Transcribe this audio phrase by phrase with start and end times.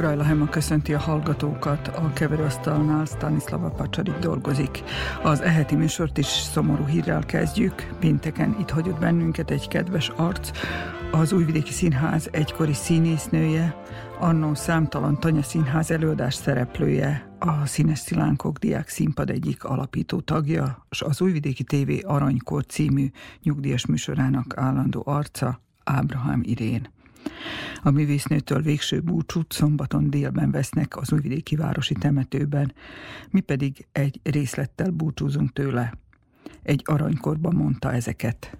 [0.00, 4.82] Grajla Hema köszönti a hallgatókat, a keverőasztalnál Stanislava Pacsarik dolgozik.
[5.22, 7.96] Az eheti műsort is szomorú hírrel kezdjük.
[7.98, 10.50] Pénteken itt hagyott bennünket egy kedves arc,
[11.12, 13.82] az Újvidéki Színház egykori színésznője,
[14.18, 21.02] annó számtalan Tanya Színház előadás szereplője, a Színes Szilánkok Diák Színpad egyik alapító tagja, és
[21.02, 23.10] az Újvidéki TV Aranykor című
[23.42, 26.88] nyugdíjas műsorának állandó arca, Ábrahám Irén.
[27.82, 32.72] A művésznőtől végső búcsút szombaton délben vesznek az újvidéki városi temetőben,
[33.30, 35.94] mi pedig egy részlettel búcsúzunk tőle.
[36.62, 38.56] Egy aranykorban mondta ezeket.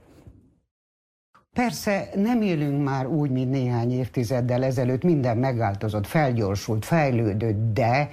[1.52, 8.08] Persze nem élünk már úgy, mint néhány évtizeddel ezelőtt, minden megváltozott, felgyorsult, fejlődött, de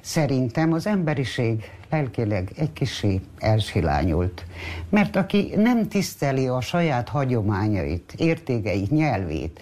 [0.00, 4.44] szerintem az emberiség lelkileg egy kicsi elsilányult.
[4.88, 9.60] Mert aki nem tiszteli a saját hagyományait, értékeit, nyelvét,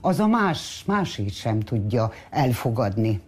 [0.00, 3.20] az a más, másik sem tudja elfogadni.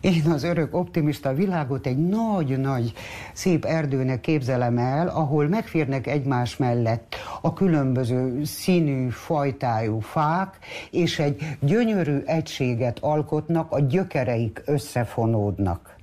[0.00, 2.92] Én az örök optimista világot egy nagy-nagy
[3.32, 10.58] szép erdőnek képzelem el, ahol megférnek egymás mellett a különböző színű, fajtájú fák,
[10.90, 15.96] és egy gyönyörű egységet alkotnak, a gyökereik összefonódnak.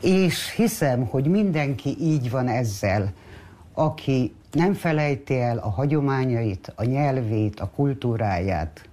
[0.00, 3.12] És hiszem, hogy mindenki így van ezzel,
[3.72, 8.88] aki nem felejti el a hagyományait, a nyelvét, a kultúráját,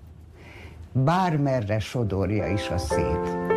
[0.94, 3.50] bármerre sodorja is a szét.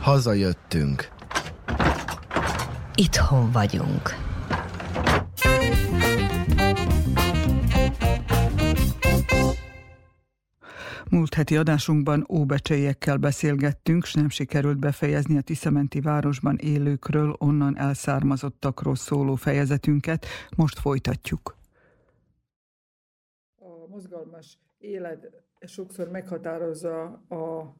[0.00, 1.08] Hazajöttünk.
[2.94, 4.25] Itthon vagyunk.
[11.16, 18.94] Múlt heti adásunkban óbecseiekkel beszélgettünk, s nem sikerült befejezni a Tiszamenti városban élőkről, onnan elszármazottakról
[18.94, 20.26] szóló fejezetünket.
[20.56, 21.56] Most folytatjuk.
[23.58, 25.30] A mozgalmas élet
[25.66, 27.76] sokszor meghatározza a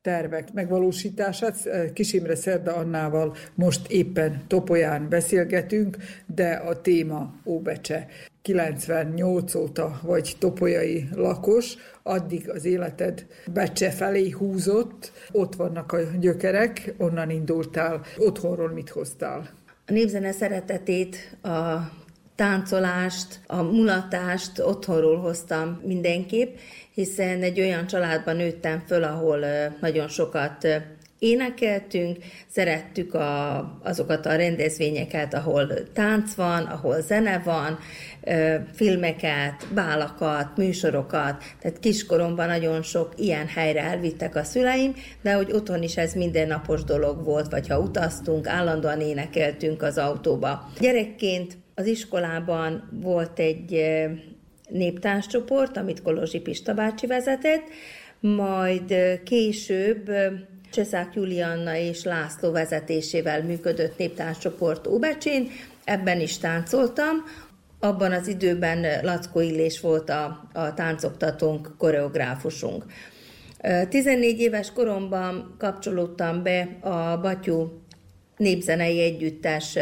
[0.00, 1.68] tervek megvalósítását.
[1.92, 8.06] Kis Imre Szerda Annával most éppen Topolyán beszélgetünk, de a téma Óbecse.
[8.46, 16.94] 98 óta vagy topolyai lakos, addig az életed Becse felé húzott, ott vannak a gyökerek,
[16.98, 19.48] onnan indultál, otthonról mit hoztál?
[19.86, 21.76] A népzene szeretetét, a
[22.34, 26.56] táncolást, a mulatást otthonról hoztam mindenképp,
[26.94, 29.44] hiszen egy olyan családban nőttem föl, ahol
[29.80, 30.66] nagyon sokat
[31.18, 37.78] énekeltünk, szerettük a, azokat a rendezvényeket, ahol tánc van, ahol zene van,
[38.72, 45.82] filmeket, bálakat, műsorokat, tehát kiskoromban nagyon sok ilyen helyre elvittek a szüleim, de hogy otthon
[45.82, 50.70] is ez mindennapos dolog volt, vagy ha utaztunk, állandóan énekeltünk az autóba.
[50.80, 53.84] Gyerekként az iskolában volt egy
[54.68, 57.64] néptánscsoport, amit Kolozsi Pista bácsi vezetett,
[58.20, 58.94] majd
[59.24, 60.10] később
[60.72, 65.50] Cseszák Julianna és László vezetésével működött néptánscsoport Óbecsén,
[65.84, 67.24] ebben is táncoltam,
[67.86, 72.84] abban az időben Lackó Illés volt a, a táncoktatónk, koreográfusunk.
[73.88, 77.82] 14 éves koromban kapcsolódtam be a Batyú
[78.36, 79.78] népzenei együttes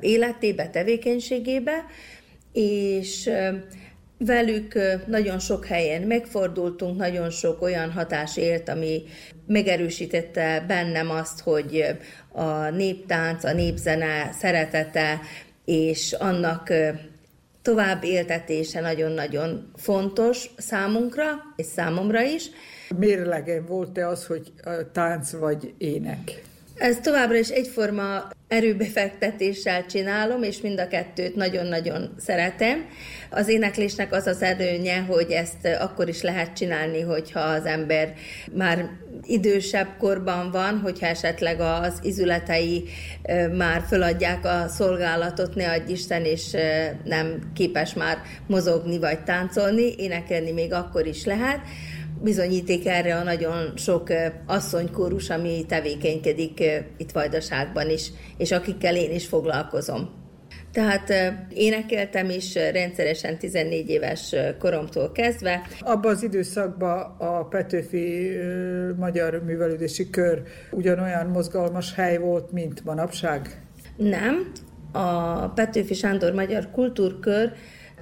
[0.00, 1.84] életébe, tevékenységébe,
[2.52, 3.30] és
[4.20, 9.02] Velük nagyon sok helyen megfordultunk, nagyon sok olyan hatás ért, ami
[9.46, 11.84] megerősítette bennem azt, hogy
[12.32, 15.20] a néptánc, a népzene szeretete
[15.64, 16.72] és annak
[17.68, 21.24] tovább éltetése nagyon-nagyon fontos számunkra,
[21.56, 22.50] és számomra is.
[22.96, 24.52] Mérlegen volt-e az, hogy
[24.92, 26.42] tánc vagy ének?
[26.78, 32.86] Ez továbbra is egyforma erőbefektetéssel csinálom, és mind a kettőt nagyon-nagyon szeretem.
[33.30, 38.12] Az éneklésnek az az előnye, hogy ezt akkor is lehet csinálni, hogyha az ember
[38.52, 38.88] már
[39.22, 42.84] idősebb korban van, hogyha esetleg az izületei
[43.56, 46.56] már föladják a szolgálatot, ne adj Isten, és
[47.04, 51.60] nem képes már mozogni vagy táncolni, énekelni még akkor is lehet
[52.22, 54.08] bizonyíték erre a nagyon sok
[54.46, 56.62] asszonykórus, ami tevékenykedik
[56.96, 60.18] itt Vajdaságban is, és akikkel én is foglalkozom.
[60.72, 61.12] Tehát
[61.54, 65.62] énekeltem is rendszeresen 14 éves koromtól kezdve.
[65.80, 68.30] Abban az időszakban a Petőfi
[68.96, 73.62] Magyar Művelődési Kör ugyanolyan mozgalmas hely volt, mint manapság?
[73.96, 74.52] Nem.
[74.92, 77.52] A Petőfi Sándor Magyar Kultúrkör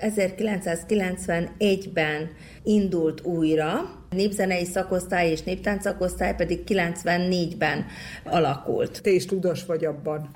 [0.01, 2.31] 1991-ben
[2.63, 7.87] indult újra, népzenei szakosztály és néptánc szakosztály pedig 94-ben
[8.25, 9.03] alakult.
[9.03, 10.31] Te is tudas vagy abban.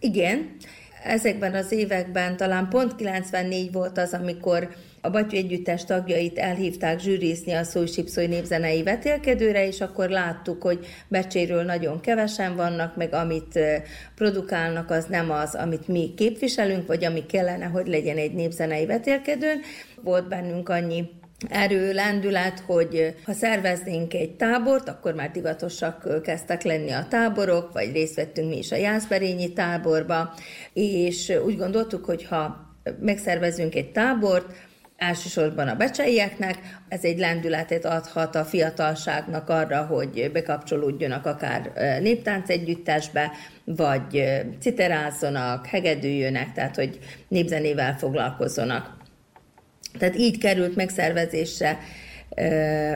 [0.00, 0.56] Igen,
[1.04, 4.68] ezekben az években talán pont 94 volt az, amikor
[5.00, 11.62] a Batyú Együttes tagjait elhívták zsűrizni a Szósipszói népzenei vetélkedőre, és akkor láttuk, hogy becséről
[11.62, 13.58] nagyon kevesen vannak, meg amit
[14.14, 19.60] produkálnak, az nem az, amit mi képviselünk, vagy ami kellene, hogy legyen egy népzenei vetélkedőn.
[20.02, 21.08] Volt bennünk annyi
[21.48, 27.92] erő, lendület, hogy ha szerveznénk egy tábort, akkor már divatosak kezdtek lenni a táborok, vagy
[27.92, 30.34] részt vettünk mi is a Jászberényi táborba,
[30.72, 32.66] és úgy gondoltuk, hogy ha
[33.00, 34.67] megszervezünk egy tábort,
[34.98, 36.58] elsősorban a becseieknek,
[36.88, 43.30] ez egy lendületet adhat a fiatalságnak arra, hogy bekapcsolódjanak akár néptánc együttesbe,
[43.64, 44.24] vagy
[44.60, 46.98] citerázzonak, hegedűjönek, tehát hogy
[47.28, 48.96] népzenével foglalkozzonak.
[49.98, 51.78] Tehát így került megszervezésre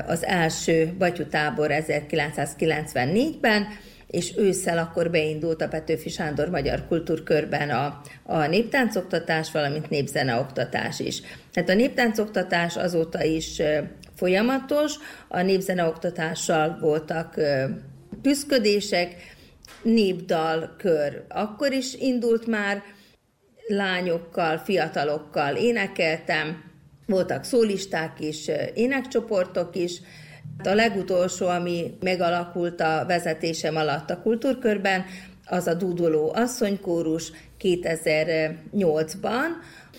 [0.07, 3.67] az első batyutábor 1994-ben,
[4.13, 11.23] és ősszel akkor beindult a Petőfi Sándor Magyar Kultúrkörben a, a néptáncoktatás, valamint népzeneoktatás is.
[11.53, 13.63] Tehát a néptáncoktatás azóta is
[14.17, 14.95] folyamatos,
[15.29, 17.41] a népzeneoktatással voltak
[18.23, 19.15] küzdködések,
[19.83, 22.83] népdalkör akkor is indult már,
[23.67, 26.71] lányokkal, fiatalokkal énekeltem,
[27.07, 30.01] voltak szólisták is, énekcsoportok is.
[30.65, 35.05] A legutolsó, ami megalakult a vezetésem alatt a kultúrkörben,
[35.47, 39.47] az a Dúdoló asszonykórus 2008-ban,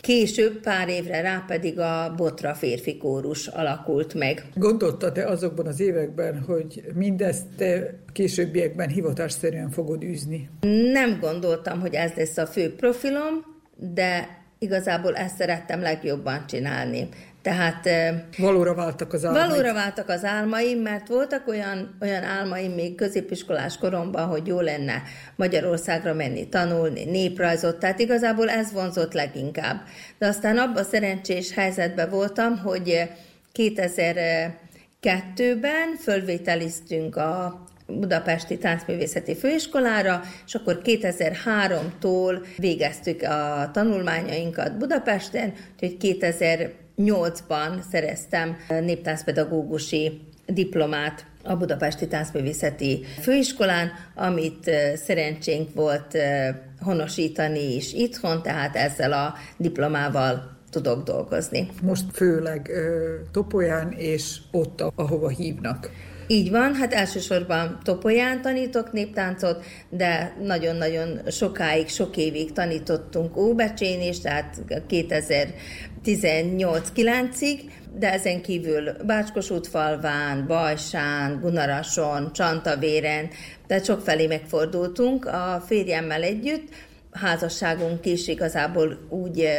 [0.04, 4.46] Később, pár évre rá pedig a Botra férfi kórus alakult meg.
[4.56, 10.50] Gondoltad-e azokban az években, hogy mindezt te későbbiekben hivatásszerűen fogod űzni?
[10.92, 13.46] Nem gondoltam, hogy ez lesz a fő profilom,
[13.76, 17.10] de igazából ezt szerettem legjobban csinálni.
[17.44, 17.90] Tehát
[18.38, 19.48] valóra váltak az álmaim.
[19.48, 25.02] Valóra váltak az álmaim, mert voltak olyan, olyan álmaim még középiskolás koromban, hogy jó lenne
[25.36, 29.82] Magyarországra menni, tanulni, néprajzot, tehát igazából ez vonzott leginkább.
[30.18, 33.10] De aztán abban a szerencsés helyzetben voltam, hogy
[33.54, 45.98] 2002-ben fölvételiztünk a Budapesti Táncművészeti Főiskolára, és akkor 2003-tól végeztük a tanulmányainkat Budapesten, úgyhogy
[46.98, 56.18] 2008-ban szereztem néptáncpedagógusi diplomát a Budapesti Táncművészeti Főiskolán, amit szerencsénk volt
[56.80, 61.70] honosítani is itthon, tehát ezzel a diplomával tudok dolgozni.
[61.82, 62.72] Most főleg
[63.32, 65.90] Topolyán és ott, ahova hívnak.
[66.28, 74.20] Így van, hát elsősorban Topolyán tanítok néptáncot, de nagyon-nagyon sokáig, sok évig tanítottunk Óbecsén is,
[74.20, 74.62] tehát
[76.06, 77.60] 2018-9-ig,
[77.98, 83.30] de ezen kívül Bácskos-útfalván, Bajsán, Gunarason, Csantavéren,
[83.68, 86.68] tehát sokfelé megfordultunk a férjemmel együtt,
[87.12, 89.50] házasságunk is igazából úgy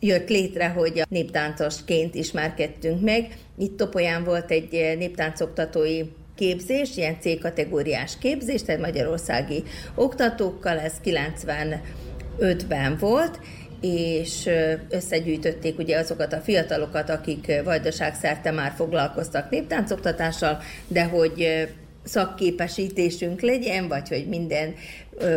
[0.00, 3.36] jött létre, hogy a néptáncosként ismerkedtünk meg.
[3.58, 6.02] Itt Topolyán volt egy néptáncoktatói
[6.34, 9.62] képzés, ilyen C-kategóriás képzés, tehát magyarországi
[9.94, 13.40] oktatókkal, ez 95-ben volt,
[13.82, 14.48] és
[14.90, 20.58] összegyűjtötték ugye azokat a fiatalokat, akik vajdaság szerte már foglalkoztak néptáncoktatással,
[20.88, 21.68] de hogy
[22.04, 24.74] szakképesítésünk legyen, vagy hogy minden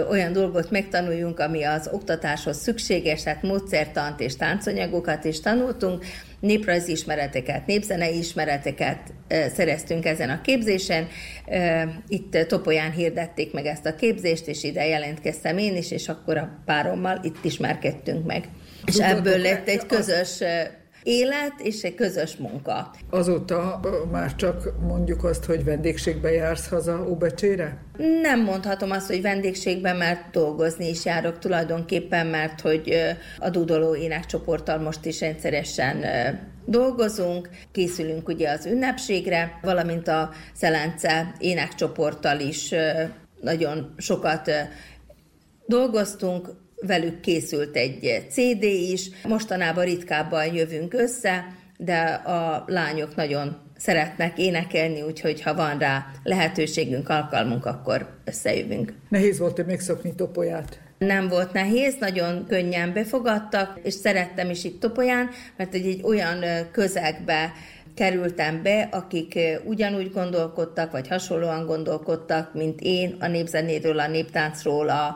[0.09, 6.05] olyan dolgot megtanuljunk, ami az oktatáshoz szükséges, tehát módszertant és táncanyagokat is tanultunk,
[6.45, 8.99] néprajzi ismereteket, népzenei ismereteket
[9.55, 11.07] szereztünk ezen a képzésen.
[12.07, 16.61] Itt Topolyán hirdették meg ezt a képzést, és ide jelentkeztem én is, és akkor a
[16.65, 18.43] párommal itt ismerkedtünk meg.
[18.85, 20.43] És ebből lett egy közös
[21.05, 22.91] élet és egy közös munka.
[23.09, 23.79] Azóta
[24.11, 27.77] már csak mondjuk azt, hogy vendégségbe jársz haza Óbecsére?
[28.21, 32.93] Nem mondhatom azt, hogy vendégségben, mert dolgozni is járok tulajdonképpen, mert hogy
[33.39, 36.05] a Dudoló énekcsoporttal most is rendszeresen
[36.65, 42.73] dolgozunk, készülünk ugye az ünnepségre, valamint a Szelence énekcsoporttal is
[43.41, 44.51] nagyon sokat
[45.65, 46.49] dolgoztunk,
[46.81, 49.09] velük készült egy CD is.
[49.27, 51.45] Mostanában ritkábban jövünk össze,
[51.77, 58.93] de a lányok nagyon szeretnek énekelni, úgyhogy ha van rá lehetőségünk, alkalmunk, akkor összejövünk.
[59.09, 60.79] Nehéz volt-e megszokni Topolyát?
[60.97, 66.43] Nem volt nehéz, nagyon könnyen befogadtak, és szerettem is itt Topolyán, mert egy, egy olyan
[66.71, 67.51] közegbe
[67.95, 75.15] kerültem be, akik ugyanúgy gondolkodtak, vagy hasonlóan gondolkodtak, mint én a népzenéről, a néptáncról, a,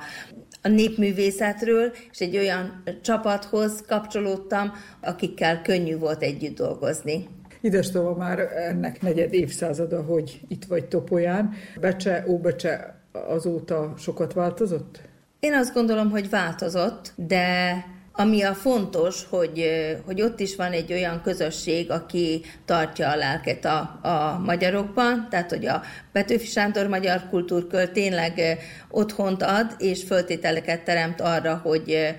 [0.61, 7.27] a népművészetről, és egy olyan csapathoz kapcsolódtam, akikkel könnyű volt együtt dolgozni.
[7.61, 11.53] Idestova már ennek negyed évszázada, hogy itt vagy Topolyán.
[11.79, 15.01] Becse, Óbecse azóta sokat változott?
[15.39, 17.73] Én azt gondolom, hogy változott, de
[18.19, 19.69] ami a fontos, hogy,
[20.05, 25.49] hogy ott is van egy olyan közösség, aki tartja a lelket a, a magyarokban, tehát
[25.49, 28.57] hogy a Petőfi Sándor Magyar Kultúrkör tényleg
[28.89, 32.15] otthont ad, és föltételeket teremt arra, hogy,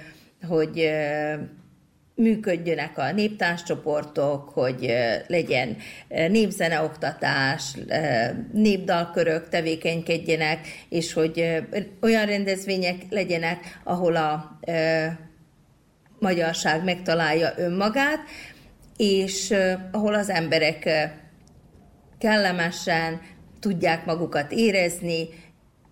[0.48, 0.90] hogy
[2.14, 4.94] működjönek a néptáncsoportok, hogy
[5.26, 5.76] legyen
[6.08, 7.76] népzeneoktatás,
[8.52, 11.64] népdalkörök tevékenykedjenek, és hogy
[12.00, 14.58] olyan rendezvények legyenek, ahol a
[16.20, 18.20] magyarság megtalálja önmagát,
[18.96, 19.54] és
[19.92, 20.88] ahol az emberek
[22.18, 23.20] kellemesen
[23.60, 25.28] tudják magukat érezni,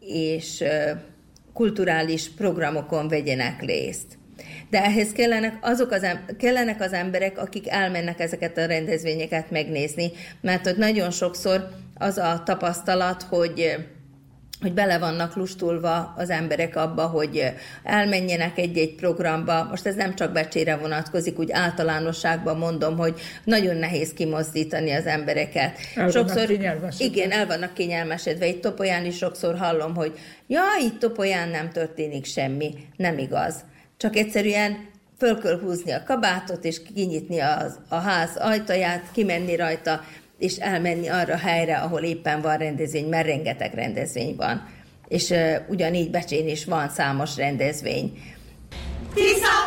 [0.01, 0.65] és
[1.53, 4.19] kulturális programokon vegyenek részt.
[4.71, 6.07] De ehhez kellenek, azok az,
[6.39, 12.43] kellenek az emberek, akik elmennek ezeket a rendezvényeket megnézni, mert hogy nagyon sokszor az a
[12.45, 13.77] tapasztalat, hogy
[14.61, 19.67] hogy bele vannak lustulva az emberek abba, hogy elmenjenek egy-egy programba.
[19.71, 25.79] Most ez nem csak becsére vonatkozik, úgy általánosságban mondom, hogy nagyon nehéz kimozdítani az embereket.
[25.95, 26.51] El sokszor,
[26.99, 28.47] igen, el vannak kényelmesedve.
[28.47, 32.75] Itt Topolyán is sokszor hallom, hogy ja, itt Topolyán nem történik semmi.
[32.97, 33.55] Nem igaz.
[33.97, 34.87] Csak egyszerűen
[35.19, 40.01] föl kell húzni a kabátot, és kinyitni az, a ház ajtaját, kimenni rajta,
[40.39, 44.69] és elmenni arra helyre, ahol éppen van rendezvény, mert rengeteg rendezvény van.
[45.09, 45.35] És
[45.69, 48.23] ugyanígy Becsén is van számos rendezvény.
[49.15, 49.59] Tisza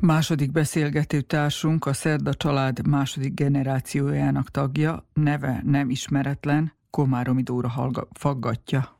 [0.00, 8.08] Második beszélgető társunk a Szerda család második generációjának tagja, neve nem ismeretlen, Komáromi Dóra hallga,
[8.12, 8.98] faggatja.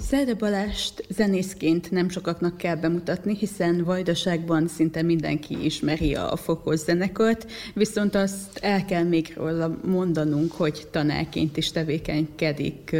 [0.00, 7.50] Szerda Balást zenészként nem sokaknak kell bemutatni, hiszen Vajdaságban szinte mindenki ismeri a Fokos zenekart,
[7.74, 12.96] viszont azt el kell még róla mondanunk, hogy tanárként is tevékenykedik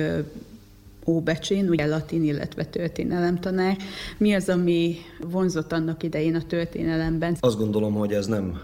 [1.10, 3.76] Óbecsén, ugye latin, illetve történelemtanár.
[4.18, 7.36] Mi az, ami vonzott annak idején a történelemben?
[7.40, 8.60] Azt gondolom, hogy ez nem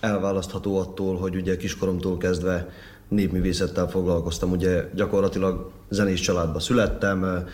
[0.00, 2.68] elválasztható attól, hogy ugye kiskoromtól kezdve
[3.08, 4.50] népművészettel foglalkoztam.
[4.50, 7.44] Ugye gyakorlatilag zenés családba születtem,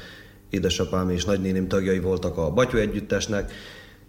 [0.50, 3.52] édesapám és nagynéném tagjai voltak a Batyó Együttesnek,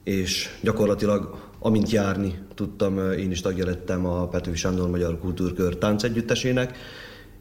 [0.03, 6.77] és gyakorlatilag amint járni tudtam, én is tagja lettem a Petőfi Sándor Magyar Kultúrkör táncegyüttesének,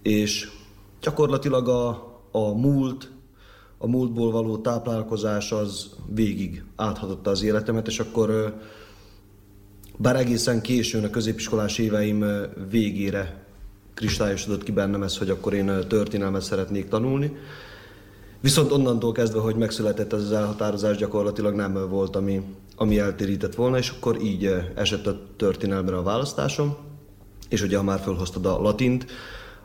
[0.03, 0.51] és
[1.01, 3.11] gyakorlatilag a a múlt,
[3.79, 8.55] a múltból való táplálkozás az végig áthatotta az életemet, és akkor
[9.97, 12.25] bár egészen későn a középiskolás éveim
[12.71, 13.45] végére
[13.95, 17.37] kristályosodott ki bennem ez, hogy akkor én történelmet szeretnék tanulni.
[18.41, 22.43] Viszont onnantól kezdve, hogy megszületett ez az elhatározás, gyakorlatilag nem volt, ami,
[22.77, 26.77] ami eltérített volna, és akkor így esett a történelmre a választásom.
[27.49, 29.07] És ugye, ha már felhoztad a latint,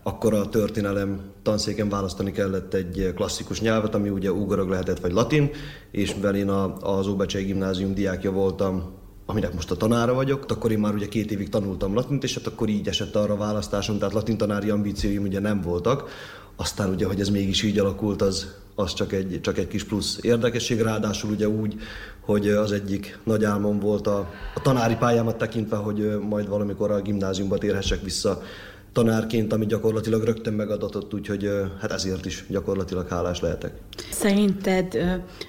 [0.08, 5.50] akkor a történelem tanszéken választani kellett egy klasszikus nyelvet, ami ugye ugorog lehetett, vagy latin,
[5.92, 8.84] és mivel én a, az Óbecsei gimnázium diákja voltam,
[9.26, 12.48] aminek most a tanára vagyok, akkor én már ugye két évig tanultam latint, és hát
[12.48, 16.10] akkor így esett arra a választásom, tehát latin tanári ambícióim ugye nem voltak.
[16.56, 20.20] Aztán ugye, hogy ez mégis így alakult, az, az csak, egy, csak egy kis plusz
[20.22, 21.76] érdekesség, ráadásul ugye úgy,
[22.20, 24.18] hogy az egyik nagy álmom volt a,
[24.56, 28.42] a tanári pályámat tekintve, hogy majd valamikor a gimnáziumba térhessek vissza
[28.98, 31.50] tanárként, ami gyakorlatilag rögtön megadatott, úgyhogy
[31.80, 33.74] hát ezért is gyakorlatilag hálás lehetek.
[34.12, 34.98] Szerinted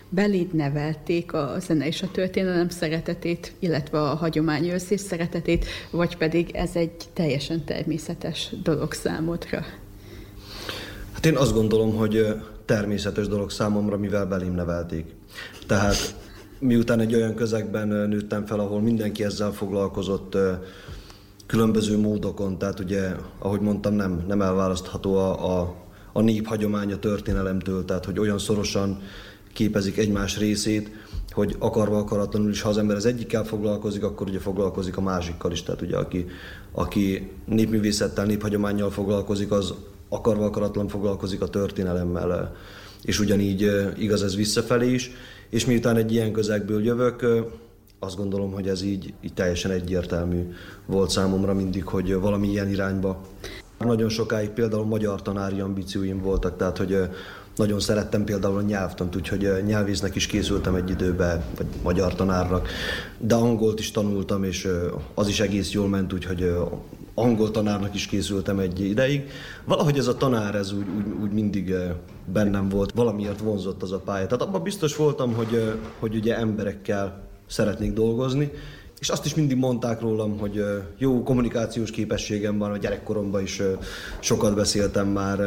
[0.08, 6.70] beléd nevelték a zene és a történelem szeretetét, illetve a hagyományőrzés szeretetét, vagy pedig ez
[6.74, 9.64] egy teljesen természetes dolog számodra?
[11.12, 12.26] Hát én azt gondolom, hogy
[12.64, 15.06] természetes dolog számomra, mivel belém nevelték.
[15.66, 16.14] Tehát
[16.58, 20.36] miután egy olyan közegben nőttem fel, ahol mindenki ezzel foglalkozott,
[21.48, 25.74] különböző módokon, tehát ugye, ahogy mondtam, nem, nem elválasztható a, a,
[26.12, 29.02] a nép hagyománya történelemtől, tehát hogy olyan szorosan
[29.52, 30.90] képezik egymás részét,
[31.30, 35.52] hogy akarva akaratlanul is, ha az ember az egyikkel foglalkozik, akkor ugye foglalkozik a másikkal
[35.52, 35.62] is.
[35.62, 36.26] Tehát ugye aki,
[36.72, 39.74] aki népművészettel, néphagyományjal foglalkozik, az
[40.08, 42.56] akarva akaratlan foglalkozik a történelemmel.
[43.02, 45.10] És ugyanígy igaz ez visszafelé is.
[45.50, 47.26] És miután egy ilyen közegből jövök,
[47.98, 50.52] azt gondolom, hogy ez így, így teljesen egyértelmű
[50.86, 53.20] volt számomra mindig, hogy valami ilyen irányba.
[53.78, 56.98] Nagyon sokáig például magyar tanári ambícióim voltak, tehát hogy
[57.56, 62.68] nagyon szerettem például a nyelvtant, úgyhogy nyelvésznek is készültem egy időben, vagy magyar tanárnak,
[63.18, 64.68] de angolt is tanultam, és
[65.14, 66.54] az is egész jól ment, úgyhogy
[67.14, 69.30] angol tanárnak is készültem egy ideig.
[69.64, 71.74] Valahogy ez a tanár, ez úgy, úgy, úgy mindig
[72.32, 74.26] bennem volt, valamiért vonzott az a pálya.
[74.26, 78.50] Tehát abban biztos voltam, hogy, hogy ugye emberekkel szeretnék dolgozni,
[79.00, 80.64] és azt is mindig mondták rólam, hogy
[80.98, 83.62] jó kommunikációs képességem van, a gyerekkoromban is
[84.20, 85.38] sokat beszéltem már,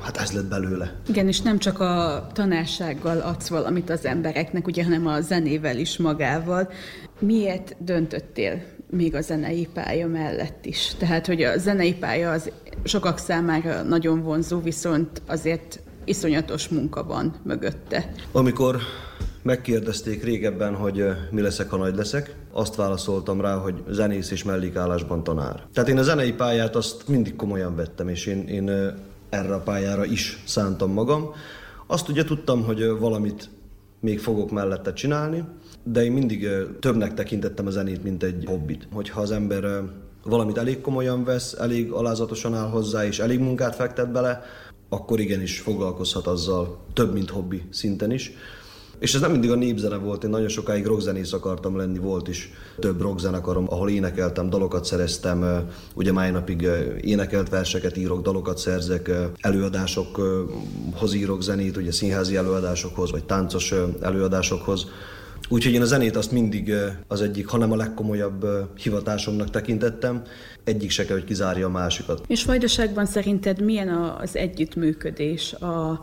[0.00, 1.00] hát ez lett belőle.
[1.08, 5.96] Igen, és nem csak a tanársággal adsz valamit az embereknek, ugye, hanem a zenével is
[5.96, 6.68] magával.
[7.18, 10.92] Miért döntöttél még a zenei pálya mellett is?
[10.98, 12.50] Tehát, hogy a zenei pálya az
[12.84, 18.12] sokak számára nagyon vonzó, viszont azért iszonyatos munka van mögötte.
[18.32, 18.76] Amikor
[19.44, 22.36] Megkérdezték régebben, hogy mi leszek, ha nagy leszek.
[22.52, 25.66] Azt válaszoltam rá, hogy zenész és mellékállásban tanár.
[25.72, 28.70] Tehát én a zenei pályát azt mindig komolyan vettem, és én, én
[29.28, 31.30] erre a pályára is szántam magam.
[31.86, 33.50] Azt ugye tudtam, hogy valamit
[34.00, 35.44] még fogok mellette csinálni,
[35.82, 36.48] de én mindig
[36.80, 38.88] többnek tekintettem a zenét, mint egy hobbit.
[38.92, 39.82] Hogyha az ember
[40.22, 44.42] valamit elég komolyan vesz, elég alázatosan áll hozzá, és elég munkát fektet bele,
[44.88, 48.32] akkor igenis foglalkozhat azzal több, mint hobbi szinten is.
[49.04, 52.52] És ez nem mindig a népzene volt, én nagyon sokáig rockzenész akartam lenni, volt is
[52.78, 56.68] több rockzenekarom, ahol énekeltem, dalokat szereztem, ugye mai napig
[57.00, 64.86] énekelt verseket írok, dalokat szerzek, előadásokhoz írok zenét, ugye színházi előadásokhoz, vagy táncos előadásokhoz.
[65.48, 66.72] Úgyhogy én a zenét azt mindig
[67.08, 70.22] az egyik, hanem a legkomolyabb hivatásomnak tekintettem,
[70.64, 72.24] egyik se kell, hogy kizárja a másikat.
[72.26, 76.00] És Vajdaságban szerinted milyen az együttműködés a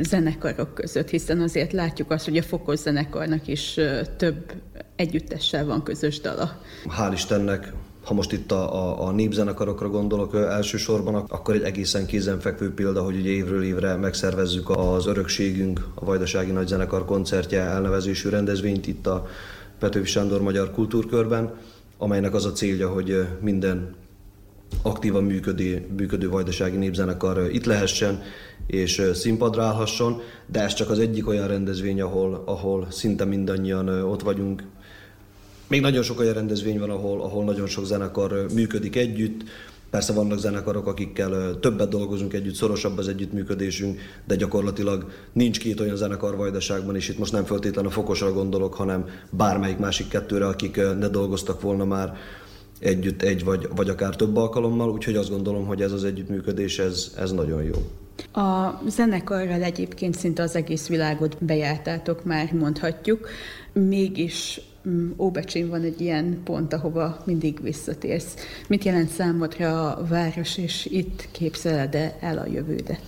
[0.00, 3.80] zenekarok között, hiszen azért látjuk azt, hogy a Fokos zenekarnak is
[4.16, 4.52] több
[4.96, 6.60] együttessel van közös dala.
[6.98, 7.72] Hál' Istennek
[8.06, 13.16] ha most itt a, a, a népzenekarokra gondolok elsősorban, akkor egy egészen kézenfekvő példa, hogy
[13.16, 19.26] ugye évről évre megszervezzük az Örökségünk, a Vajdasági Nagyzenekar koncertje elnevezésű rendezvényt itt a
[19.78, 21.54] Petőfi Sándor Magyar Kultúrkörben,
[21.98, 23.94] amelynek az a célja, hogy minden
[24.82, 28.22] aktívan működő, működő vajdasági népzenekar itt lehessen
[28.66, 34.22] és színpadra állhasson, de ez csak az egyik olyan rendezvény, ahol, ahol szinte mindannyian ott
[34.22, 34.62] vagyunk.
[35.68, 39.44] Még nagyon sok olyan rendezvény van, ahol, ahol nagyon sok zenekar működik együtt,
[39.90, 45.96] Persze vannak zenekarok, akikkel többet dolgozunk együtt, szorosabb az együttműködésünk, de gyakorlatilag nincs két olyan
[45.96, 50.76] zenekar Vajdaságban, és itt most nem feltétlenül a Fokosra gondolok, hanem bármelyik másik kettőre, akik
[50.76, 52.16] ne dolgoztak volna már
[52.78, 57.14] együtt egy vagy, vagy akár több alkalommal, úgyhogy azt gondolom, hogy ez az együttműködés, ez,
[57.16, 57.74] ez nagyon jó.
[58.42, 63.28] A zenekarral egyébként szinte az egész világot bejártátok már, mondhatjuk.
[63.72, 68.34] Mégis mm, Óbecsén van egy ilyen pont, ahova mindig visszatérsz.
[68.68, 73.00] Mit jelent számodra a város, és itt képzeled el a jövődet?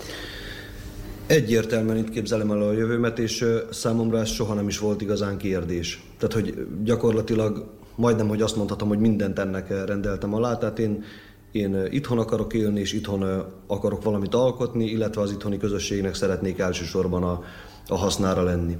[1.27, 6.03] Egyértelműen itt képzelem el a jövőmet, és számomra ez soha nem is volt igazán kérdés.
[6.19, 11.05] Tehát, hogy gyakorlatilag majdnem, hogy azt mondhatom, hogy mindent ennek rendeltem alá, tehát én,
[11.53, 17.23] én itthon akarok élni, és itthon akarok valamit alkotni, illetve az itthoni közösségnek szeretnék elsősorban
[17.23, 17.43] a,
[17.87, 18.77] a hasznára lenni.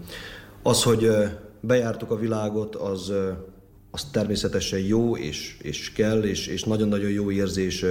[0.63, 1.11] Az, hogy
[1.61, 3.13] bejártuk a világot, az,
[3.91, 7.85] az természetesen jó, és, és kell, és, és nagyon-nagyon jó érzés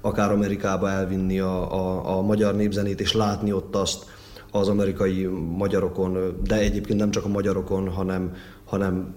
[0.00, 4.04] akár Amerikába elvinni a, a, a magyar népzenét, és látni ott azt
[4.50, 9.14] az amerikai magyarokon, de egyébként nem csak a magyarokon, hanem, hanem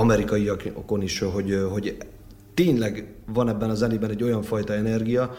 [0.00, 1.96] amerikaiakon is, hogy, hogy
[2.54, 5.34] tényleg van ebben a zenében egy olyan fajta energia,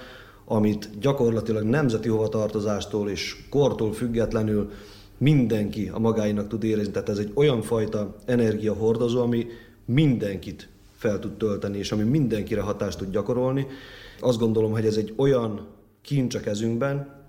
[0.45, 4.69] amit gyakorlatilag nemzeti hovatartozástól és kortól függetlenül
[5.17, 6.91] mindenki a magáinak tud érezni.
[6.91, 9.45] Tehát ez egy olyan fajta energiahordozó, ami
[9.85, 13.67] mindenkit fel tud tölteni, és ami mindenkire hatást tud gyakorolni.
[14.19, 15.67] Azt gondolom, hogy ez egy olyan
[16.01, 17.20] kincs a kezünkben,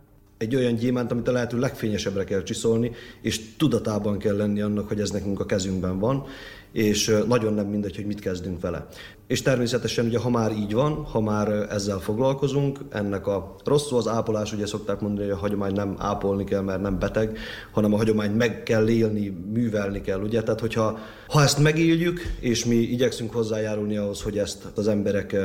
[0.43, 5.01] egy olyan gyémánt, amit a lehető legfényesebbre kell csiszolni, és tudatában kell lenni annak, hogy
[5.01, 6.25] ez nekünk a kezünkben van,
[6.73, 8.87] és nagyon nem mindegy, hogy mit kezdünk vele.
[9.27, 14.09] És természetesen ugye, ha már így van, ha már ezzel foglalkozunk, ennek a rosszul az
[14.09, 17.39] ápolás, ugye szokták mondani, hogy a hagyomány nem ápolni kell, mert nem beteg,
[17.73, 20.43] hanem a hagyományt meg kell élni, művelni kell, ugye?
[20.43, 25.37] Tehát, hogyha ha ezt megéljük, és mi igyekszünk hozzájárulni ahhoz, hogy ezt az emberek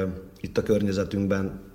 [0.42, 1.66] itt a környezetünkben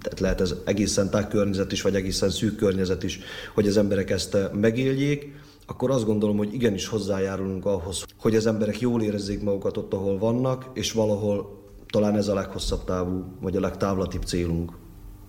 [0.00, 3.20] tehát lehet ez egészen tág környezet is, vagy egészen szűk környezet is,
[3.54, 5.34] hogy az emberek ezt megéljék,
[5.66, 10.18] akkor azt gondolom, hogy igenis hozzájárulunk ahhoz, hogy az emberek jól érezzék magukat ott, ahol
[10.18, 14.72] vannak, és valahol talán ez a leghosszabb távú, vagy a legtávlatibb célunk.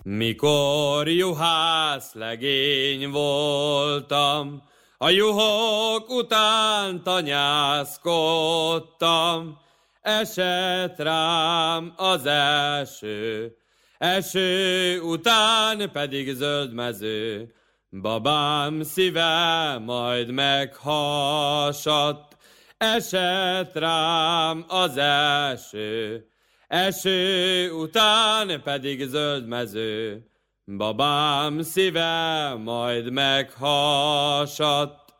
[0.02, 4.62] Mikor juhász legény voltam,
[4.98, 9.58] a juhok után tanyászkodtam,
[10.02, 13.54] esett rám az első,
[14.00, 17.52] eső után pedig zöld mező,
[17.90, 22.36] Babám szíve majd meghasadt,
[22.76, 26.26] esett rám az eső,
[26.68, 30.24] eső után pedig zöld mező.
[30.64, 35.14] Babám szíve majd meghasadt.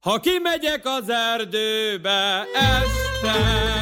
[0.00, 3.74] Ha kimegyek az erdőbe este,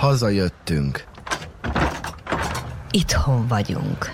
[0.00, 1.04] Hazajöttünk.
[2.90, 4.10] Itthon vagyunk.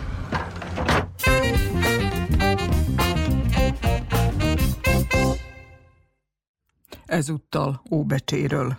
[7.04, 8.76] Ezúttal Óbecséről.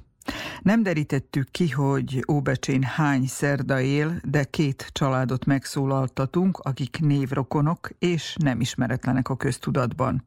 [0.62, 8.36] Nem derítettük ki, hogy Óbecsén hány szerda él, de két családot megszólaltatunk, akik névrokonok és
[8.39, 10.24] nem ismeretlenek a köztudatban.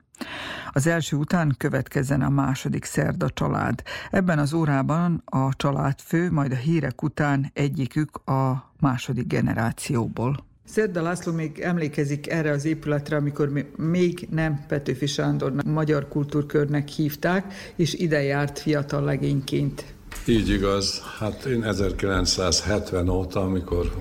[0.73, 3.83] Az első után következzen a második szerda család.
[4.11, 10.49] Ebben az órában a családfő, majd a hírek után egyikük a második generációból.
[10.65, 17.55] Szerda László még emlékezik erre az épületre, amikor még nem Petőfi Sándor magyar kultúrkörnek hívták,
[17.77, 19.85] és ide járt fiatal legényként.
[20.27, 21.03] Így igaz.
[21.19, 23.97] Hát én 1970 óta, amikor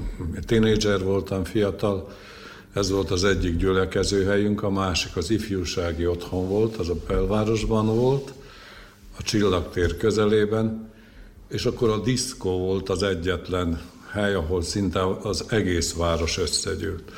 [0.46, 2.08] tínédzser voltam, fiatal,
[2.74, 8.34] ez volt az egyik gyülekezőhelyünk, a másik az ifjúsági otthon volt, az a belvárosban volt,
[9.18, 10.92] a Csillagtér közelében,
[11.48, 17.12] és akkor a diszkó volt az egyetlen hely, ahol szinte az egész város összegyűlt.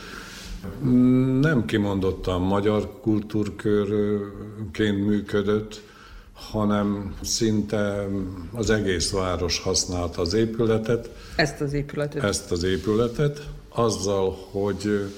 [1.40, 5.82] Nem kimondottan magyar kultúrkörként működött,
[6.34, 8.08] hanem szinte
[8.54, 11.10] az egész város használta az épületet.
[11.36, 12.24] Ezt az épületet?
[12.24, 15.12] Ezt az épületet, azzal, hogy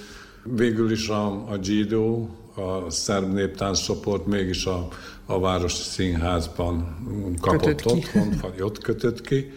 [0.43, 4.88] végül is a, a Gido, a szerb néptánccsoport mégis a,
[5.25, 6.97] a Városi Színházban
[7.41, 9.51] kapott otthon, vagy ott kötött ki,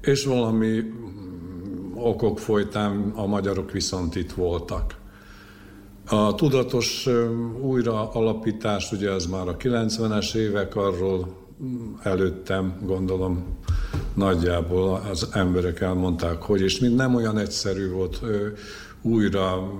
[0.00, 0.82] és valami
[1.94, 4.96] okok folytán a magyarok viszont itt voltak.
[6.06, 7.08] A tudatos
[7.60, 11.36] újra alapítás, ugye ez már a 90-es évek, arról
[12.02, 13.58] előttem gondolom
[14.14, 18.20] nagyjából az emberek elmondták, hogy, és mind nem olyan egyszerű volt
[19.12, 19.72] újra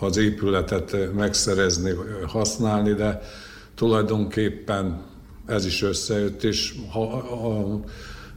[0.00, 1.94] az épületet megszerezni,
[2.26, 3.20] használni, de
[3.74, 5.02] tulajdonképpen
[5.46, 7.80] ez is összejött, és ha a,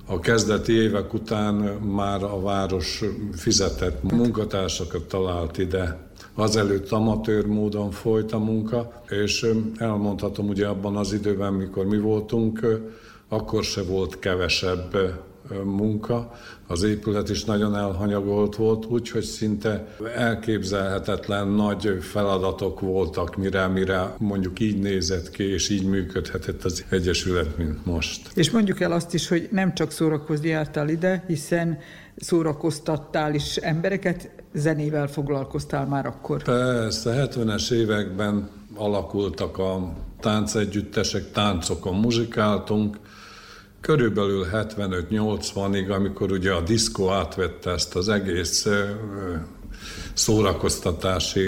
[0.05, 6.09] a kezdeti évek után már a város fizetett munkatársakat talált ide.
[6.33, 9.47] Azelőtt amatőr módon folyt a munka, és
[9.77, 12.81] elmondhatom ugye abban az időben, mikor mi voltunk,
[13.27, 15.19] akkor se volt kevesebb
[15.63, 16.31] munka,
[16.71, 24.59] az épület is nagyon elhanyagolt volt, úgyhogy szinte elképzelhetetlen nagy feladatok voltak, mire, mire mondjuk
[24.59, 28.29] így nézett ki, és így működhetett az Egyesület, mint most.
[28.33, 31.79] És mondjuk el azt is, hogy nem csak szórakozni jártál ide, hiszen
[32.15, 36.43] szórakoztattál is embereket, zenével foglalkoztál már akkor.
[36.43, 42.97] Persze, 70-es években alakultak a táncegyüttesek, táncokon muzsikáltunk,
[43.81, 48.67] Körülbelül 75-80-ig, amikor ugye a diszkó átvette ezt az egész
[50.13, 51.47] szórakoztatási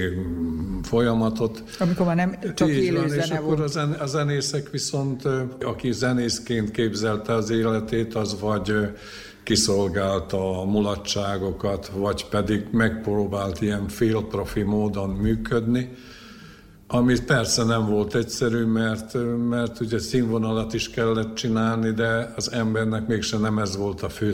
[0.83, 1.63] folyamatot.
[1.79, 3.41] Amikor már nem csak Így élő van, zene és volt.
[3.41, 5.23] akkor a, zen, a zenészek viszont,
[5.61, 8.73] aki zenészként képzelte az életét, az vagy
[9.43, 15.89] kiszolgálta a mulatságokat, vagy pedig megpróbált ilyen félprofi módon működni
[16.95, 19.17] ami persze nem volt egyszerű, mert,
[19.49, 24.33] mert ugye színvonalat is kellett csinálni, de az embernek mégsem nem ez volt a fő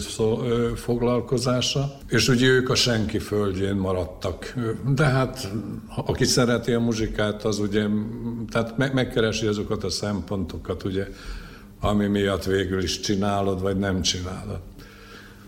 [0.75, 4.53] foglalkozása, és ugye ők a senki földjén maradtak.
[4.95, 5.51] De hát
[6.05, 7.85] aki szereti a muzsikát, az ugye,
[8.51, 11.07] tehát me- megkeresi azokat a szempontokat, ugye,
[11.79, 14.59] ami miatt végül is csinálod, vagy nem csinálod.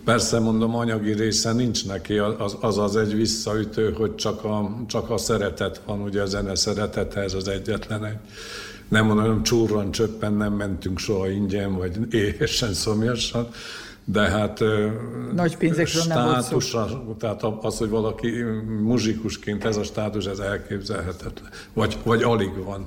[0.03, 5.09] Persze mondom, anyagi része nincs neki, az az, az egy visszaütő, hogy csak a, csak
[5.09, 8.17] a szeretet van, ugye a zene szeretete, ez az egyetlen egy.
[8.87, 13.47] Nem mondom, csúrran csöppen nem mentünk soha ingyen, vagy éhesen, szomjasan,
[14.05, 14.59] de hát
[15.33, 17.15] Nagy pénzekről státusa, nem volt szó.
[17.19, 18.43] tehát az, hogy valaki
[18.81, 21.49] muzsikusként ez a státus, ez elképzelhetetlen.
[21.73, 22.85] Vagy, vagy alig van.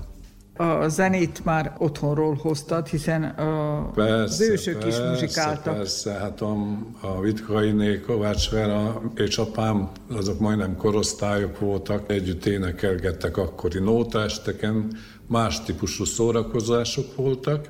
[0.56, 5.76] A zenét már otthonról hoztad, hiszen a, persze, az ősök persze, is muzsikáltak.
[5.76, 6.56] Persze, hát a,
[7.00, 15.62] a Vitkainé, Kovács Vera és apám, azok majdnem korosztályok voltak, együtt énekelgettek akkori nótesteken, más
[15.62, 17.68] típusú szórakozások voltak,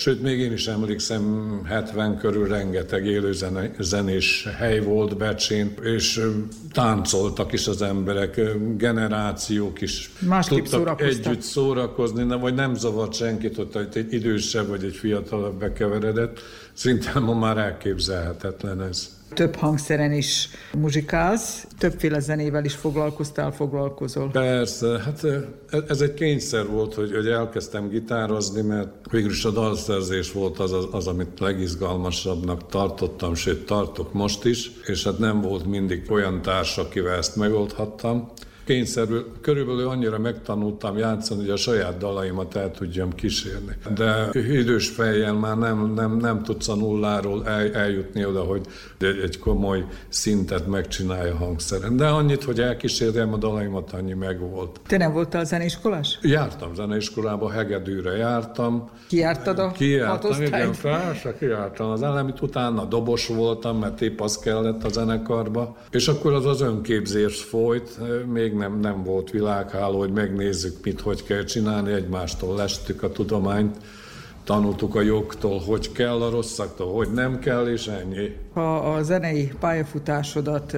[0.00, 3.32] Sőt, még én is emlékszem, 70 körül rengeteg élő
[3.78, 6.26] zenés hely volt Becsén, és
[6.72, 8.40] táncoltak is az emberek,
[8.76, 14.84] generációk is Másképp tudtak együtt szórakozni, nem, vagy nem zavart senkit, hogy egy idősebb vagy
[14.84, 16.40] egy fiatalabb bekeveredett.
[16.72, 19.19] Szinte ma már elképzelhetetlen ez.
[19.34, 24.30] Több hangszeren is muzsikálsz, többféle zenével is foglalkoztál, foglalkozol.
[24.30, 25.26] Persze, hát
[25.88, 30.72] ez egy kényszer volt, hogy, hogy elkezdtem gitározni, mert végül is a dalszerzés volt az,
[30.72, 36.42] az, az, amit legizgalmasabbnak tartottam, sőt tartok most is, és hát nem volt mindig olyan
[36.42, 38.32] társ, akivel ezt megoldhattam.
[38.64, 43.76] Kényszerül, körülbelül annyira megtanultam játszani, hogy a saját dalaimat el tudjam kísérni.
[43.94, 48.66] De idős fejjel már nem, nem, nem tudsz a nulláról el, eljutni oda, hogy
[48.98, 51.96] egy, egy komoly szintet megcsinálja hangszeren.
[51.96, 54.80] De annyit, hogy elkísérjem a dalaimat, annyi megvolt.
[54.86, 56.18] Te nem voltál zeneiskolás?
[56.22, 58.90] Jártam zeneiskolába, hegedűre jártam.
[59.08, 64.84] Kiártad a Kiártam, igen, persze, kiártam az elemit, utána dobos voltam, mert épp az kellett
[64.84, 65.76] a zenekarba.
[65.90, 67.98] És akkor az az önképzés folyt,
[68.32, 73.76] még nem, nem volt világháló, hogy megnézzük, mit, hogy kell csinálni, egymástól lestük a tudományt,
[74.44, 78.36] tanultuk a jogtól, hogy kell a rosszaktól, hogy nem kell, és ennyi.
[78.54, 80.76] Ha a zenei pályafutásodat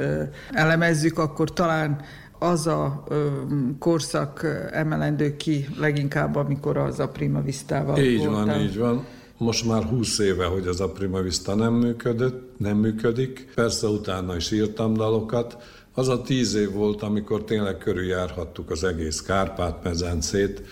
[0.51, 2.01] elemezzük, akkor talán
[2.39, 3.27] az a ö,
[3.79, 8.45] korszak emelendő ki leginkább, amikor az a Prima Vistával Így voltál.
[8.45, 9.05] van, így van.
[9.37, 13.53] Most már 20 éve, hogy az a Prima Vista nem működött, nem működik.
[13.55, 15.57] Persze utána is írtam dalokat,
[15.95, 20.63] az a tíz év volt, amikor tényleg körüljárhattuk az egész Kárpát-medencét,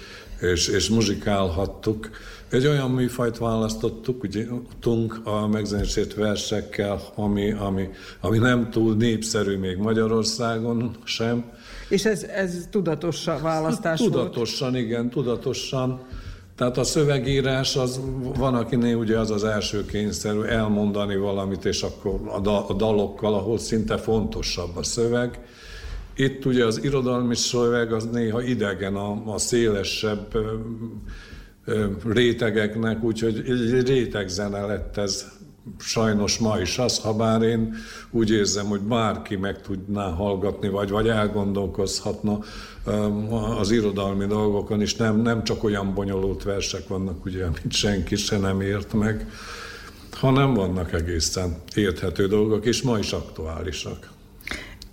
[0.41, 2.11] és, és muzsikálhattuk.
[2.51, 4.47] Egy olyan műfajt választottuk, ugye,
[4.81, 7.89] tunk a megzenését versekkel, ami, ami,
[8.21, 11.45] ami nem túl népszerű még Magyarországon sem.
[11.89, 14.85] És ez, ez tudatos választás Tudatosan, volt?
[14.85, 16.01] igen, tudatosan.
[16.61, 18.01] Tehát a szövegírás, az,
[18.39, 23.35] van akinél ugye az az első kényszerű elmondani valamit, és akkor a, da, a dalokkal,
[23.35, 25.41] ahol szinte fontosabb a szöveg.
[26.17, 30.55] Itt ugye az irodalmi szöveg az néha idegen a, a szélesebb ö,
[31.65, 35.27] ö, rétegeknek, úgyhogy egy rétegzene lett ez
[35.79, 37.75] sajnos ma is az, ha bár én
[38.11, 42.39] úgy érzem, hogy bárki meg tudná hallgatni, vagy, vagy elgondolkozhatna
[43.59, 48.39] az irodalmi dolgokon is, nem, nem csak olyan bonyolult versek vannak, ugye, amit senki se
[48.39, 49.31] nem ért meg,
[50.13, 54.11] hanem vannak egészen érthető dolgok, és ma is aktuálisak.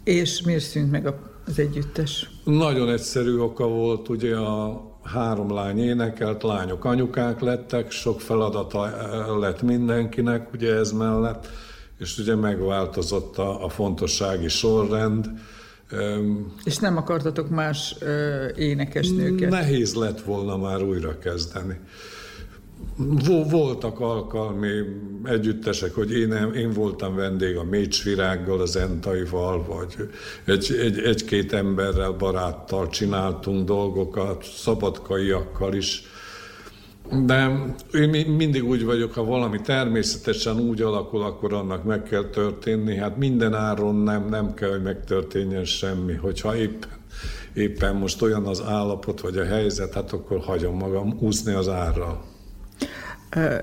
[0.03, 1.13] És miért szűnt meg
[1.45, 2.29] az együttes?
[2.43, 8.89] Nagyon egyszerű oka volt, ugye a három lány énekelt, lányok anyukák lettek, sok feladata
[9.39, 11.47] lett mindenkinek, ugye ez mellett,
[11.99, 15.29] és ugye megváltozott a, a fontossági sorrend.
[16.63, 17.95] És nem akartatok más
[18.55, 19.49] énekesnőket?
[19.49, 21.79] Nehéz lett volna már újra kezdeni.
[23.49, 24.69] Voltak alkalmi
[25.23, 30.09] együttesek, hogy én, én voltam vendég a Mécsvirággal, az Entaival, vagy
[30.45, 36.03] egy, egy, egy-két emberrel, baráttal csináltunk dolgokat, szabadkaiakkal is.
[37.25, 42.95] De én mindig úgy vagyok, ha valami természetesen úgy alakul, akkor annak meg kell történni.
[42.95, 46.13] Hát minden áron nem, nem kell, hogy megtörténjen semmi.
[46.13, 46.89] Hogyha éppen,
[47.53, 52.26] éppen most olyan az állapot, vagy a helyzet, hát akkor hagyom magam úszni az árral.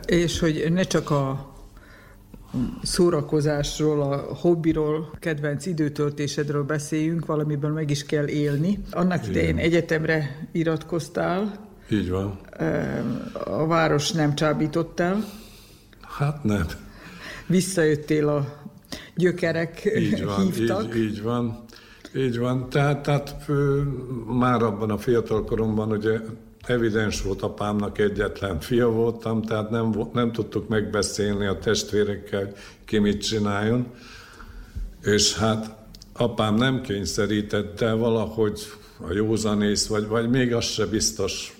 [0.06, 1.52] És hogy ne csak a
[2.82, 8.78] szórakozásról, a hobbiról, kedvenc időtöltésedről beszéljünk, valamiből meg is kell élni.
[8.90, 9.30] Annak Igen.
[9.30, 11.68] idején egyetemre iratkoztál.
[11.90, 12.38] Így van.
[13.44, 15.24] A város nem csábítottál.
[16.00, 16.66] Hát nem.
[17.46, 18.62] Visszajöttél a
[19.16, 20.96] gyökerek így van, hívtak.
[20.96, 21.64] Így, így van.
[22.16, 22.68] Így van.
[22.68, 23.36] Tehát, tehát
[24.26, 26.18] már abban a fiatal koromban ugye
[26.66, 32.52] evidens volt apámnak egyetlen fia voltam, tehát nem, nem tudtuk megbeszélni a testvérekkel,
[32.84, 33.86] ki mit csináljon.
[35.02, 35.76] És hát
[36.12, 38.60] apám nem kényszerített, de valahogy
[39.08, 41.58] a józanész, vagy, vagy még az se biztos.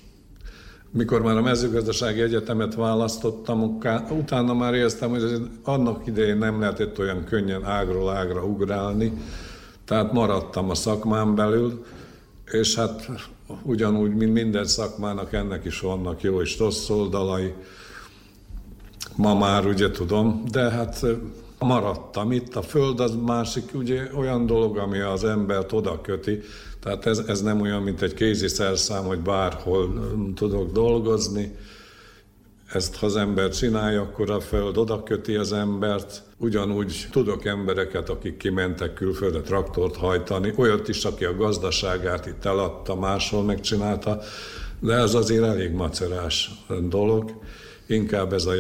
[0.91, 3.79] Mikor már a mezőgazdasági egyetemet választottam,
[4.11, 9.13] utána már éreztem, hogy annak idején nem lehetett olyan könnyen ágról ágra ugrálni,
[9.85, 11.85] tehát maradtam a szakmán belül,
[12.51, 13.11] és hát
[13.63, 17.53] ugyanúgy, mint minden szakmának, ennek is vannak jó és rossz oldalai.
[19.17, 21.07] Ma már ugye tudom, de hát
[21.59, 22.57] maradtam itt.
[22.57, 26.41] A föld az másik ugye olyan dolog, ami az embert oda köti.
[26.81, 31.57] Tehát ez, ez nem olyan, mint egy kézi szerszám, hogy bárhol tudok dolgozni.
[32.73, 36.23] Ezt ha az ember csinálja, akkor a föld oda köti az embert.
[36.37, 42.95] Ugyanúgy tudok embereket, akik kimentek külföldre traktort hajtani, olyat is, aki a gazdaságát itt eladta,
[42.95, 44.21] máshol megcsinálta,
[44.81, 46.51] de ez azért elég macerás
[46.89, 47.33] dolog.
[47.87, 48.55] Inkább ez a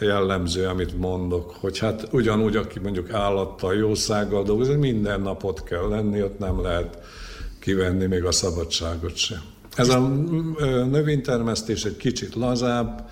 [0.00, 6.22] jellemző, amit mondok, hogy hát ugyanúgy, aki mondjuk állattal, jószággal dolgozik, minden napot kell lenni,
[6.22, 6.98] ott nem lehet
[7.58, 9.40] kivenni még a szabadságot sem.
[9.76, 9.98] Ez a
[10.90, 13.10] növénytermesztés egy kicsit lazább,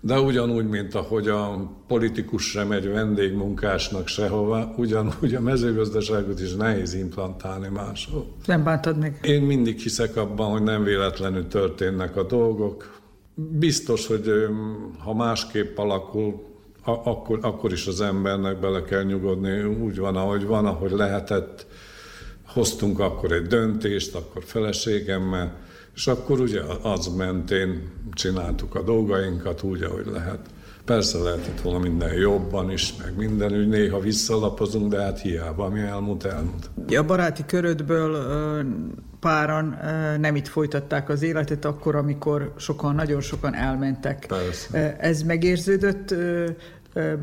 [0.00, 6.94] de ugyanúgy, mint ahogy a politikus sem megy vendégmunkásnak sehova, ugyanúgy a mezőgazdaságot is nehéz
[6.94, 8.26] implantálni máshol.
[8.46, 9.18] Nem bántad meg?
[9.22, 13.00] Én mindig hiszek abban, hogy nem véletlenül történnek a dolgok.
[13.34, 14.30] Biztos, hogy
[14.98, 16.48] ha másképp alakul,
[16.84, 19.62] akkor, akkor is az embernek bele kell nyugodni.
[19.62, 21.66] Úgy van, ahogy van, ahogy lehetett.
[22.46, 25.56] hoztunk akkor egy döntést, akkor feleségemmel,
[26.00, 30.38] és akkor ugye az mentén csináltuk a dolgainkat úgy, ahogy lehet.
[30.84, 35.80] Persze lehetett volna minden jobban is, meg minden, úgy néha visszalapozunk, de hát hiába, ami
[35.80, 36.70] elmúlt, elmúlt.
[36.96, 38.16] A baráti körödből
[39.20, 39.78] páran
[40.20, 44.26] nem itt folytatták az életet akkor, amikor sokan, nagyon sokan elmentek.
[44.28, 44.96] Persze.
[44.96, 46.14] Ez megérződött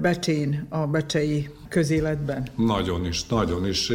[0.02, 2.48] Becsén, a becsei közéletben?
[2.56, 3.92] Nagyon is, nagyon is.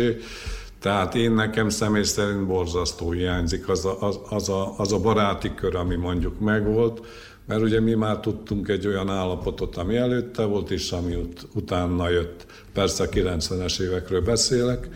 [0.83, 5.55] Tehát én nekem személy szerint borzasztó hiányzik az a, az, az, a, az a baráti
[5.55, 7.01] kör, ami mondjuk megvolt,
[7.47, 12.09] mert ugye mi már tudtunk egy olyan állapotot, ami előtte volt, és ami ut- utána
[12.09, 12.47] jött.
[12.73, 14.89] Persze a 90-es évekről beszélek,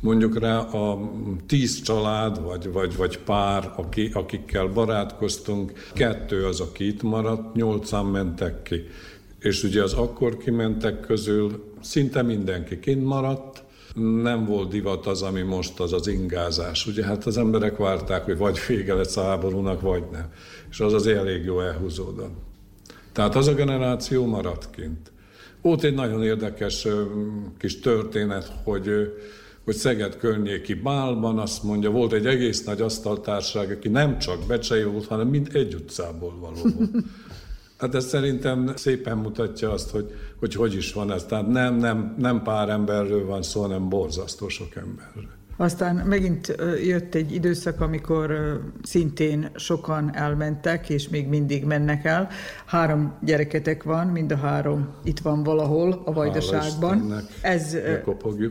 [0.00, 1.10] mondjuk rá a
[1.46, 8.06] tíz család, vagy, vagy, vagy pár, aki, akikkel barátkoztunk, kettő az, aki itt maradt, nyolcan
[8.06, 8.86] mentek ki.
[9.40, 13.66] És ugye az akkor kimentek közül szinte mindenki kint maradt,
[13.98, 16.86] nem volt divat az, ami most az az ingázás.
[16.86, 20.32] Ugye hát az emberek várták, hogy vagy vége lesz a háborúnak, vagy nem.
[20.70, 22.34] És az az elég jó elhúzódott.
[23.12, 25.12] Tehát az a generáció maradt kint.
[25.62, 26.86] Volt egy nagyon érdekes
[27.58, 28.90] kis történet, hogy
[29.68, 34.82] hogy Szeged környéki bálban azt mondja, volt egy egész nagy asztaltárság, aki nem csak becsei
[34.82, 36.90] volt, hanem mind egy utcából való volt.
[37.78, 41.24] Hát ez szerintem szépen mutatja azt, hogy, hogy hogy is van ez.
[41.24, 45.37] Tehát nem, nem, nem pár emberről van szó, hanem borzasztó sok emberről.
[45.60, 52.28] Aztán megint jött egy időszak, amikor szintén sokan elmentek, és még mindig mennek el.
[52.66, 57.12] Három gyereketek van, mind a három itt van valahol a Vajdaságban.
[57.40, 57.76] Ez,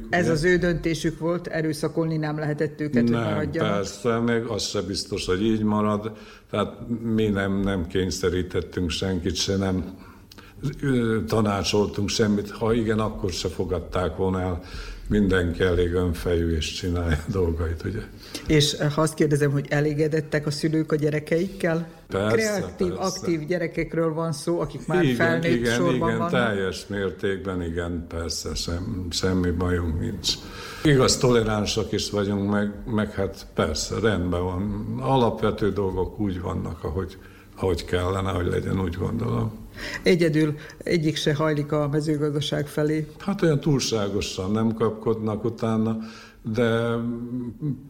[0.09, 3.73] ez az ő döntésük volt, erőszakolni nem lehetett őket, nem, hogy maradjanak.
[3.73, 6.11] persze, meg az se biztos, hogy így marad.
[6.49, 6.73] Tehát
[7.15, 9.83] mi nem, nem kényszerítettünk senkit, se nem
[11.27, 12.49] tanácsoltunk semmit.
[12.49, 14.61] Ha igen, akkor se fogadták volna el
[15.07, 18.01] mindenki elég önfejű és csinálja a dolgait, ugye.
[18.47, 21.87] És eh, ha azt kérdezem, hogy elégedettek a szülők a gyerekeikkel?
[22.07, 23.03] Persze, Kreatív, persze.
[23.03, 26.31] aktív gyerekekről van szó, akik már igen, felnőtt igen, sorban igen, vannak?
[26.31, 30.33] teljes mértékben, igen, persze, sem, semmi bajunk nincs.
[30.83, 34.95] Igaz, toleránsak is vagyunk, meg, meg hát persze, rendben van.
[34.99, 37.17] Alapvető dolgok úgy vannak, ahogy,
[37.55, 39.66] ahogy kellene, hogy legyen, úgy gondolom.
[40.03, 43.07] Egyedül egyik se hajlik a mezőgazdaság felé.
[43.19, 45.97] Hát olyan túlságosan nem kapkodnak utána,
[46.53, 46.95] de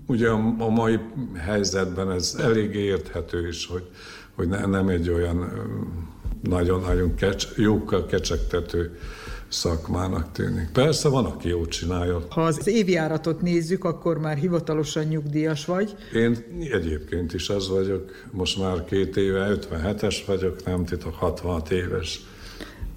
[0.05, 0.99] ugye a mai
[1.35, 3.83] helyzetben ez elég érthető is, hogy,
[4.35, 5.51] hogy ne, nem egy olyan
[6.41, 8.97] nagyon-nagyon kecs, jókkal kecsegtető
[9.47, 10.69] szakmának tűnik.
[10.71, 12.25] Persze van, aki jót csinálja.
[12.29, 15.95] Ha az évjáratot nézzük, akkor már hivatalosan nyugdíjas vagy.
[16.13, 16.37] Én
[16.71, 22.21] egyébként is az vagyok, most már két éve, 57-es vagyok, nem titok, 66 éves.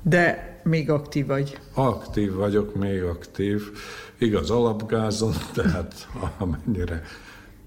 [0.03, 1.59] De még aktív vagy.
[1.74, 3.62] Aktív vagyok, még aktív.
[4.18, 7.03] Igaz, alapgázon, tehát amennyire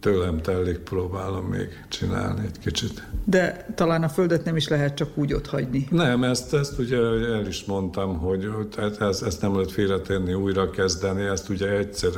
[0.04, 3.04] tőlem telik, próbálom még csinálni egy kicsit.
[3.26, 5.88] De talán a földet nem is lehet csak úgy ott hagyni.
[5.90, 8.50] Nem, ezt, ezt ugye el is mondtam, hogy
[9.00, 12.12] ezt, ezt nem lehet félretenni, újra kezdeni, ezt ugye egyszer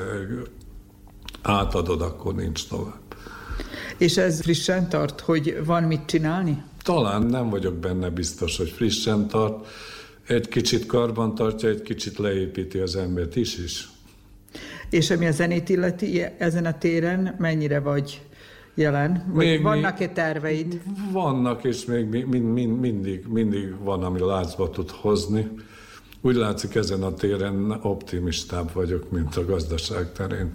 [1.42, 3.16] átadod, akkor nincs tovább.
[3.98, 6.64] És ez frissen tart, hogy van mit csinálni?
[6.84, 9.68] Talán nem vagyok benne biztos, hogy frissen tart.
[10.28, 13.90] Egy kicsit karban tartja, egy kicsit leépíti az embert is is.
[14.96, 18.22] És ami a zenét illeti, ezen a téren mennyire vagy
[18.76, 19.32] jelen?
[19.34, 20.82] Még vannak-e terveid?
[21.12, 25.48] Vannak, és még mind, mind, mindig, mindig van, ami látsba tud hozni.
[26.22, 30.54] Úgy látszik, ezen a téren optimistább vagyok, mint a gazdaság terén.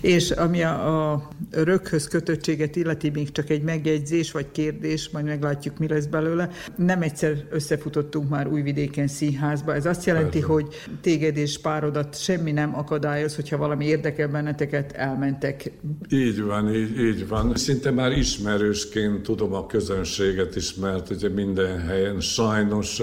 [0.00, 5.78] És ami a, a röghöz kötöttséget illeti, még csak egy megjegyzés vagy kérdés, majd meglátjuk,
[5.78, 6.50] mi lesz belőle.
[6.76, 9.74] Nem egyszer összefutottunk már Újvidéken színházba.
[9.74, 10.52] Ez azt jelenti, Persze.
[10.52, 10.66] hogy
[11.00, 15.72] téged és párodat semmi nem akadályoz, hogyha valami érdekel benneteket, elmentek.
[16.08, 17.56] Így van, így, így van.
[17.56, 23.02] Szinte már ismerősként tudom a közönséget is, mert ugye minden helyen sajnos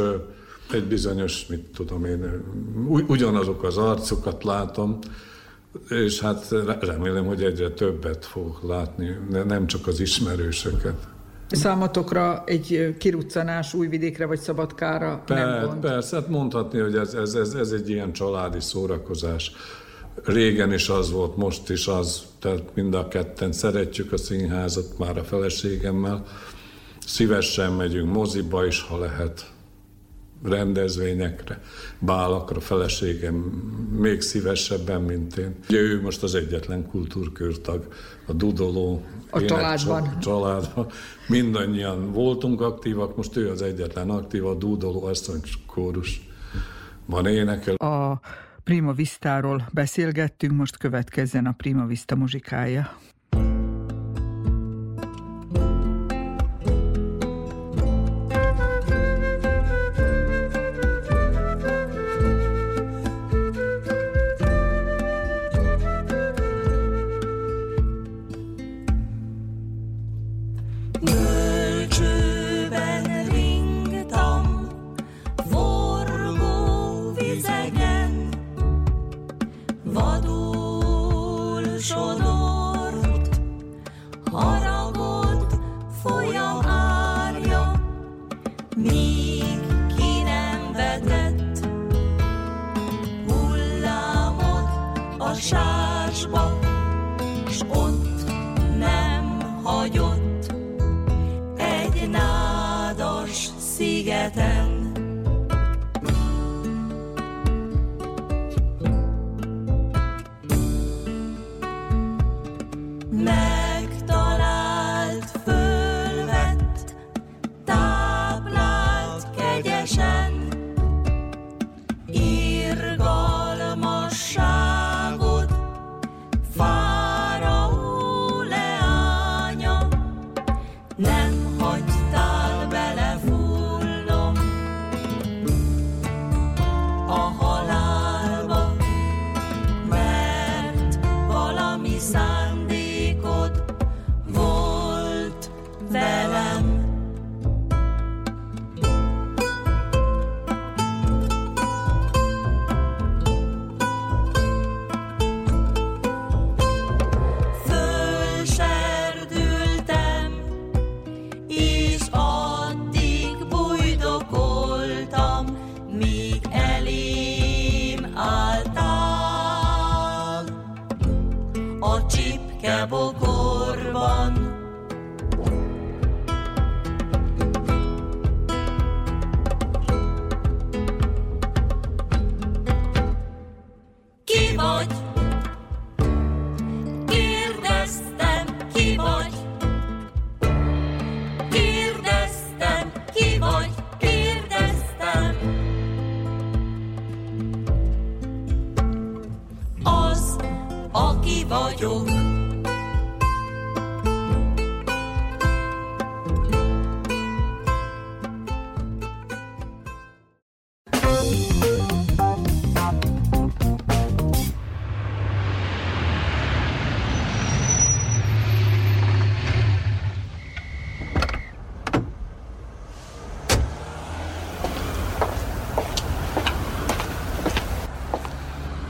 [0.71, 2.43] egy bizonyos, mit tudom én,
[3.07, 4.99] ugyanazok az arcokat látom,
[5.89, 11.07] és hát remélem, hogy egyre többet fogok látni, de nem csak az ismerősöket.
[11.49, 15.79] Számotokra egy kiruccanás újvidékre vagy szabadkára per, nem gond?
[15.79, 19.51] Persze, hát mondhatni, hogy ez, ez, ez, ez egy ilyen családi szórakozás.
[20.23, 25.17] Régen is az volt, most is az, tehát mind a ketten szeretjük a színházat, már
[25.17, 26.25] a feleségemmel.
[27.05, 29.51] Szívesen megyünk moziba is, ha lehet
[30.47, 31.61] rendezvényekre,
[31.99, 33.35] bálakra, feleségem
[33.99, 35.55] még szívesebben, mint én.
[35.69, 37.87] Ugye ő most az egyetlen kultúrkörtag,
[38.25, 40.19] a Dudoló a családban.
[40.19, 40.87] családban.
[41.27, 46.21] Mindannyian voltunk aktívak, most ő az egyetlen aktív, a Dudoló asszony kórus
[47.05, 47.75] van énekel.
[47.75, 48.19] A
[48.63, 52.97] Prima Vistáról beszélgettünk, most következzen a Prima Vista muzsikája.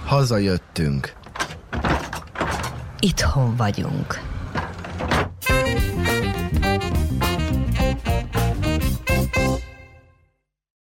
[0.08, 1.14] Hazajöttünk.
[3.00, 4.20] Itthon vagyunk.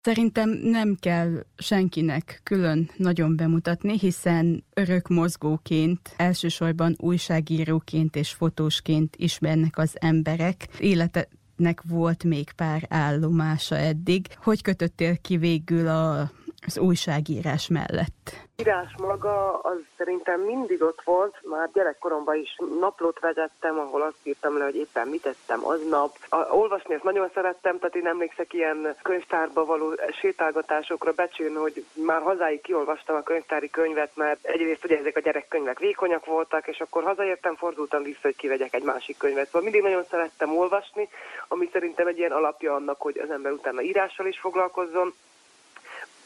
[0.02, 9.78] Szerintem nem kell senkinek külön nagyon bemutatni, hiszen örök mozgóként, elsősorban újságíróként és fotósként ismernek
[9.78, 10.68] az emberek.
[10.80, 14.28] Életnek volt még pár állomása eddig.
[14.36, 16.32] Hogy kötöttél ki végül a
[16.66, 18.50] az újságírás mellett?
[18.56, 24.58] Írás maga az szerintem mindig ott volt, már gyerekkoromban is naplót vezettem, ahol azt írtam
[24.58, 26.18] le, hogy éppen mit tettem aznap.
[26.30, 32.22] A, olvasni ezt nagyon szerettem, tehát én emlékszek ilyen könyvtárba való sétálgatásokra becsülni, hogy már
[32.22, 37.04] hazáig kiolvastam a könyvtári könyvet, mert egyrészt ugye ezek a gyerekkönyvek vékonyak voltak, és akkor
[37.04, 39.46] hazaértem, fordultam vissza, hogy kivegyek egy másik könyvet.
[39.46, 41.10] Szóval mindig nagyon szerettem olvasni,
[41.48, 45.14] ami szerintem egy ilyen alapja annak, hogy az ember utána írással is foglalkozzon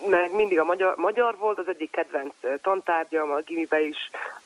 [0.07, 3.97] meg mindig a magyar, magyar volt, az egyik kedvenc tantárgyam, a gimibe is.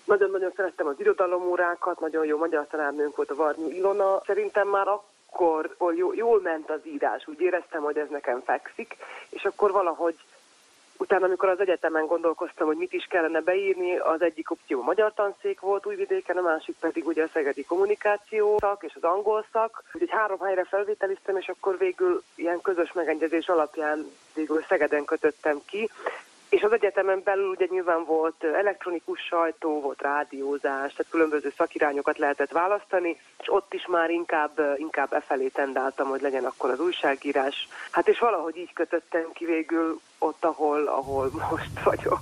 [0.05, 4.21] Nagyon-nagyon szerettem az irodalomórákat, nagyon jó magyar tanárnőnk volt a Varnyi Ilona.
[4.25, 5.75] Szerintem már akkor
[6.13, 8.95] jól ment az írás, úgy éreztem, hogy ez nekem fekszik,
[9.29, 10.15] és akkor valahogy
[11.01, 15.59] Utána, amikor az egyetemen gondolkoztam, hogy mit is kellene beírni, az egyik opció magyar tanszék
[15.59, 19.83] volt Újvidéken, a másik pedig ugye a szegedi kommunikáció szak és az angol szak.
[19.93, 25.89] Úgyhogy három helyre felvételiztem, és akkor végül ilyen közös megegyezés alapján végül Szegeden kötöttem ki,
[26.49, 32.51] és az egyetemen belül ugye nyilván volt elektronikus sajtó, volt rádiózás, tehát különböző szakirányokat lehetett
[32.51, 37.67] választani, és ott is már inkább, inkább e felé tendáltam, hogy legyen akkor az újságírás.
[37.91, 42.21] Hát és valahogy így kötöttem ki végül ott, ahol, ahol most vagyok.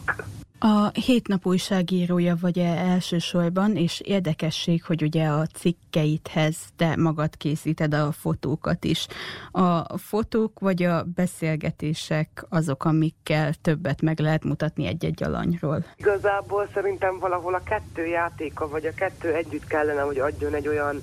[0.60, 7.94] A hétnap újságírója vagy -e elsősorban, és érdekesség, hogy ugye a cikkeidhez te magad készíted
[7.94, 9.08] a fotókat is.
[9.52, 15.86] A fotók vagy a beszélgetések azok, amikkel többet meg lehet mutatni egy-egy alanyról?
[15.96, 21.02] Igazából szerintem valahol a kettő játéka, vagy a kettő együtt kellene, hogy adjon egy olyan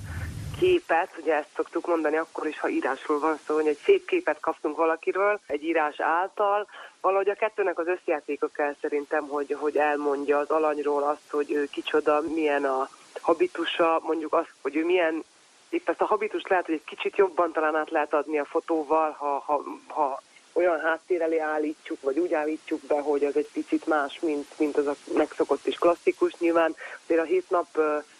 [0.59, 4.39] képet, ugye ezt szoktuk mondani akkor is, ha írásról van szó, hogy egy szép képet
[4.39, 6.67] kaptunk valakiről, egy írás által,
[7.01, 11.65] valahogy a kettőnek az összjátéka kell szerintem, hogy, hogy elmondja az alanyról azt, hogy ő
[11.71, 12.89] kicsoda, milyen a
[13.21, 15.23] habitusa, mondjuk azt, hogy ő milyen
[15.69, 19.11] épp ezt a habitust lehet, hogy egy kicsit jobban talán át lehet adni a fotóval,
[19.11, 20.21] ha, ha, ha
[20.53, 24.77] olyan háttér elé állítjuk, vagy úgy állítjuk be, hogy az egy picit más, mint, mint
[24.77, 26.33] az a megszokott és klasszikus.
[26.37, 27.67] Nyilván azért a hét nap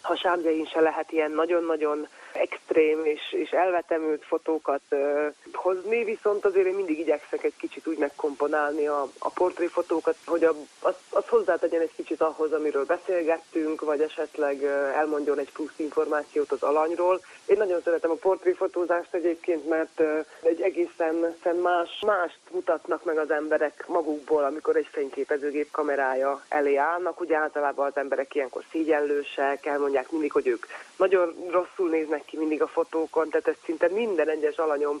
[0.00, 6.74] hasábjain se lehet ilyen nagyon-nagyon extrém és, és elvetemült fotókat uh, hozni, viszont azért én
[6.74, 11.94] mindig igyekszek egy kicsit úgy megkomponálni a, a portréfotókat, hogy a, az, az hozzátegyen egy
[11.96, 14.62] kicsit ahhoz, amiről beszélgettünk, vagy esetleg
[14.94, 17.20] elmondjon egy plusz információt az alanyról.
[17.46, 20.02] Én nagyon szeretem a portréfotózást egyébként, mert
[20.42, 27.20] egy egészen más, mást mutatnak meg az emberek magukból, amikor egy fényképezőgép kamerája elé állnak.
[27.20, 30.66] Ugye általában az emberek ilyenkor szígyellősek, elmondják mindig, hogy ők
[30.96, 35.00] nagyon rosszul néznek ki mindig a fotókon, tehát ezt szinte minden egyes alanyom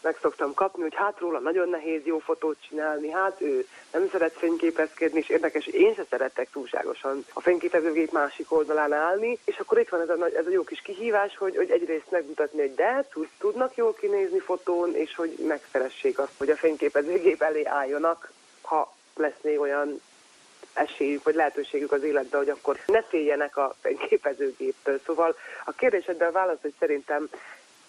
[0.00, 4.32] meg szoktam kapni, hogy hát róla nagyon nehéz jó fotót csinálni, hát ő nem szeret
[4.32, 9.78] fényképezkedni, és érdekes, hogy én se szeretek túlságosan a fényképezőgép másik oldalán állni, és akkor
[9.78, 13.06] itt van ez a, ez a jó kis kihívás, hogy, hogy egyrészt megmutatni, hogy de
[13.38, 18.32] tudnak jól kinézni fotón, és hogy megszeressék azt, hogy a fényképezőgép elé álljonak,
[18.62, 20.00] ha lesz még olyan
[20.72, 25.00] esélyük, vagy lehetőségük az életben, hogy akkor ne féljenek a fényképezőgéptől.
[25.06, 27.28] Szóval a kérdésedben a válasz, hogy szerintem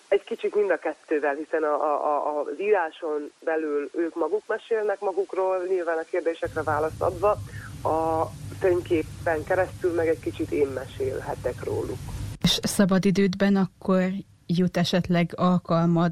[0.07, 5.65] egy kicsit mind a kettővel, hiszen a, a, az íráson belül ők maguk mesélnek magukról,
[5.67, 7.37] nyilván a kérdésekre választ adva,
[7.83, 8.29] a
[8.59, 11.97] fényképen keresztül meg egy kicsit én mesélhetek róluk.
[12.41, 14.03] És szabadidődben akkor
[14.47, 16.11] jut esetleg alkalmad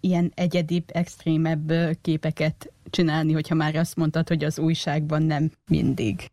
[0.00, 6.30] ilyen egyedibb, extrémebb képeket csinálni, hogyha már azt mondtad, hogy az újságban nem mindig?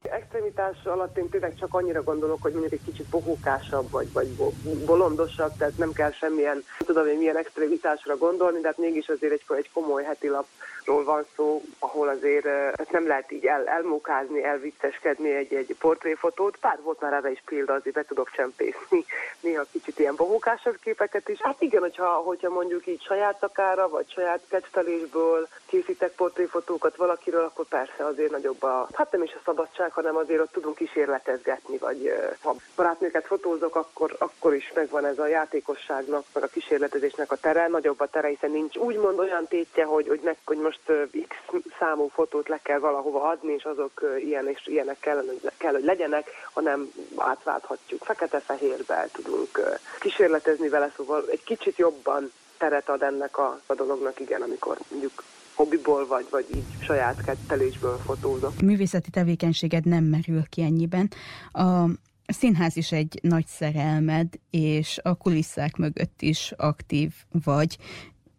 [0.62, 4.28] Extremitás alatt én tényleg csak annyira gondolok, hogy mondjuk egy kicsit bohókásabb, vagy, vagy
[4.86, 9.34] bolondosabb, tehát nem kell semmilyen, nem tudom hogy milyen extremitásra gondolni, de hát mégis azért
[9.34, 12.46] egy, egy komoly heti lapról van szó, ahol azért
[12.92, 16.58] nem lehet így el, elmukázni, elvicceskedni egy, egy portréfotót.
[16.58, 19.06] Pár volt már erre is példa, azért be tudok csempészni
[19.42, 21.38] néha kicsit ilyen bohókásabb képeket is.
[21.42, 27.66] Hát igen, hogyha, hogyha mondjuk így saját szakára, vagy saját kecselésből készítek portréfotókat valakiről, akkor
[27.68, 32.14] persze azért nagyobb a, hát nem is a szabadság, hanem azért ott tudunk kísérletezgetni, vagy
[32.42, 37.68] ha barátnőket fotózok, akkor, akkor is megvan ez a játékosságnak, meg a kísérletezésnek a tere,
[37.68, 40.82] nagyobb a tere, hiszen nincs úgymond olyan tétje, hogy, hogy, ne, hogy most
[41.28, 41.36] x
[41.80, 45.24] számú fotót le kell valahova adni, és azok ilyen és ilyenek kell,
[45.58, 48.04] kell hogy legyenek, hanem átválthatjuk.
[48.04, 49.60] Fekete-fehérbe tudunk
[50.00, 55.24] kísérletezni vele, szóval egy kicsit jobban teret ad ennek a, a dolognak, igen, amikor mondjuk
[55.56, 58.62] hobbiból vagy, vagy így saját kettelésből fotózok.
[58.62, 61.10] Művészeti tevékenységed nem merül ki ennyiben.
[61.52, 61.86] A
[62.26, 67.78] színház is egy nagy szerelmed, és a kulisszák mögött is aktív vagy,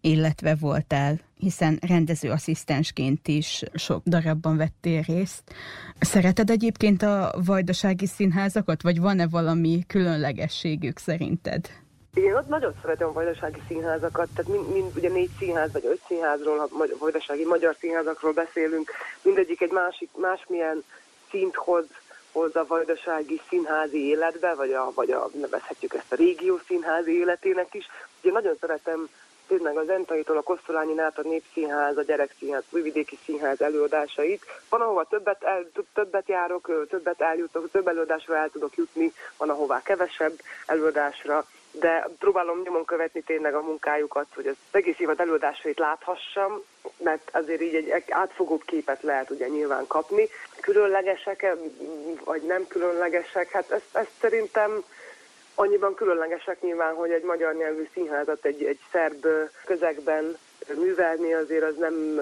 [0.00, 5.42] illetve voltál, hiszen rendezőasszisztensként is sok darabban vettél részt.
[6.00, 11.68] Szereted egyébként a vajdasági színházakat, vagy van-e valami különlegességük szerinted?
[12.14, 16.00] Én ott nagyon szeretem a vajdasági színházakat, tehát mind, mind ugye négy színház vagy öt
[16.06, 18.90] színházról, ha vajdasági magyar színházakról beszélünk,
[19.22, 20.84] mindegyik egy másik, másmilyen
[21.30, 21.84] szint hoz,
[22.32, 27.74] hoz a vajdasági színházi életbe, vagy, a, vagy a, nevezhetjük ezt a régió színházi életének
[27.74, 27.86] is.
[28.22, 29.08] Ugye nagyon szeretem
[29.46, 34.44] tényleg az Entaitól a Kosztolányi át a Népszínház, a Gyerekszínház, Újvidéki Színház előadásait.
[34.68, 39.82] Van, ahova többet, el, többet járok, többet eljutok, több előadásra el tudok jutni, van, ahová
[39.82, 46.62] kevesebb előadásra de próbálom nyomon követni tényleg a munkájukat, hogy az egész évad előadásait láthassam,
[46.96, 50.28] mert azért így egy átfogóbb képet lehet ugye nyilván kapni.
[50.60, 51.56] Különlegesek
[52.24, 54.84] vagy nem különlegesek, hát ezt, ezt szerintem
[55.54, 59.26] annyiban különlegesek nyilván, hogy egy magyar nyelvű színházat egy, egy szerb
[59.64, 60.36] közegben
[60.74, 62.20] művelni azért az nem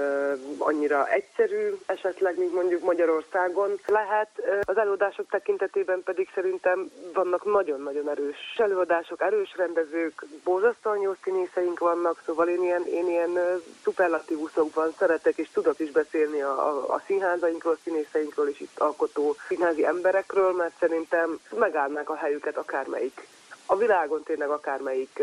[0.59, 4.29] annyira egyszerű, esetleg, mint mondjuk Magyarországon lehet.
[4.65, 12.23] Az előadások tekintetében pedig szerintem vannak nagyon-nagyon erős előadások, erős rendezők, borzasztóan jó színészeink vannak,
[12.27, 13.39] szóval én ilyen, én ilyen
[13.83, 19.85] szuperlatívuszokban szeretek és tudok is beszélni a, a, a színházainkról, színészeinkről és itt alkotó színházi
[19.85, 23.27] emberekről, mert szerintem megállnák a helyüket akármelyik
[23.71, 25.23] a világon tényleg akármelyik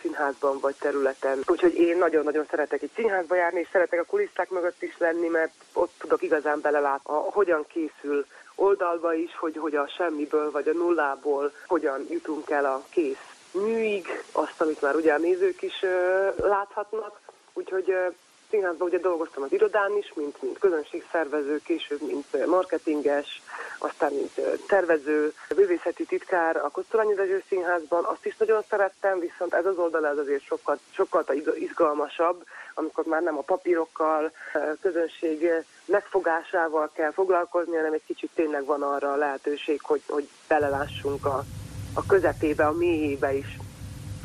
[0.00, 1.38] színházban vagy területen.
[1.46, 5.52] Úgyhogy én nagyon-nagyon szeretek egy színházba járni, és szeretek a kulisszák mögött is lenni, mert
[5.72, 11.52] ott tudok igazán belelátni, hogyan készül oldalba is, hogy, hogy a semmiből vagy a nullából
[11.66, 17.20] hogyan jutunk el a kész műig, azt, amit már ugye a nézők is uh, láthatnak.
[17.52, 18.14] Úgyhogy uh,
[18.50, 23.42] színházban ugye dolgoztam az irodán is, mint, mint közönségszervező, később mint marketinges,
[23.78, 29.66] aztán mint tervező, bővészeti titkár a Kosztolányi Dezső Színházban, azt is nagyon szerettem, viszont ez
[29.66, 31.24] az oldal ez azért sokkal, sokkal
[31.54, 32.44] izgalmasabb,
[32.74, 34.32] amikor már nem a papírokkal,
[34.80, 35.50] közönség
[35.84, 41.44] megfogásával kell foglalkozni, hanem egy kicsit tényleg van arra a lehetőség, hogy, hogy belelássunk a,
[41.94, 43.56] a közepébe, a mélyébe is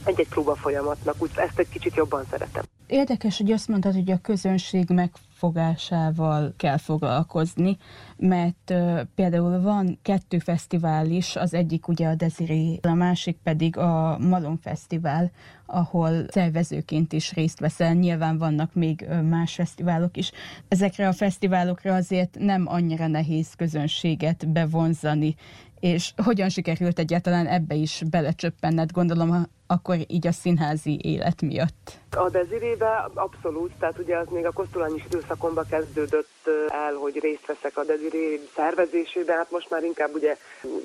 [0.06, 2.65] egy-egy próba folyamatnak, úgy ezt egy kicsit jobban szeretem.
[2.88, 7.78] Érdekes, hogy azt mondtad, hogy a közönség megfogásával kell foglalkozni,
[8.18, 13.78] mert uh, például van kettő fesztivál is, az egyik ugye a Desiree, a másik pedig
[13.78, 15.32] a Malon Fesztivál,
[15.66, 17.94] ahol szervezőként is részt veszel.
[17.94, 20.32] Nyilván vannak még más fesztiválok is.
[20.68, 25.36] Ezekre a fesztiválokra azért nem annyira nehéz közönséget bevonzani,
[25.80, 31.92] és hogyan sikerült egyáltalán ebbe is belecsöppenned, gondolom, akkor így a színházi élet miatt?
[32.12, 37.78] A Dezirébe abszolút, tehát ugye az még a kosztolányi időszakomban kezdődött el, hogy részt veszek
[37.78, 40.38] a Deziré szervezésében, hát most már inkább ugye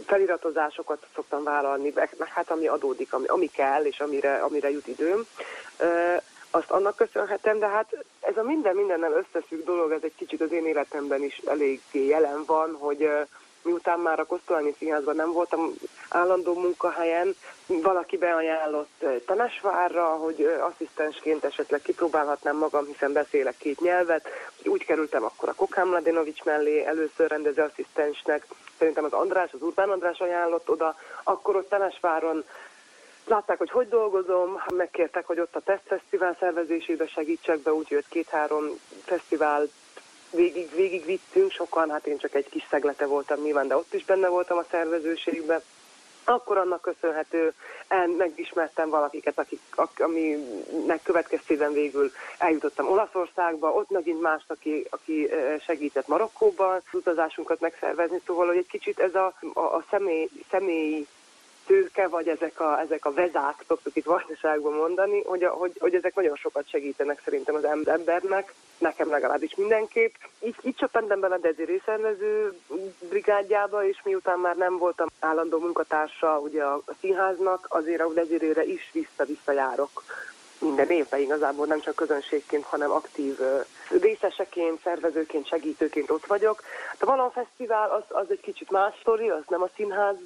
[0.07, 5.27] feliratozásokat szoktam vállalni, meg hát ami adódik, ami, ami kell, és amire, amire jut időm.
[6.51, 10.53] Azt annak köszönhetem, de hát ez a minden mindennel összefügg dolog, ez egy kicsit az
[10.53, 13.09] én életemben is elég jelen van, hogy
[13.63, 15.75] miután már a Kosztolányi Színházban nem voltam
[16.09, 17.35] állandó munkahelyen,
[17.67, 24.29] valaki beajánlott Temesvárra, hogy asszisztensként esetleg kipróbálhatnám magam, hiszen beszélek két nyelvet.
[24.65, 28.47] Úgy kerültem akkor a Kokám Mladenovics mellé először rendező asszisztensnek,
[28.79, 32.45] szerintem az András, az Urbán András ajánlott oda, akkor ott Temesváron
[33.27, 38.65] látták, hogy hogy dolgozom, megkértek, hogy ott a tesztfesztivál szervezésébe segítsek be, úgyhogy két-három
[39.05, 39.69] fesztivál
[40.31, 44.05] végig, végig vittünk, sokan, hát én csak egy kis szeglete voltam nyilván, de ott is
[44.05, 45.63] benne voltam a szervezőségben.
[46.25, 47.53] Akkor annak köszönhető,
[48.19, 49.61] megismertem valakiket, akik,
[49.99, 55.29] aminek következtében végül eljutottam Olaszországba, ott megint más, aki, aki
[55.65, 61.07] segített Marokkóban az utazásunkat megszervezni, szóval hogy egy kicsit ez a, a, a személy, személyi
[61.71, 66.15] tőke, vagy ezek a, ezek a vezák, szoktuk itt vajdaságban mondani, hogy, hogy, hogy ezek
[66.15, 70.15] nagyon sokat segítenek szerintem az embernek, nekem legalábbis mindenképp.
[70.41, 72.59] Így, így csöppentem bele a Deziré szervező
[73.09, 78.65] brigádjába, és miután már nem voltam állandó munkatársa ugye a, a színháznak, azért a Dezirére
[78.65, 80.03] is vissza-vissza járok
[80.61, 83.39] minden évben igazából nem csak közönségként, hanem aktív
[84.01, 86.63] részeseként, szervezőként, segítőként ott vagyok.
[86.99, 90.17] A Valon Fesztivál az, az egy kicsit más sztori, az nem a színház,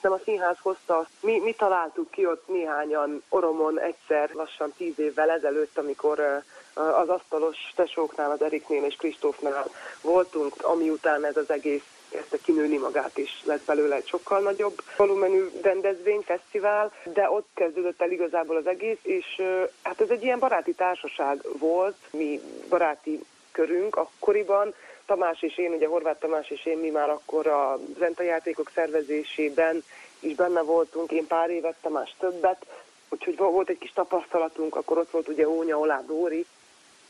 [0.00, 1.06] nem a színház hozta.
[1.20, 6.42] Mi, mi találtuk ki ott néhányan Oromon egyszer lassan tíz évvel ezelőtt, amikor
[6.74, 12.76] az asztalos tesóknál, az Eriknél és Kristófnál voltunk, ami után ez az egész kezdte kinőni
[12.76, 18.56] magát, és lett belőle egy sokkal nagyobb volumenű rendezvény, fesztivál, de ott kezdődött el igazából
[18.56, 19.42] az egész, és
[19.82, 23.20] hát ez egy ilyen baráti társaság volt, mi baráti
[23.52, 24.74] körünk akkoriban,
[25.06, 27.78] Tamás és én, ugye Horváth Tamás és én, mi már akkor a
[28.18, 29.84] játékok szervezésében
[30.20, 32.66] is benne voltunk, én pár évet, Tamás többet,
[33.08, 36.46] úgyhogy volt egy kis tapasztalatunk, akkor ott volt ugye Ónya Olá Dóri,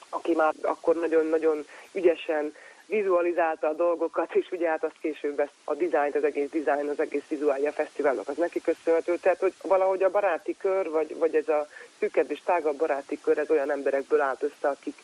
[0.08, 2.54] aki már akkor nagyon-nagyon ügyesen
[2.90, 7.28] vizualizálta a dolgokat, és ugye hát azt később a dizájnt, az egész dizájn, az egész
[7.28, 9.16] vizuálja a fesztiválnak, az neki köszönhető.
[9.16, 11.66] Tehát, hogy valahogy a baráti kör, vagy, vagy ez a
[11.98, 14.94] szűkebb és tágabb baráti kör, ez olyan emberekből állt össze, akik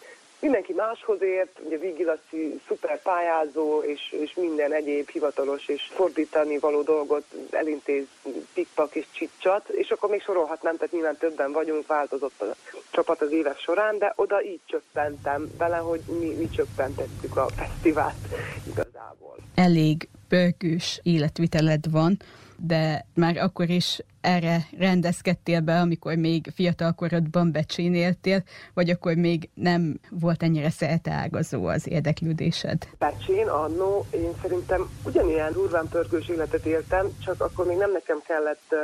[0.41, 6.59] mindenki máshoz ért, ugye Vigi Laci szuper pályázó, és, és minden egyéb hivatalos és fordítani
[6.59, 8.07] való dolgot elintéz
[8.55, 12.55] pikpak és csicsat, és akkor még sorolhatnám, tehát nyilván többen vagyunk, változott a
[12.91, 18.15] csapat az évek során, de oda így csöppentem bele, hogy mi, mi csöppentettük a fesztivált
[18.67, 19.37] igazából.
[19.55, 22.17] Elég pörgős életviteled van,
[22.57, 28.43] de már akkor is erre rendezkedtél be, amikor még fiatal korodban becsénéltél,
[28.75, 30.71] vagy akkor még nem volt ennyire
[31.11, 32.89] ágazó az érdeklődésed?
[32.99, 38.75] Becsén, annó, én szerintem ugyanilyen durván pörgős életet éltem, csak akkor még nem nekem kellett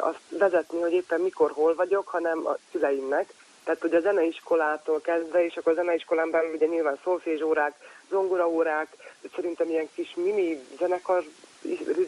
[0.00, 3.26] azt vezetni, hogy éppen mikor, hol vagyok, hanem a szüleimnek.
[3.64, 7.72] Tehát ugye a zeneiskolától kezdve, és akkor a zeneiskolán belül ugye nyilván szolfézsórák,
[8.10, 8.88] zongoraórák,
[9.34, 11.24] szerintem ilyen kis mini zenekar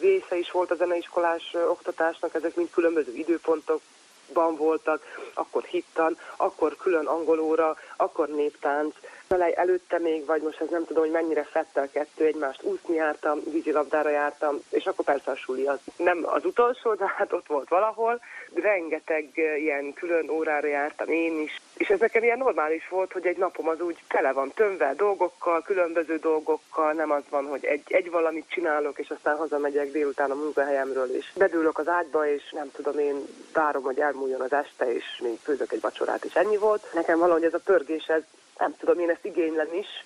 [0.01, 5.01] része is volt a zeneiskolás oktatásnak, ezek mind különböző időpontokban voltak,
[5.33, 8.95] akkor hittan, akkor külön angolóra, akkor néptánc.
[9.27, 12.95] Felej előtte még, vagy most ez nem tudom, hogy mennyire fette a kettő egymást, úszni
[12.95, 17.47] jártam, vízilabdára jártam, és akkor persze a suli az nem az utolsó, de hát ott
[17.47, 18.21] volt valahol.
[18.53, 23.37] Rengeteg ilyen külön órára jártam én is, és ez nekem ilyen normális volt, hogy egy
[23.37, 28.11] napom az úgy tele van tömve dolgokkal, különböző dolgokkal, nem az van, hogy egy, egy
[28.11, 32.99] valamit csinálok, és aztán hazamegyek délután a munkahelyemről, és bedőlök az ágyba, és nem tudom,
[32.99, 33.15] én
[33.53, 36.87] várom, hogy elmúljon az este, és még főzök egy vacsorát, és ennyi volt.
[36.93, 38.23] Nekem valahogy ez a pörgés, ez
[38.57, 40.05] nem tudom, én ezt igénylem is,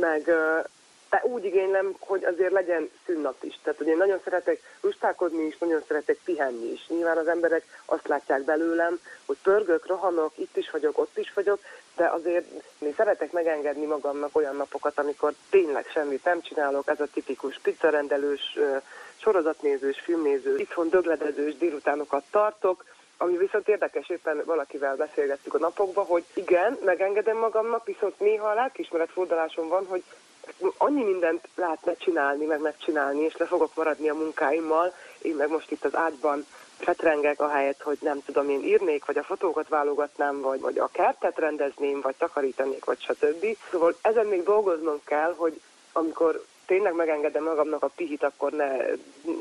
[0.00, 0.30] meg
[1.14, 3.58] de úgy igénylem, hogy azért legyen szünnap is.
[3.62, 6.86] Tehát, hogy én nagyon szeretek lustálkodni is, nagyon szeretek pihenni is.
[6.88, 11.58] Nyilván az emberek azt látják belőlem, hogy pörgök, rohanok, itt is vagyok, ott is vagyok,
[11.96, 12.44] de azért
[12.78, 18.58] én szeretek megengedni magamnak olyan napokat, amikor tényleg semmit nem csinálok, ez a tipikus pizzarendelős,
[19.16, 22.84] sorozatnézős, filmnéző, itthon dögledezős délutánokat tartok,
[23.16, 28.54] ami viszont érdekes, éppen valakivel beszélgettük a napokban, hogy igen, megengedem magamnak, viszont néha a
[28.54, 30.02] lelkismeret forduláson van, hogy
[30.76, 35.70] annyi mindent lehetne csinálni, meg megcsinálni, és le fogok maradni a munkáimmal, én meg most
[35.70, 36.46] itt az ágyban
[36.78, 41.38] fetrengek ahelyett, hogy nem tudom, én írnék, vagy a fotókat válogatnám, vagy, vagy a kertet
[41.38, 43.46] rendezném, vagy takarítanék, vagy stb.
[43.70, 45.60] Szóval ezen még dolgoznom kell, hogy
[45.92, 48.76] amikor tényleg megengedem magamnak a pihit, akkor ne,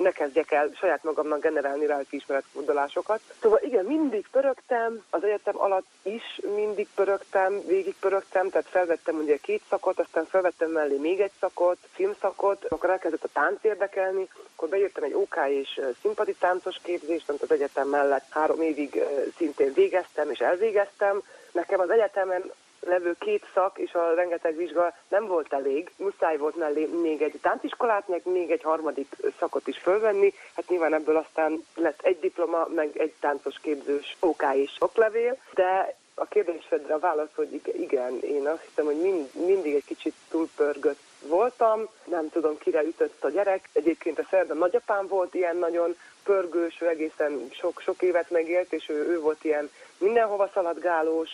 [0.01, 3.19] ne kezdjek el saját magamnak generálni lelkiismeretfordulásokat.
[3.41, 9.37] Szóval igen, mindig pörögtem, az egyetem alatt is mindig pörögtem, végig pörögtem, tehát felvettem ugye
[9.37, 14.69] két szakot, aztán felvettem mellé még egy szakot, filmszakot, akkor elkezdett a tánc érdekelni, akkor
[14.69, 19.03] beírtam egy OK és szimpati táncos képzést, amit az egyetem mellett három évig
[19.37, 21.21] szintén végeztem és elvégeztem.
[21.51, 22.51] Nekem az egyetemen
[22.85, 25.91] levő két szak és a rengeteg vizsga nem volt elég.
[25.97, 30.33] Muszáj volt mellé még egy tánciskolát, meg még egy harmadik szakot is fölvenni.
[30.55, 35.95] Hát nyilván ebből aztán lett egy diploma, meg egy táncos képzős OK és oklevél, de
[36.15, 40.99] a kérdésedre a válasz, hogy igen, én azt hiszem, hogy mind, mindig egy kicsit túlpörgött
[41.27, 43.69] voltam, nem tudom, kire ütött a gyerek.
[43.73, 48.89] Egyébként a szerda nagyapám volt ilyen nagyon pörgős, ő egészen sok, sok évet megélt, és
[48.89, 51.29] ő, ő volt ilyen mindenhova szaladgálós,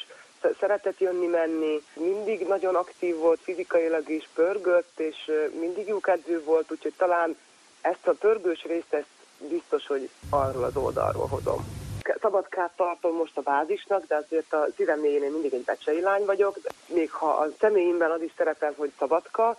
[0.60, 7.38] szeretett jönni-menni, mindig nagyon aktív volt, fizikailag is pörgött, és mindig jókedvű volt, úgyhogy talán
[7.82, 9.08] ezt a pörgős részt ezt
[9.50, 11.88] biztos, hogy arról az oldalról hozom.
[12.22, 16.58] Szabadkát tartom most a bázisnak, de azért a szívem én mindig egy becsei lány vagyok,
[16.88, 19.58] még ha a személyimben az is szerepel, hogy Szabadka,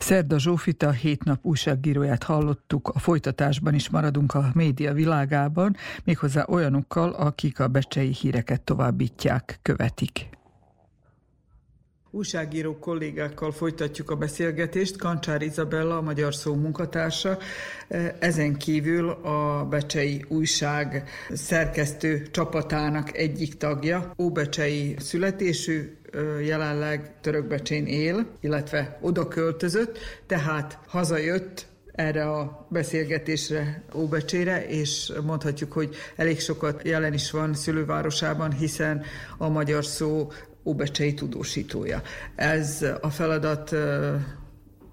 [0.00, 7.10] Szerda Zsófita hét nap újságíróját hallottuk, a folytatásban is maradunk a média világában, méghozzá olyanokkal,
[7.10, 10.28] akik a becsei híreket továbbítják, követik.
[12.12, 14.96] Újságíró kollégákkal folytatjuk a beszélgetést.
[14.96, 17.38] Kancsár Izabella, a Magyar Szó munkatársa,
[18.18, 25.98] ezen kívül a Becsei Újság szerkesztő csapatának egyik tagja, óbecsei születésű,
[26.44, 35.94] jelenleg Törökbecsén él, illetve oda költözött, tehát hazajött erre a beszélgetésre Óbecsére, és mondhatjuk, hogy
[36.16, 39.02] elég sokat jelen is van szülővárosában, hiszen
[39.38, 40.30] a magyar szó
[40.64, 42.02] Óbecsei tudósítója.
[42.34, 43.74] Ez a feladat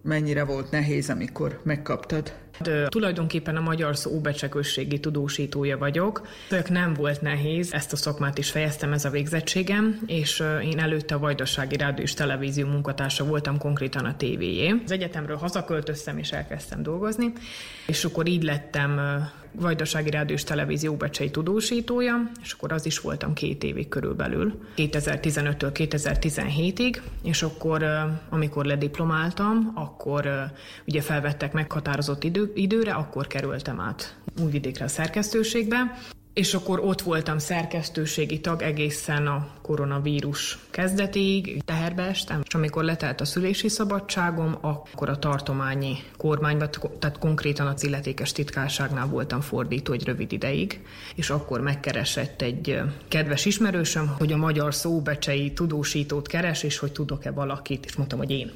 [0.01, 2.33] mennyire volt nehéz, amikor megkaptad?
[2.61, 6.27] De tulajdonképpen a magyar szó becsekősségi tudósítója vagyok.
[6.47, 11.15] Tök nem volt nehéz, ezt a szakmát is fejeztem, ez a végzettségem, és én előtte
[11.15, 14.73] a Vajdasági Rádió és Televízió munkatársa voltam konkrétan a tévéjé.
[14.85, 17.31] Az egyetemről hazaköltöztem és elkezdtem dolgozni,
[17.87, 18.99] és akkor így lettem
[19.59, 25.71] Vajdasági Rádió és Televízió becsei tudósítója, és akkor az is voltam két évig körülbelül, 2015-től
[25.73, 27.83] 2017-ig, és akkor,
[28.29, 30.51] amikor lediplomáltam, akkor
[30.87, 35.97] ugye felvettek meghatározott idő, időre, akkor kerültem át Újvidékre a szerkesztőségbe,
[36.37, 43.21] és akkor ott voltam szerkesztőségi tag egészen a koronavírus kezdetéig, teherbe estem, és amikor letelt
[43.21, 46.69] a szülési szabadságom, akkor a tartományi kormányban,
[46.99, 50.81] tehát konkrétan a illetékes titkárságnál voltam fordító egy rövid ideig,
[51.15, 57.31] és akkor megkeresett egy kedves ismerősöm, hogy a magyar szóbecsei tudósítót keres, és hogy tudok-e
[57.31, 58.51] valakit, és mondtam, hogy én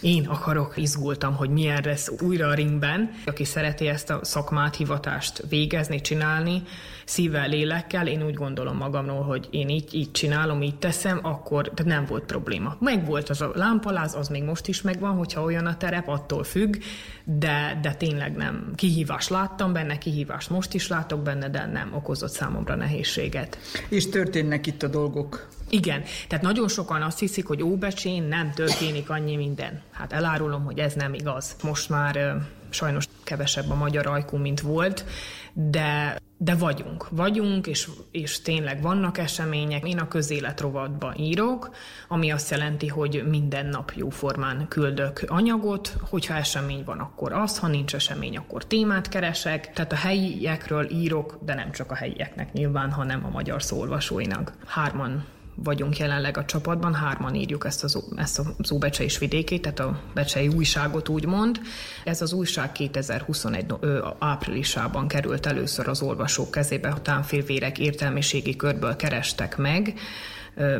[0.00, 3.10] én akarok, izgultam, hogy milyen lesz újra a ringben.
[3.26, 6.62] Aki szereti ezt a szakmát, hivatást végezni, csinálni,
[7.08, 11.82] szívvel, lélekkel, én úgy gondolom magamról, hogy én így, így csinálom, így teszem, akkor de
[11.84, 12.76] nem volt probléma.
[12.80, 16.44] Meg volt az a lámpaláz, az még most is megvan, hogyha olyan a terep, attól
[16.44, 16.76] függ,
[17.24, 18.72] de, de tényleg nem.
[18.74, 23.58] Kihívást láttam benne, kihívást most is látok benne, de nem okozott számomra nehézséget.
[23.88, 29.10] És történnek itt a dolgok Igen, tehát nagyon sokan azt hiszik, hogy Óbecsén nem történik
[29.10, 29.80] annyi minden.
[29.90, 31.56] Hát elárulom, hogy ez nem igaz.
[31.62, 32.36] Most már
[32.70, 35.04] sajnos kevesebb a magyar ajkú, mint volt,
[35.60, 39.88] de de vagyunk, vagyunk, és, és tényleg vannak események.
[39.88, 41.70] Én a közélet rovatba írok,
[42.08, 47.66] ami azt jelenti, hogy minden nap jóformán küldök anyagot, hogyha esemény van, akkor az, ha
[47.66, 49.72] nincs esemény, akkor témát keresek.
[49.72, 54.52] Tehát a helyiekről írok, de nem csak a helyieknek nyilván, hanem a magyar szolvasóinak.
[54.66, 55.24] Hárman
[55.62, 60.48] vagyunk jelenleg a csapatban, hárman írjuk ezt az, ezt az Óbecsei vidékét, tehát a becsei
[60.48, 61.60] újságot úgymond.
[62.04, 68.96] Ez az újság 2021 ö, áprilisában került először az olvasók kezébe, a tánfélvérek értelmiségi körből
[68.96, 69.94] kerestek meg,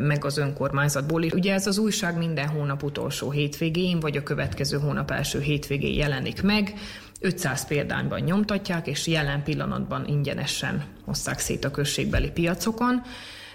[0.01, 1.22] meg az önkormányzatból.
[1.22, 6.43] Ugye ez az újság minden hónap utolsó hétvégén, vagy a következő hónap első hétvégén jelenik
[6.43, 6.72] meg,
[7.20, 13.03] 500 példányban nyomtatják, és jelen pillanatban ingyenesen osszák szét a községbeli piacokon.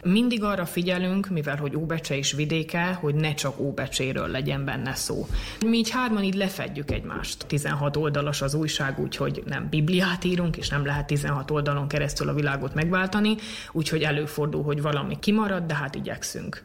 [0.04, 5.28] Mindig arra figyelünk, mivel hogy Óbecse is vidéke, hogy ne csak Óbecséről legyen benne szó.
[5.66, 7.46] Mi így hárman így lefedjük egymást.
[7.48, 12.34] 16 oldalas az újság, úgyhogy nem Bibliát írunk, és nem lehet 16 oldalon keresztül a
[12.34, 13.36] világot megváltani,
[13.72, 16.64] úgyhogy előfordul, hogy valami kimarad, de hát igyekszünk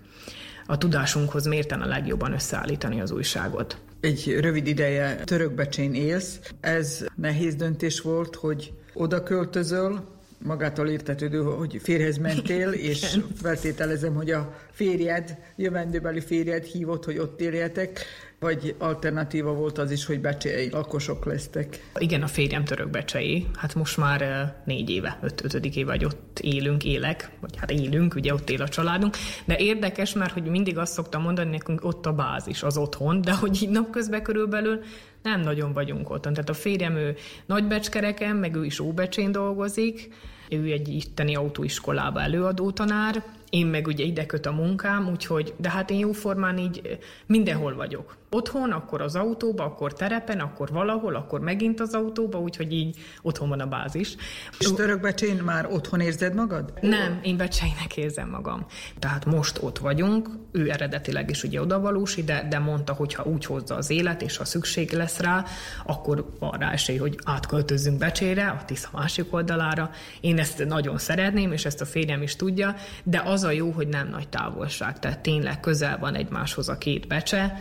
[0.71, 3.79] a tudásunkhoz mérten a legjobban összeállítani az újságot.
[4.01, 6.41] Egy rövid ideje törökbecsén élsz.
[6.61, 14.31] Ez nehéz döntés volt, hogy oda költözöl, magától értetődő, hogy férhez mentél, és feltételezem, hogy
[14.31, 18.05] a férjed, jövendőbeli férjed hívott, hogy ott éljetek,
[18.41, 21.91] vagy alternatíva volt az is, hogy becsei lakosok lesztek?
[21.99, 23.47] Igen, a férjem török becsei.
[23.57, 28.15] Hát most már négy éve, öt, ötödik éve, vagy ott élünk, élek, vagy hát élünk,
[28.15, 29.17] ugye ott él a családunk.
[29.45, 33.35] De érdekes, mert hogy mindig azt szoktam mondani, nekünk ott a bázis, az otthon, de
[33.35, 34.81] hogy így napközben körülbelül
[35.23, 36.33] nem nagyon vagyunk otthon.
[36.33, 37.17] Tehát a férjem ő
[37.47, 40.09] nagybecskereken, meg ő is Óbecsén dolgozik,
[40.51, 45.71] ő egy itteni autóiskolába előadó tanár, én meg ugye ide köt a munkám, úgyhogy, de
[45.71, 51.41] hát én jóformán így mindenhol vagyok otthon, akkor az autóba, akkor terepen, akkor valahol, akkor
[51.41, 54.17] megint az autóba, úgyhogy így otthon van a bázis.
[54.59, 56.73] És Törökbecsén már otthon érzed magad?
[56.81, 58.67] Nem, én Becseinek érzem magam.
[58.99, 63.45] Tehát most ott vagyunk, ő eredetileg is ugye odavalós de, de mondta, hogy ha úgy
[63.45, 65.45] hozza az élet, és ha szükség lesz rá,
[65.87, 69.91] akkor van rá esély, hogy átköltözzünk Becsére, a Tisza másik oldalára.
[70.21, 73.89] Én ezt nagyon szeretném, és ezt a férjem is tudja, de az a jó, hogy
[73.89, 77.59] nem nagy távolság, tehát tényleg közel van egymáshoz a két Becse,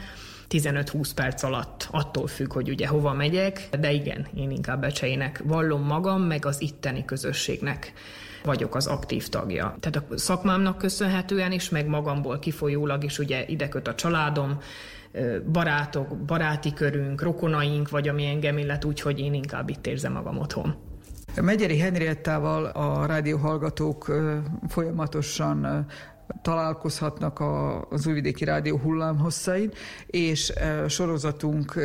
[0.50, 5.82] 15-20 perc alatt, attól függ, hogy ugye hova megyek, de igen, én inkább becseinek vallom
[5.82, 7.93] magam, meg az itteni közösségnek
[8.43, 9.76] vagyok az aktív tagja.
[9.80, 14.60] Tehát a szakmámnak köszönhetően is, meg magamból kifolyólag is ugye ide köt a családom,
[15.52, 20.76] barátok, baráti körünk, rokonaink, vagy ami engem illet, úgyhogy én inkább itt érzem magam otthon.
[21.41, 24.12] Megyeri Henriettával a rádióhallgatók
[24.68, 25.86] folyamatosan
[26.41, 29.71] találkozhatnak a, az Újvidéki Rádió hullámhosszain,
[30.07, 30.53] és
[30.88, 31.80] sorozatunk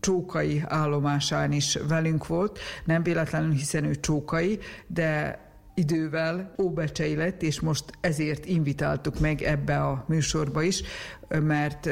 [0.00, 5.40] csókai állomásán is velünk volt, nem véletlenül, hiszen ő csókai, de
[5.74, 10.82] idővel óbecsei lett, és most ezért invitáltuk meg ebbe a műsorba is,
[11.28, 11.88] mert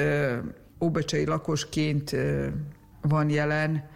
[0.80, 2.16] óbecsei lakosként
[3.00, 3.88] van jelen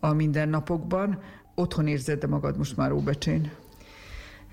[0.00, 1.18] a mindennapokban.
[1.54, 3.50] Otthon érzed magad most már Óbecsén?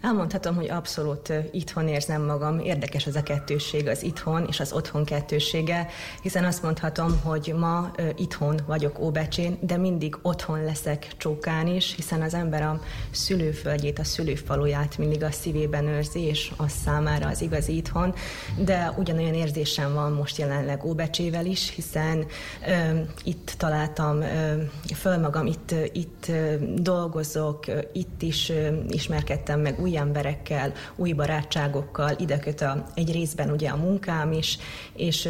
[0.02, 2.60] Elmondhatom, hogy abszolút itthon érzem magam.
[2.60, 5.88] Érdekes ez a kettősség, az itthon és az otthon kettősége,
[6.22, 12.22] hiszen azt mondhatom, hogy ma itthon vagyok Óbecsén, de mindig otthon leszek Csókán is, hiszen
[12.22, 12.80] az ember a
[13.12, 18.14] szülőföldjét, a szülőfaluját mindig a szívében őrzi, és az számára az igazi itthon,
[18.58, 22.26] de ugyanolyan érzésem van most jelenleg Óbecsével is, hiszen
[22.68, 24.62] ö, itt találtam ö,
[24.96, 31.14] föl magam, itt, itt ö, dolgozok, itt is ö, ismerkedtem meg új új emberekkel, új
[31.14, 34.58] barátságokkal, ide köt a, egy részben ugye a munkám is,
[34.94, 35.30] és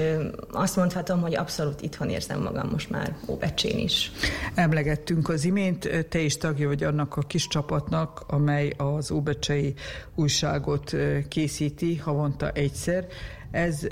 [0.51, 4.11] azt mondhatom, hogy abszolút itthon érzem magam most már Óbecsén is.
[4.55, 9.73] Emlegettünk az imént, te is tagja vagy annak a kis csapatnak, amely az Óbecsei
[10.15, 10.95] újságot
[11.27, 13.07] készíti havonta egyszer.
[13.51, 13.87] Ez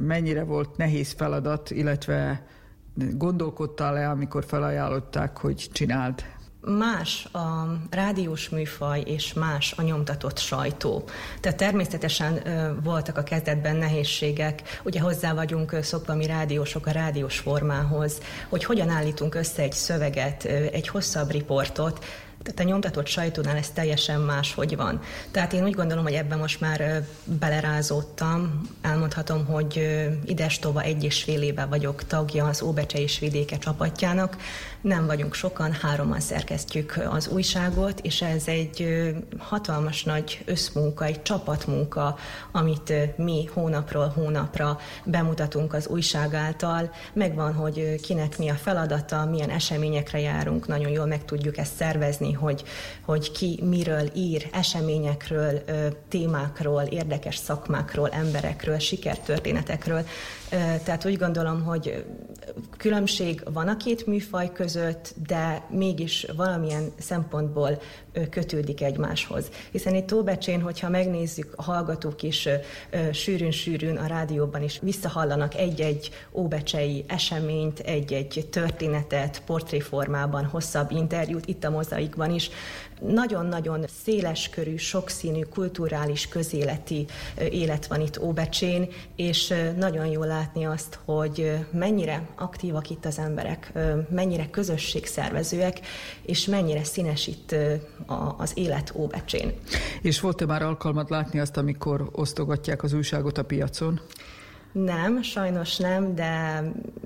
[0.00, 2.46] mennyire volt nehéz feladat, illetve
[2.94, 6.24] gondolkodtál-e, amikor felajánlották, hogy csináld?
[6.60, 11.04] Más a rádiós műfaj, és más a nyomtatott sajtó.
[11.40, 12.42] Tehát természetesen
[12.82, 18.88] voltak a kezdetben nehézségek, ugye hozzá vagyunk szokva mi rádiósok a rádiós formához, hogy hogyan
[18.88, 22.04] állítunk össze egy szöveget, egy hosszabb riportot,
[22.42, 25.00] Tehát a nyomtatott sajtónál ez teljesen más, hogy van.
[25.30, 28.60] Tehát én úgy gondolom, hogy ebben most már belerázódtam.
[28.80, 34.36] Elmondhatom, hogy idestova egy és fél éve vagyok tagja az Óbecse és Vidéke csapatjának.
[34.80, 39.04] Nem vagyunk sokan, hároman szerkesztjük az újságot, és ez egy
[39.38, 42.18] hatalmas nagy összmunka, egy csapatmunka,
[42.52, 46.90] amit mi hónapról hónapra bemutatunk az újság által.
[47.12, 52.32] Megvan, hogy kinek mi a feladata, milyen eseményekre járunk, nagyon jól meg tudjuk ezt szervezni,
[52.32, 52.64] hogy,
[53.04, 55.64] hogy ki miről ír, eseményekről,
[56.08, 60.06] témákról, érdekes szakmákról, emberekről, sikertörténetekről.
[60.84, 62.04] Tehát úgy gondolom, hogy
[62.76, 67.80] különbség van a két műfaj között, de mégis valamilyen szempontból
[68.30, 69.50] kötődik egymáshoz.
[69.70, 72.48] Hiszen itt Tóbecsén, hogyha megnézzük, a hallgatók is
[73.12, 81.70] sűrűn-sűrűn a rádióban is visszahallanak egy-egy óbecsei eseményt, egy-egy történetet, portréformában, hosszabb interjút, itt a
[81.70, 82.50] mozaikban is,
[83.06, 87.06] nagyon-nagyon széleskörű, sokszínű, kulturális, közéleti
[87.50, 93.72] élet van itt Óbecsén, és nagyon jól látni azt, hogy mennyire aktívak itt az emberek,
[94.10, 95.80] mennyire közösségszervezőek,
[96.22, 97.54] és mennyire színes itt
[98.36, 99.52] az élet Óbecsén.
[100.02, 104.00] És volt-e már alkalmad látni azt, amikor osztogatják az újságot a piacon?
[104.72, 106.62] Nem, sajnos nem, de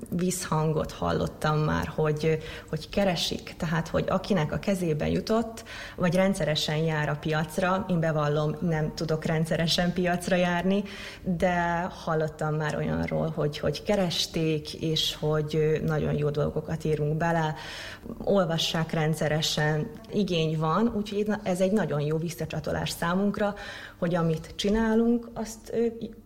[0.09, 2.37] vízhangot hallottam már, hogy,
[2.69, 5.63] hogy keresik, tehát hogy akinek a kezébe jutott,
[5.95, 10.83] vagy rendszeresen jár a piacra, én bevallom, nem tudok rendszeresen piacra járni,
[11.21, 17.55] de hallottam már olyanról, hogy, hogy keresték, és hogy nagyon jó dolgokat írunk bele,
[18.23, 23.55] olvassák rendszeresen, igény van, úgyhogy ez egy nagyon jó visszacsatolás számunkra,
[23.97, 25.73] hogy amit csinálunk, azt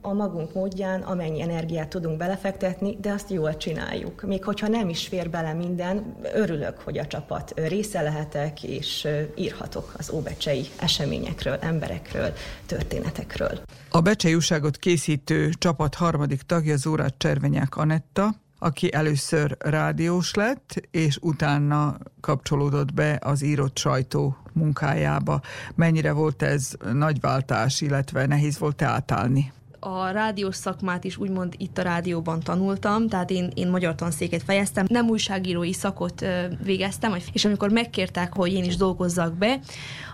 [0.02, 4.22] a magunk módján, amennyi energiát tudunk belefektetni, de azt jól csináljuk.
[4.22, 9.94] Még hogyha nem is fér bele minden, örülök, hogy a csapat része lehetek, és írhatok
[9.98, 12.34] az óbecsei eseményekről, emberekről,
[12.66, 13.60] történetekről.
[13.90, 21.18] A Becsei újságot készítő csapat harmadik tagja Zórát Cservenyák Anetta, aki először rádiós lett, és
[21.22, 25.42] utána kapcsolódott be az írott sajtó munkájába.
[25.76, 29.52] Mennyire volt ez nagy váltás, illetve nehéz volt átállni?
[29.80, 34.86] A rádiós szakmát is úgymond itt a rádióban tanultam, tehát én, én magyar tanszéket fejeztem,
[34.90, 36.26] nem újságírói szakot
[36.64, 39.60] végeztem, és amikor megkértek, hogy én is dolgozzak be,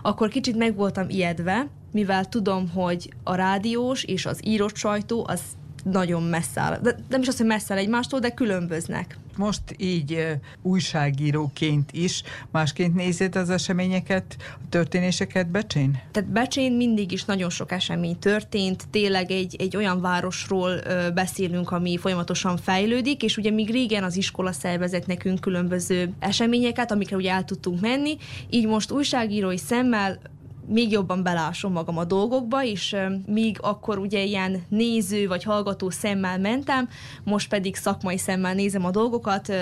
[0.02, 5.40] akkor kicsit meg voltam ijedve, mivel tudom, hogy a rádiós és az írott sajtó az
[5.84, 6.78] nagyon messze áll.
[6.82, 9.18] De nem is azt, hogy messze áll egymástól, de különböznek.
[9.36, 10.26] Most így
[10.62, 15.98] újságíróként is másként nézed az eseményeket, a történéseket Becsén?
[16.10, 20.80] Tehát Becsén mindig is nagyon sok esemény történt, tényleg egy, egy olyan városról
[21.14, 27.16] beszélünk, ami folyamatosan fejlődik, és ugye még régen az iskola szervezett nekünk különböző eseményeket, amikre
[27.16, 28.16] ugye el tudtunk menni,
[28.50, 30.18] így most újságírói szemmel
[30.66, 32.96] még jobban belásom magam a dolgokba, és
[33.26, 36.88] míg akkor ugye ilyen néző vagy hallgató szemmel mentem,
[37.24, 39.52] most pedig szakmai szemmel nézem a dolgokat.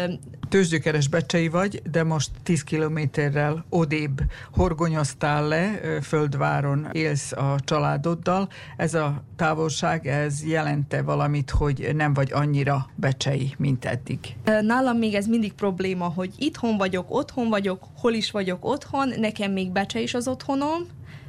[0.53, 4.20] Tőzsgyökeres becsei vagy, de most 10 kilométerrel odébb
[4.53, 8.48] horgonyoztál le, Földváron élsz a családoddal.
[8.76, 14.18] Ez a távolság, ez jelente valamit, hogy nem vagy annyira becsei, mint eddig?
[14.44, 19.53] Nálam még ez mindig probléma, hogy itthon vagyok, otthon vagyok, hol is vagyok otthon, nekem
[19.53, 20.86] még becse is az otthonom,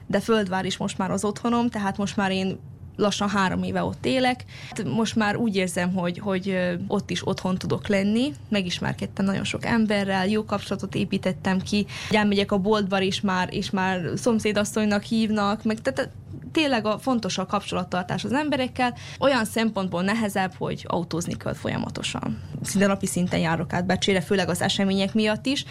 [0.08, 2.60] de Földvár is most már az otthonom, tehát most már én
[2.96, 4.46] lassan három éve ott élek.
[4.86, 8.34] Most már úgy érzem, hogy, hogy ott is otthon tudok lenni.
[8.50, 11.86] Megismerkedtem nagyon sok emberrel, jó kapcsolatot építettem ki.
[12.12, 16.10] Elmegyek a boltba, és már, és már szomszédasszonynak hívnak, meg tehát
[16.52, 18.98] tényleg a fontos a kapcsolattartás az emberekkel.
[19.20, 22.42] Olyan szempontból nehezebb, hogy autózni kell folyamatosan.
[22.62, 25.66] Szinte napi szinten járok át Becsére, főleg az események miatt is.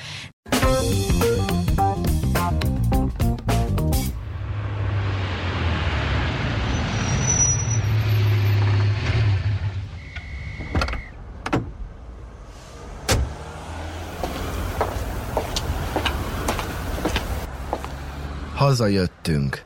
[18.62, 19.62] Hazajöttünk.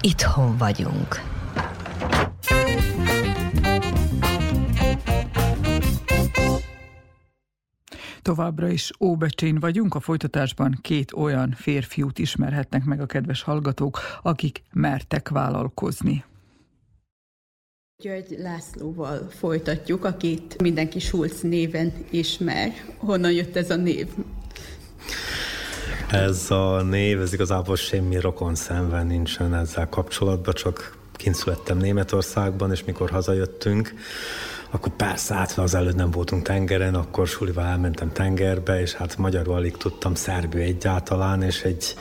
[0.00, 1.20] Itthon vagyunk.
[8.22, 14.62] Továbbra is Óbecsén vagyunk, a folytatásban két olyan férfiút ismerhetnek meg a kedves hallgatók, akik
[14.72, 16.24] mertek vállalkozni.
[18.02, 22.72] György Lászlóval folytatjuk, akit mindenki Schulz néven ismer.
[22.96, 24.08] Honnan jött ez a név?
[26.14, 32.70] Ez a név, ez igazából semmi rokon szemben nincsen ezzel kapcsolatban, csak kint születtem Németországban,
[32.70, 33.94] és mikor hazajöttünk,
[34.74, 39.54] akkor persze, hát az előtt nem voltunk tengeren, akkor sulival elmentem tengerbe, és hát magyarul
[39.54, 41.94] alig tudtam szerbű egyáltalán, és egy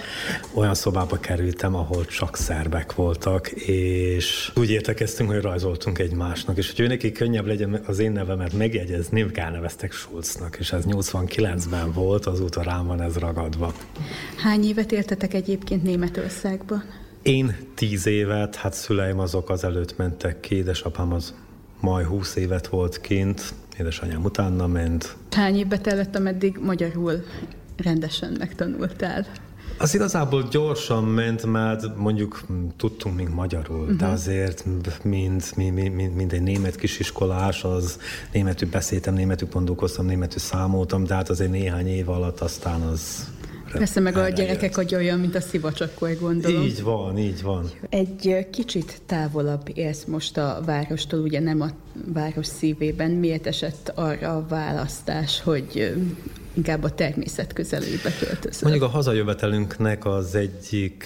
[0.54, 6.80] olyan szobába kerültem, ahol csak szerbek voltak, és úgy értekeztünk, hogy rajzoltunk egymásnak, és hogy
[6.80, 12.62] ő neki könnyebb legyen az én nevemet megjegyezni, elneveztek Schulznak, és ez 89-ben volt, azóta
[12.62, 13.74] rám van ez ragadva.
[14.44, 16.84] Hány évet éltetek egyébként Németországban?
[17.22, 21.34] Én tíz évet, hát szüleim azok az előtt mentek ki, édesapám az
[21.84, 25.16] majd 20 évet volt kint, édesanyám utána ment.
[25.32, 27.24] Hány évbe tellett, ameddig magyarul
[27.78, 29.26] rendesen megtanultál?
[29.78, 32.46] Az igazából gyorsan ment, mert mondjuk
[32.78, 33.98] tudtunk még magyarul, uh-huh.
[33.98, 34.14] de mhm.
[34.14, 34.66] azért
[35.04, 38.00] mind, mind, mind, mind egy német kisiskolás, az
[38.32, 43.28] németül beszéltem, németül gondolkoztam, németül számoltam, de hát azért néhány év alatt aztán az
[43.78, 46.62] Persze meg a gyerekek agya olyan, mint a szivacsakor, gondolom.
[46.62, 47.70] Így van, így van.
[47.90, 51.70] Egy kicsit távolabb élsz most a várostól, ugye nem a
[52.14, 53.12] város szívében.
[53.12, 55.96] Miért esett arra a választás, hogy
[56.54, 58.70] inkább a természet közelébe költözöl?
[58.70, 61.06] Mondjuk a hazajövetelünknek az egyik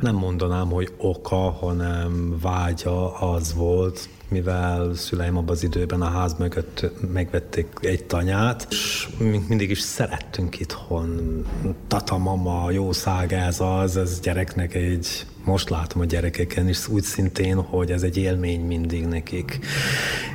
[0.00, 6.34] nem mondanám, hogy oka, hanem vágya az volt, mivel szüleim abban az időben a ház
[6.38, 9.08] mögött megvették egy tanyát, és
[9.48, 11.44] mindig is szerettünk itthon.
[11.86, 17.02] Tata, mama, jó szág ez az, ez gyereknek egy most látom a gyerekeken is úgy
[17.02, 19.58] szintén, hogy ez egy élmény mindig nekik.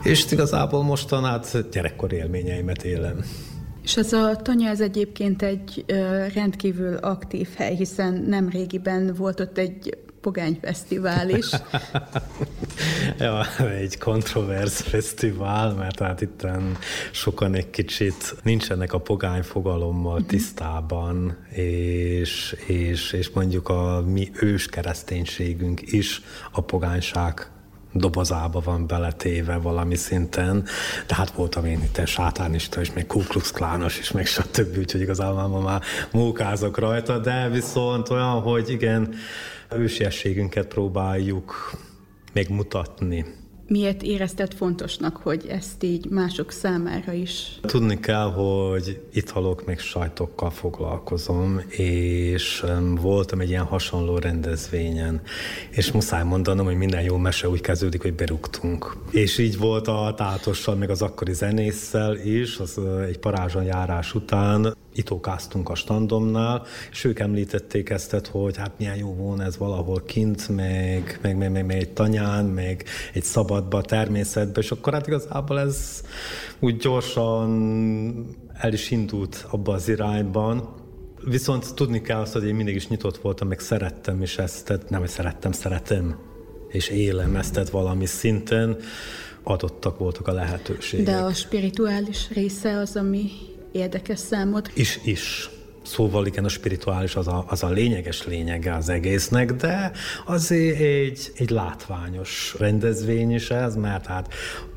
[0.04, 3.26] És igazából mostan hát gyerekkor élményeimet élem.
[3.84, 5.86] És ez a tanya ez egyébként egy
[6.34, 11.50] rendkívül aktív hely, hiszen nem régiben volt ott egy pogányfesztivál is.
[13.20, 16.48] ja, egy kontroversz fesztivál, mert hát itt
[17.12, 20.28] sokan egy kicsit nincsenek a pogány fogalommal mhm.
[20.28, 26.22] tisztában, és, és, és mondjuk a mi ős kereszténységünk is
[26.52, 27.52] a pogányság
[27.94, 30.64] dobozába van beletéve valami szinten,
[31.08, 34.78] de hát voltam én itt sátánista és még Ku Klux Klános is, meg stb.
[34.78, 35.82] Úgyhogy igazából ma már
[36.12, 39.14] mókázok rajta, de viszont olyan, hogy igen,
[39.76, 41.72] ősiességünket próbáljuk
[42.34, 43.26] megmutatni
[43.72, 47.60] Miért érezted fontosnak, hogy ezt így mások számára is?
[47.62, 52.66] Tudni kell, hogy halok meg sajtokkal foglalkozom, és
[52.96, 55.22] voltam egy ilyen hasonló rendezvényen,
[55.70, 58.98] és muszáj mondanom, hogy minden jó mese úgy kezdődik, hogy berúgtunk.
[59.12, 64.76] És így volt a tátossal, meg az akkori zenésszel is, az egy parázson járás után
[64.94, 70.50] itókáztunk a standomnál, és ők említették ezt, hogy hát milyen jó volna ez valahol kint,
[70.50, 75.08] meg, meg, meg, meg, meg egy tanyán, meg egy szabadba, a természetbe, és akkor hát
[75.08, 76.04] igazából ez
[76.60, 80.80] úgy gyorsan el is indult abba az irányban,
[81.26, 84.90] Viszont tudni kell azt, hogy én mindig is nyitott voltam, meg szerettem is ezt, tehát
[84.90, 86.20] nem, hogy szerettem, szeretem,
[86.68, 88.78] és élem ezt tehát valami szinten,
[89.44, 91.06] adottak voltak a lehetőségek.
[91.06, 93.30] De a spirituális része az, ami
[93.72, 94.72] érdekes számod?
[94.74, 95.50] Is, is.
[95.84, 99.92] Szóval igen, a spirituális az a, az a lényeges lényege az egésznek, de
[100.26, 104.34] azért egy, egy látványos rendezvény is ez, mert hát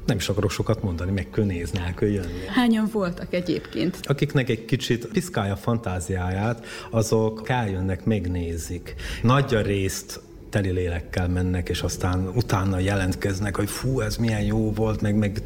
[0.06, 2.46] nem is akarok sokat mondani, meg kell nézni, el kell jönni.
[2.46, 3.98] Hányan voltak egyébként?
[4.02, 8.94] Akiknek egy kicsit piszkálja fantáziáját, azok eljönnek, megnézik.
[9.22, 10.20] Nagy a részt
[10.54, 15.40] teli lélekkel mennek, és aztán utána jelentkeznek, hogy fú, ez milyen jó volt, meg, meg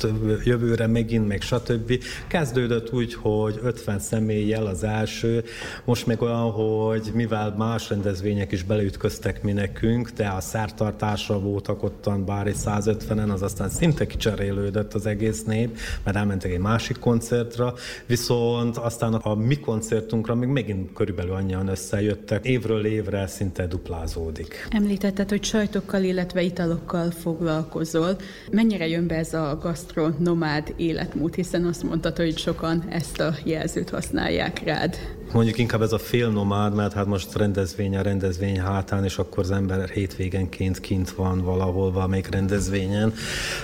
[0.44, 1.93] jövőre megint, meg stb.
[2.26, 5.44] Kezdődött úgy, hogy 50 személlyel az első,
[5.85, 11.82] most meg olyan, hogy mivel más rendezvények is beleütköztek mi nekünk, de a szertartásra voltak
[11.82, 16.98] ottan bár egy 150-en, az aztán szinte kicserélődött az egész nép, mert elmentek egy másik
[16.98, 17.74] koncertra,
[18.06, 24.68] viszont aztán a mi koncertunkra még megint körülbelül annyian összejöttek, évről évre szinte duplázódik.
[24.70, 28.16] Említ említetted, hogy sajtokkal, illetve italokkal foglalkozol.
[28.50, 33.90] Mennyire jön be ez a gastronomád életmód, hiszen azt mondtad, hogy sokan ezt a jelzőt
[33.90, 34.96] használják rád.
[35.32, 39.50] Mondjuk inkább ez a félnomád, mert hát most rendezvény a rendezvény hátán, és akkor az
[39.50, 43.12] ember hétvégenként kint van valahol valamelyik rendezvényen.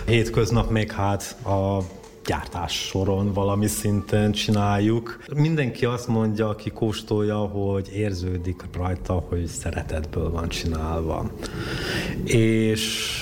[0.07, 1.79] Hétköznap még hát a
[2.27, 5.23] gyártás soron valami szinten csináljuk.
[5.35, 11.31] Mindenki azt mondja, aki kóstolja, hogy érződik rajta, hogy szeretetből van csinálva.
[12.25, 13.13] És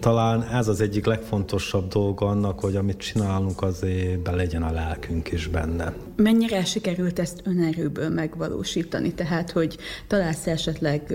[0.00, 5.32] talán ez az egyik legfontosabb dolga annak, hogy amit csinálunk, azért be legyen a lelkünk
[5.32, 5.92] is benne.
[6.16, 9.14] Mennyire sikerült ezt önerőből megvalósítani?
[9.14, 9.76] Tehát, hogy
[10.06, 11.12] találsz esetleg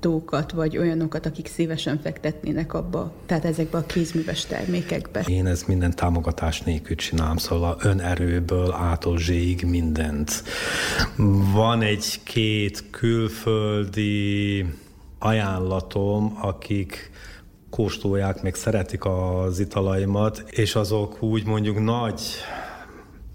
[0.00, 5.24] támogatókat, vagy olyanokat, akik szívesen fektetnének abba, tehát ezekbe a kézműves termékekbe?
[5.26, 10.42] Én ezt minden támogatás nélkül csinálom, szóval önerőből ától zséig mindent.
[11.52, 14.64] Van egy-két külföldi
[15.18, 17.10] ajánlatom, akik
[17.70, 22.20] kóstolják, meg szeretik az italaimat, és azok úgy mondjuk nagy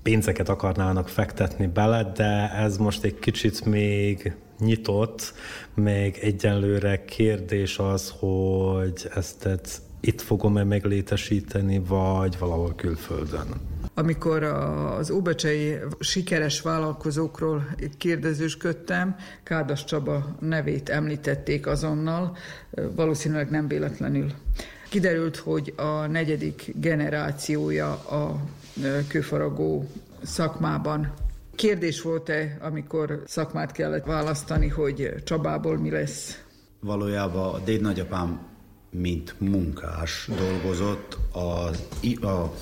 [0.04, 5.34] pénzeket akarnának fektetni bele, de ez most egy kicsit még nyitott,
[5.76, 9.48] még egyenlőre kérdés az, hogy ezt
[10.00, 13.48] itt fogom-e meglétesíteni, vagy valahol külföldön.
[13.94, 17.68] Amikor az óbecsei sikeres vállalkozókról
[17.98, 22.38] kérdezősködtem, Kádas Csaba nevét említették azonnal,
[22.96, 24.32] valószínűleg nem véletlenül.
[24.90, 28.42] Kiderült, hogy a negyedik generációja a
[29.08, 29.90] kőfaragó
[30.24, 31.14] szakmában.
[31.56, 36.44] Kérdés volt-e, amikor szakmát kellett választani, hogy Csabából mi lesz?
[36.80, 38.40] Valójában a déd nagyapám,
[38.92, 42.54] mint munkás dolgozott a, a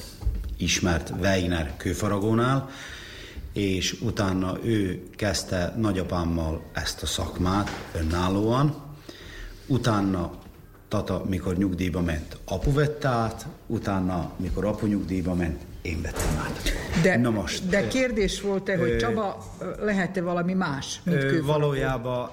[0.58, 2.70] ismert Weiner kőfaragónál,
[3.54, 8.76] és utána ő kezdte nagyapámmal ezt a szakmát önállóan.
[9.68, 10.32] Utána
[10.88, 16.62] Tata, mikor nyugdíjba ment, apu vette át, utána, mikor apu nyugdíjba ment, én vettem át.
[17.04, 19.44] De, Na most, de kérdés volt-e, hogy Csaba
[19.80, 22.30] lehet-e valami más, mint ö, Valójában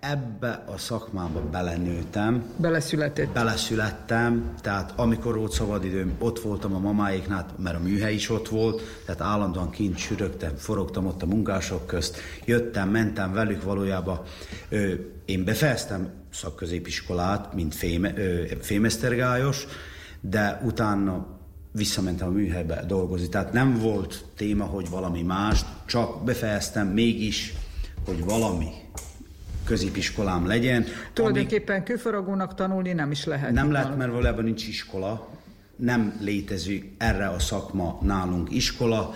[0.00, 2.44] ebbe a szakmába belenőttem.
[2.56, 3.28] Beleszületett.
[3.28, 8.82] Beleszülettem, tehát amikor volt szabadidőm, ott voltam a mamáiknál, mert a műhely is ott volt,
[9.04, 14.20] tehát állandóan kint sürögtem, forogtam ott a munkások közt, jöttem, mentem velük valójában.
[14.68, 14.92] Ö,
[15.24, 19.66] én befejeztem szakközépiskolát, mint féme, ö, fémesztergályos,
[20.20, 21.38] de utána
[21.72, 23.28] visszamentem a műhelybe dolgozni.
[23.28, 27.52] Tehát nem volt téma, hogy valami más, csak befejeztem mégis,
[28.04, 28.68] hogy valami
[29.64, 30.84] középiskolám legyen.
[31.12, 31.84] Tulajdonképpen ami...
[31.84, 33.52] kőfaragónak tanulni nem is lehet.
[33.52, 35.28] Nem lehet, mert valójában nincs iskola,
[35.76, 39.14] nem létezik erre a szakma nálunk iskola,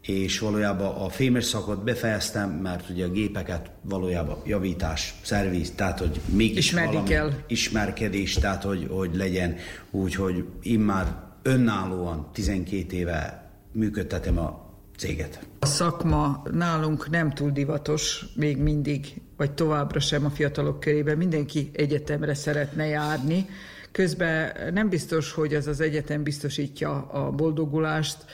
[0.00, 6.20] és valójában a fémes szakot befejeztem, mert ugye a gépeket valójában javítás, szerviz, tehát hogy
[6.26, 7.30] mégis Ismerni valami kell.
[7.46, 9.56] ismerkedés, tehát hogy, hogy legyen
[9.90, 14.64] úgy, hogy én már önállóan 12 éve működtetem a
[14.96, 15.46] céget.
[15.58, 21.16] A szakma nálunk nem túl divatos, még mindig, vagy továbbra sem a fiatalok körében.
[21.16, 23.46] Mindenki egyetemre szeretne járni.
[23.92, 28.24] Közben nem biztos, hogy az az egyetem biztosítja a boldogulást,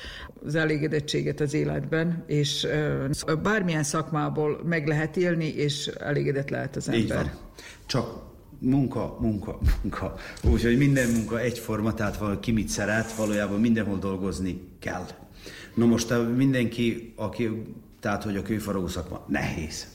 [0.46, 2.66] az elégedettséget az életben, és
[3.42, 7.02] bármilyen szakmából meg lehet élni, és elégedett lehet az ember.
[7.02, 7.30] Így van.
[7.86, 8.29] Csak
[8.60, 10.14] munka, munka, munka.
[10.42, 15.06] Úgyhogy minden munka egyforma, tehát valaki mit szeret, valójában mindenhol dolgozni kell.
[15.74, 17.62] Na most mindenki, aki,
[18.00, 19.86] tehát hogy a kőfaragó szakma nehéz.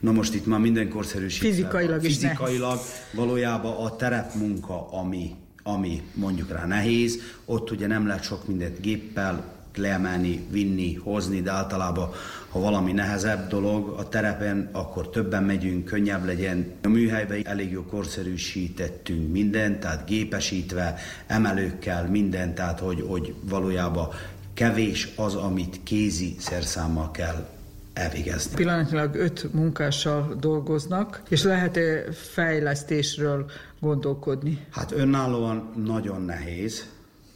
[0.00, 1.48] Na most itt már minden korszerűsítve.
[1.48, 2.90] Fizikailag is Fizikailag nehéz.
[3.12, 9.54] valójában a terepmunka, ami, ami mondjuk rá nehéz, ott ugye nem lehet sok mindent géppel
[9.76, 12.10] leemelni, vinni, hozni, de általában
[12.56, 16.72] ha valami nehezebb dolog a terepen, akkor többen megyünk, könnyebb legyen.
[16.82, 24.08] A műhelyben elég jó korszerűsítettünk mindent, tehát gépesítve, emelőkkel, mindent, tehát hogy, hogy valójában
[24.54, 27.48] kevés az, amit kézi szerszámmal kell
[27.92, 28.54] elvégezni.
[28.54, 33.50] Pillanatnyilag öt munkással dolgoznak, és lehet-e fejlesztésről
[33.80, 34.66] gondolkodni?
[34.70, 36.86] Hát önállóan nagyon nehéz,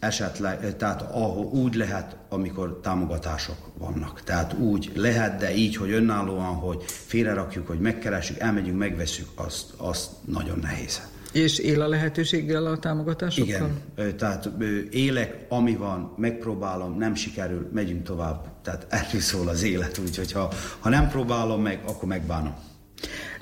[0.00, 4.22] esetleg, tehát ahol úgy lehet, amikor támogatások vannak.
[4.22, 10.10] Tehát úgy lehet, de így, hogy önállóan, hogy félrerakjuk, hogy megkeresjük, elmegyünk, megveszünk, azt, azt
[10.24, 11.08] nagyon nehéz.
[11.32, 13.70] És él a lehetőséggel a támogatásokkal?
[13.96, 14.50] Igen, tehát
[14.90, 18.46] élek, ami van, megpróbálom, nem sikerül, megyünk tovább.
[18.62, 22.54] Tehát erről szól az élet, úgyhogy ha, ha nem próbálom meg, akkor megbánom.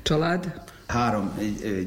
[0.02, 0.60] Család?
[0.86, 1.38] Három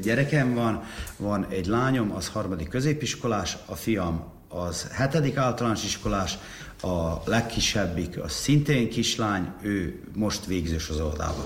[0.02, 0.82] gyerekem van,
[1.16, 6.38] van egy lányom, az harmadik középiskolás, a fiam az hetedik általános iskolás,
[6.82, 11.44] a legkisebbik, az szintén kislány, ő most végzős az oldalban.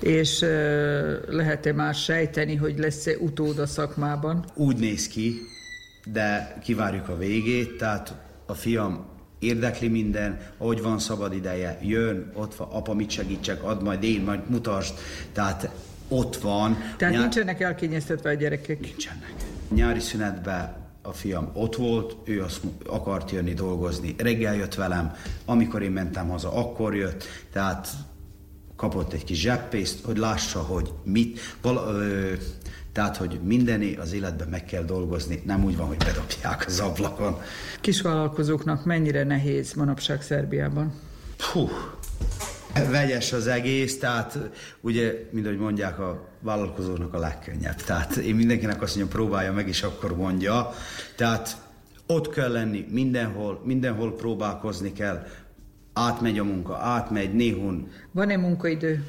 [0.00, 0.40] És
[1.28, 4.44] lehet-e már sejteni, hogy lesz-e utód a szakmában?
[4.54, 5.40] Úgy néz ki,
[6.12, 8.14] de kivárjuk a végét, tehát
[8.46, 9.06] a fiam
[9.38, 14.20] érdekli minden, ahogy van szabad ideje, jön, ott van, apa mit segítsek, ad majd én,
[14.20, 14.94] majd mutasd,
[15.32, 15.70] tehát
[16.08, 16.76] ott van.
[16.96, 17.22] Tehát Nyár...
[17.22, 18.80] nincsenek elkényeztetve a gyerekek?
[18.80, 19.34] Nincsenek.
[19.74, 24.14] Nyári szünetben a fiam ott volt, ő azt akart jönni dolgozni.
[24.18, 25.12] Reggel jött velem,
[25.44, 27.88] amikor én mentem haza, akkor jött, tehát
[28.76, 32.32] kapott egy kis zseppészt, hogy lássa, hogy mit, vala, ö,
[32.92, 37.40] tehát, hogy mindené az életben meg kell dolgozni, nem úgy van, hogy bedobják az ablakon.
[37.80, 40.92] Kisvállalkozóknak mennyire nehéz manapság Szerbiában?
[41.52, 41.70] Puh,
[42.90, 44.38] vegyes az egész, tehát
[44.80, 47.76] ugye, mint ahogy mondják, a vállalkozónak a legkönnyebb.
[47.76, 50.70] Tehát én mindenkinek azt mondjam, próbálja meg, és akkor mondja.
[51.16, 51.56] Tehát
[52.06, 55.26] ott kell lenni mindenhol, mindenhol próbálkozni kell.
[55.92, 57.88] Átmegy a munka, átmegy, néhon.
[58.12, 59.04] Van-e munkaidő?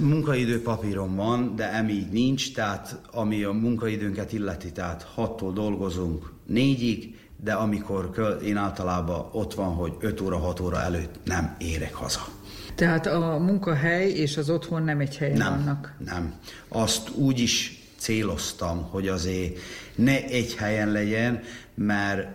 [0.00, 7.16] Munkaidő papíron van, de emi nincs, tehát ami a munkaidőnket illeti, tehát hattól dolgozunk négyig,
[7.36, 12.37] de amikor én általában ott van, hogy 5 óra, 6 óra előtt nem érek haza.
[12.78, 15.94] Tehát a munkahely és az otthon nem egy helyen nem, vannak?
[16.04, 16.34] Nem.
[16.68, 19.58] Azt úgy is céloztam, hogy azért
[19.94, 21.40] ne egy helyen legyen,
[21.74, 22.28] mert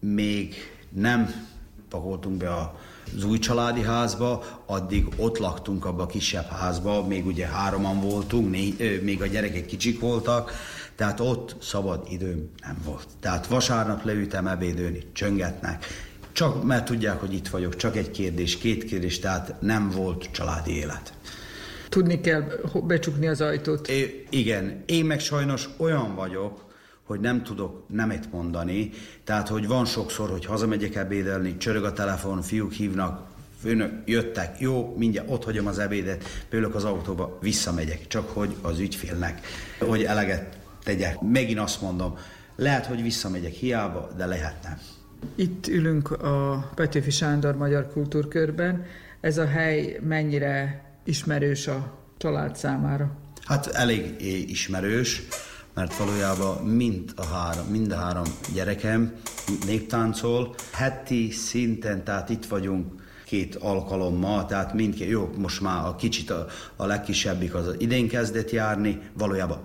[0.00, 0.54] még
[0.88, 1.34] nem
[1.88, 2.78] pakoltunk be a
[3.16, 8.50] az új családi házba, addig ott laktunk abba a kisebb házba, még ugye hároman voltunk,
[8.50, 10.52] négy, még a gyerekek kicsik voltak,
[10.94, 13.06] tehát ott szabad időm nem volt.
[13.20, 15.86] Tehát vasárnap leütem ebédőni, csöngetnek,
[16.36, 20.76] csak mert tudják, hogy itt vagyok, csak egy kérdés, két kérdés, tehát nem volt családi
[20.76, 21.12] élet.
[21.88, 22.42] Tudni kell
[22.86, 23.88] becsukni az ajtót.
[23.88, 26.64] É, igen, én meg sajnos olyan vagyok,
[27.04, 28.90] hogy nem tudok nemet mondani,
[29.24, 33.26] tehát hogy van sokszor, hogy hazamegyek ebédelni, csörög a telefon, fiúk hívnak,
[33.60, 38.78] főnök, jöttek, jó, mindjárt ott hagyom az ebédet, például az autóba, visszamegyek, csak hogy az
[38.78, 39.46] ügyfélnek,
[39.78, 41.20] hogy eleget tegyek.
[41.20, 42.18] Megint azt mondom,
[42.56, 44.78] lehet, hogy visszamegyek hiába, de lehet nem.
[45.34, 48.84] Itt ülünk a Petőfi Sándor Magyar Kultúrkörben.
[49.20, 53.10] Ez a hely mennyire ismerős a család számára?
[53.44, 54.20] Hát elég
[54.50, 55.22] ismerős
[55.76, 58.24] mert valójában mind a három, mind a három
[58.54, 59.12] gyerekem
[59.66, 60.54] néptáncol.
[60.72, 66.46] Heti szinten, tehát itt vagyunk két alkalommal, tehát mindkét, jó, most már a kicsit a,
[66.76, 69.60] a legkisebbik az idén kezdett járni, valójában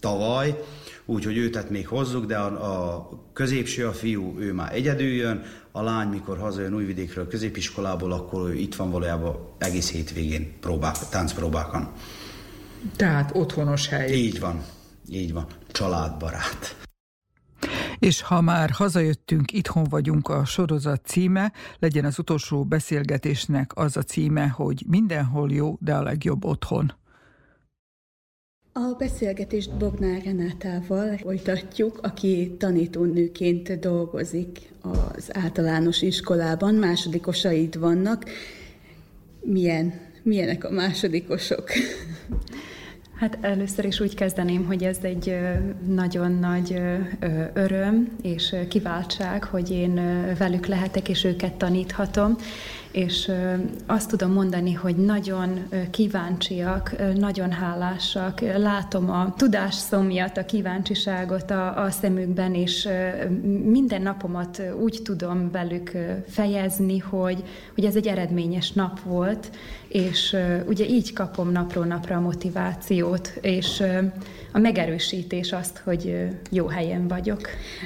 [0.00, 0.62] tavaly,
[1.10, 5.42] úgyhogy őt még hozzuk, de a, a középső a fiú, ő már egyedül jön,
[5.72, 11.88] a lány, mikor hazajön Újvidékről középiskolából, akkor ő itt van valójában egész hétvégén próbák, táncpróbákon.
[12.96, 14.12] Tehát otthonos hely.
[14.12, 14.64] Így van.
[15.08, 16.76] Így van, családbarát.
[17.98, 24.02] És ha már hazajöttünk, itthon vagyunk a sorozat címe, legyen az utolsó beszélgetésnek az a
[24.02, 26.92] címe, hogy mindenhol jó, de a legjobb otthon.
[28.72, 38.24] A beszélgetést Bognár Renátával folytatjuk, aki tanítónőként dolgozik az általános iskolában, másodikosaid vannak.
[39.40, 39.92] Milyen,
[40.22, 41.70] milyenek a másodikosok?
[43.14, 45.36] Hát először is úgy kezdeném, hogy ez egy
[45.86, 46.80] nagyon nagy
[47.54, 49.94] öröm és kiváltság, hogy én
[50.38, 52.36] velük lehetek és őket taníthatom,
[52.90, 53.32] és
[53.86, 61.90] azt tudom mondani, hogy nagyon kíváncsiak, nagyon hálásak, látom a tudásszomjat, a kíváncsiságot a, a
[61.90, 62.88] szemükben, és
[63.64, 65.92] minden napomat úgy tudom velük
[66.28, 67.44] fejezni, hogy,
[67.74, 69.50] hogy ez egy eredményes nap volt,
[69.88, 70.36] és
[70.66, 73.82] ugye így kapom napról napra a motivációt, és
[74.52, 77.40] a megerősítés azt, hogy jó helyen vagyok.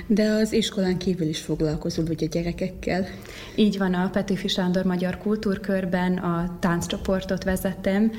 [0.07, 3.07] De az iskolán kívül is foglalkozol ugye gyerekekkel?
[3.55, 8.13] Így van, a Petőfi Sándor Magyar Kultúrkörben a tánccsoportot vezetem.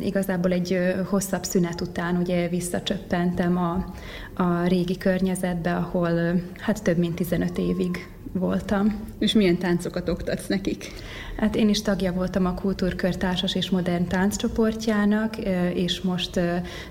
[0.00, 3.94] Igazából egy hosszabb szünet után ugye visszacsöppentem a,
[4.42, 9.00] a régi környezetbe, ahol hát több mint 15 évig voltam.
[9.18, 10.92] És milyen táncokat oktatsz nekik?
[11.38, 15.36] Hát én is tagja voltam a Kultúrkör Társas és Modern Tánccsoportjának,
[15.74, 16.40] és most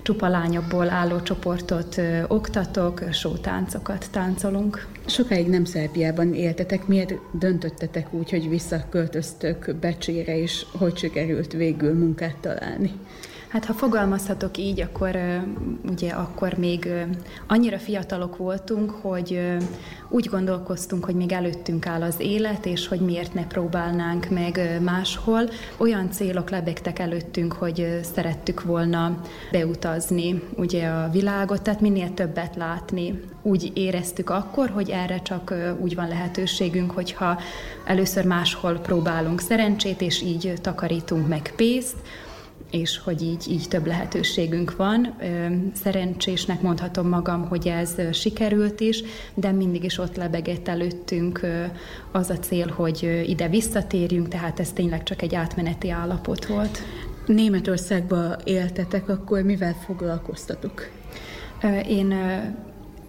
[0.02, 4.86] csupa lányokból álló csoportot oktatok, sótáncokat táncolunk.
[5.06, 12.36] Sokáig nem Szerbiában éltetek, miért döntöttetek úgy, hogy visszaköltöztök Becsére, és hogy sikerült végül munkát
[12.40, 12.92] találni?
[13.48, 15.18] Hát ha fogalmazhatok így, akkor
[15.90, 16.88] ugye akkor még
[17.46, 19.56] annyira fiatalok voltunk, hogy
[20.08, 25.42] úgy gondolkoztunk, hogy még előttünk áll az élet, és hogy miért ne próbálnánk meg máshol.
[25.76, 29.20] Olyan célok lebegtek előttünk, hogy szerettük volna
[29.50, 33.20] beutazni ugye a világot, tehát minél többet látni.
[33.42, 37.40] Úgy éreztük akkor, hogy erre csak úgy van lehetőségünk, hogyha
[37.84, 41.96] először máshol próbálunk szerencsét, és így takarítunk meg pénzt,
[42.70, 45.14] és hogy így, így több lehetőségünk van.
[45.74, 49.02] Szerencsésnek mondhatom magam, hogy ez sikerült is,
[49.34, 51.40] de mindig is ott lebegett előttünk
[52.12, 56.82] az a cél, hogy ide visszatérjünk, tehát ez tényleg csak egy átmeneti állapot volt.
[57.26, 60.88] Németországba éltetek, akkor mivel foglalkoztatok?
[61.88, 62.14] Én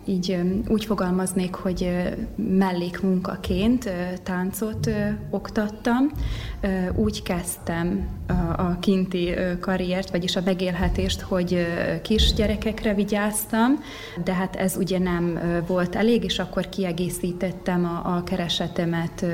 [0.05, 1.91] így úgy fogalmaznék, hogy
[2.35, 3.89] mellékmunkaként
[4.23, 4.89] táncot
[5.29, 6.11] oktattam.
[6.95, 8.07] Úgy kezdtem
[8.57, 11.67] a kinti karriert, vagyis a megélhetést, hogy
[12.01, 13.71] kisgyerekekre vigyáztam,
[14.23, 19.25] de hát ez ugye nem volt elég, és akkor kiegészítettem a, keresetemet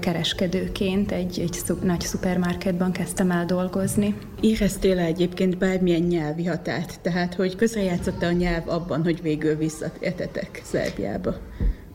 [0.00, 4.14] kereskedőként, egy, egy nagy szupermarketban kezdtem el dolgozni.
[4.44, 7.00] Éreztél -e egyébként bármilyen nyelvi határt?
[7.00, 11.36] Tehát, hogy közrejátszott a nyelv abban, hogy végül vissza értetek Szerbiába?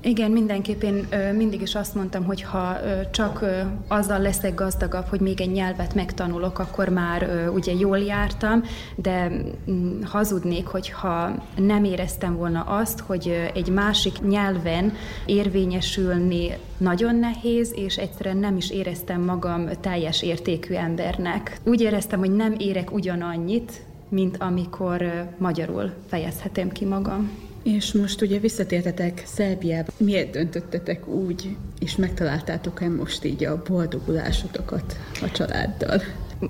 [0.01, 2.77] Igen, mindenképp én mindig is azt mondtam, hogy ha
[3.11, 3.45] csak
[3.87, 8.63] azzal leszek gazdagabb, hogy még egy nyelvet megtanulok, akkor már ugye jól jártam,
[8.95, 9.31] de
[9.71, 14.93] mm, hazudnék, hogyha nem éreztem volna azt, hogy egy másik nyelven
[15.25, 21.59] érvényesülni nagyon nehéz, és egyszerűen nem is éreztem magam teljes értékű embernek.
[21.63, 23.71] Úgy éreztem, hogy nem érek ugyanannyit,
[24.09, 27.48] mint amikor magyarul fejezhetem ki magam.
[27.63, 29.91] És most ugye visszatértetek Szerbiába.
[29.97, 36.01] Miért döntöttetek úgy, és megtaláltátok-e most így a boldogulásotokat a családdal?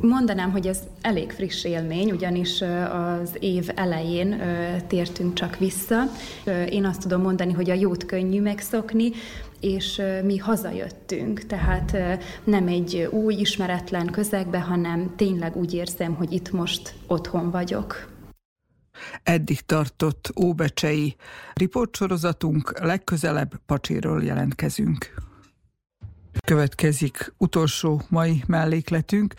[0.01, 2.61] Mondanám, hogy ez elég friss élmény, ugyanis
[2.91, 4.41] az év elején
[4.87, 6.03] tértünk csak vissza.
[6.69, 9.11] Én azt tudom mondani, hogy a jót könnyű megszokni,
[9.59, 11.97] és mi hazajöttünk, tehát
[12.43, 18.17] nem egy új, ismeretlen közegbe, hanem tényleg úgy érzem, hogy itt most otthon vagyok.
[19.23, 21.15] Eddig tartott óbecsei
[21.53, 25.13] riportsorozatunk, legközelebb Pacséről jelentkezünk.
[26.45, 29.33] Következik utolsó mai mellékletünk.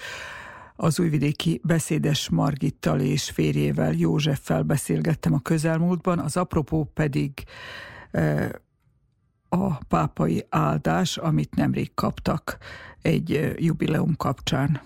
[0.76, 7.32] Az újvidéki beszédes Margittal és férjével, Józseffel beszélgettem a közelmúltban, az apropó pedig
[8.10, 8.50] e,
[9.48, 12.56] a pápai áldás, amit nemrég kaptak
[13.02, 14.80] egy e, jubileum kapcsán.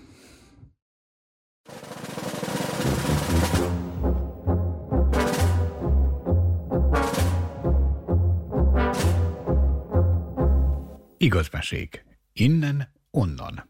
[11.25, 12.05] Igazmesék.
[12.33, 13.69] Innen, onnan.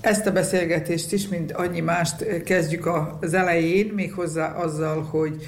[0.00, 2.86] Ezt a beszélgetést is, mint annyi mást kezdjük
[3.20, 5.44] az elején, méghozzá azzal, hogy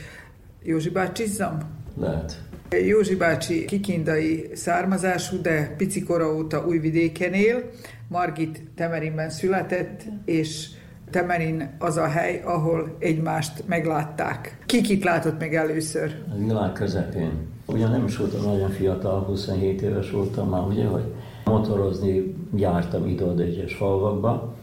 [0.62, 1.59] Józsi bácsizzam?
[1.96, 2.48] Lehet.
[2.70, 7.70] Józsi bácsi kikindai származású, de picikora óta újvidéken él.
[8.09, 10.69] Margit Temerinben született, és
[11.11, 14.59] Temerin az a hely, ahol egymást meglátták.
[14.66, 16.15] Ki kit látott meg először?
[16.32, 17.31] A világ közepén.
[17.66, 21.05] Ugyan nem is voltam nagyon fiatal, 27 éves voltam már, ugye, hogy
[21.45, 24.55] motorozni jártam ide egyes falvakba,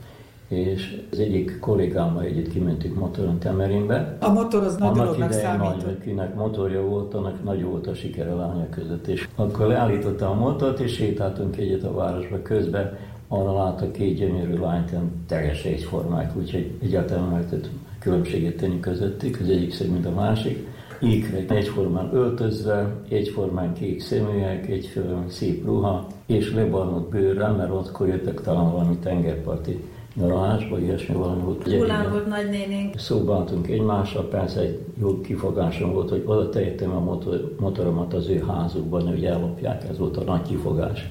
[0.47, 4.17] és az egyik kollégámmal együtt kimentünk motoron Temerinbe.
[4.19, 5.59] A motor az nagy dolognak számít.
[5.59, 9.07] Nagy, akinek motorja volt, annak nagy volt a sikere a lányok között.
[9.07, 12.97] És akkor leállítottam a motort, és sétáltunk egyet a városba közben.
[13.27, 14.93] Arra látok két gyönyörű lányt,
[15.27, 17.69] teljesen egyformák, úgyhogy egyáltalán nem lehetett
[17.99, 20.67] különbséget tenni közöttük, az egyik szép, mint a másik.
[21.01, 28.41] Ékre egyformán öltözve, egyformán kék szemüveg, egyformán szép ruha, és lebarnott bőrrel, mert ott jöttek
[28.41, 29.83] talán valami tengerparti
[30.15, 31.67] nyaralásba, ilyesmi valami volt.
[31.67, 32.99] Hulán volt nagynénénk.
[32.99, 38.27] Szóba álltunk egymással, persze egy jó kifogásom volt, hogy oda tehettem a motor, motoromat az
[38.27, 41.09] ő házukban, hogy ellopják, ez volt a nagy kifogás.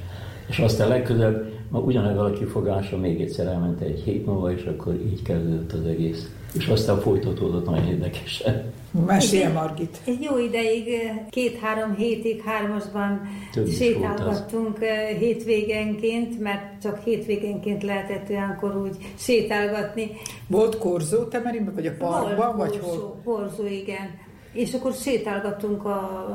[0.48, 4.94] És aztán legközelebb, ma ugyanebben a kifogása még egyszer elment egy hét múlva, és akkor
[4.94, 6.30] így kezdődött az egész.
[6.54, 8.62] És aztán folytatódott nagyon érdekesen.
[9.02, 10.00] Mesélj, Margit!
[10.04, 13.20] Egy jó ideig, két-három hétig hármasban
[13.52, 14.78] Több sétálgattunk
[15.18, 20.10] hétvégenként, mert csak hétvégenként lehetett olyankor úgy sétálgatni.
[20.46, 23.20] Volt korzó Temerinbe, vagy a parkban, vagy korzó, hol?
[23.24, 24.10] Korzó, igen.
[24.52, 26.28] És akkor sétálgattunk a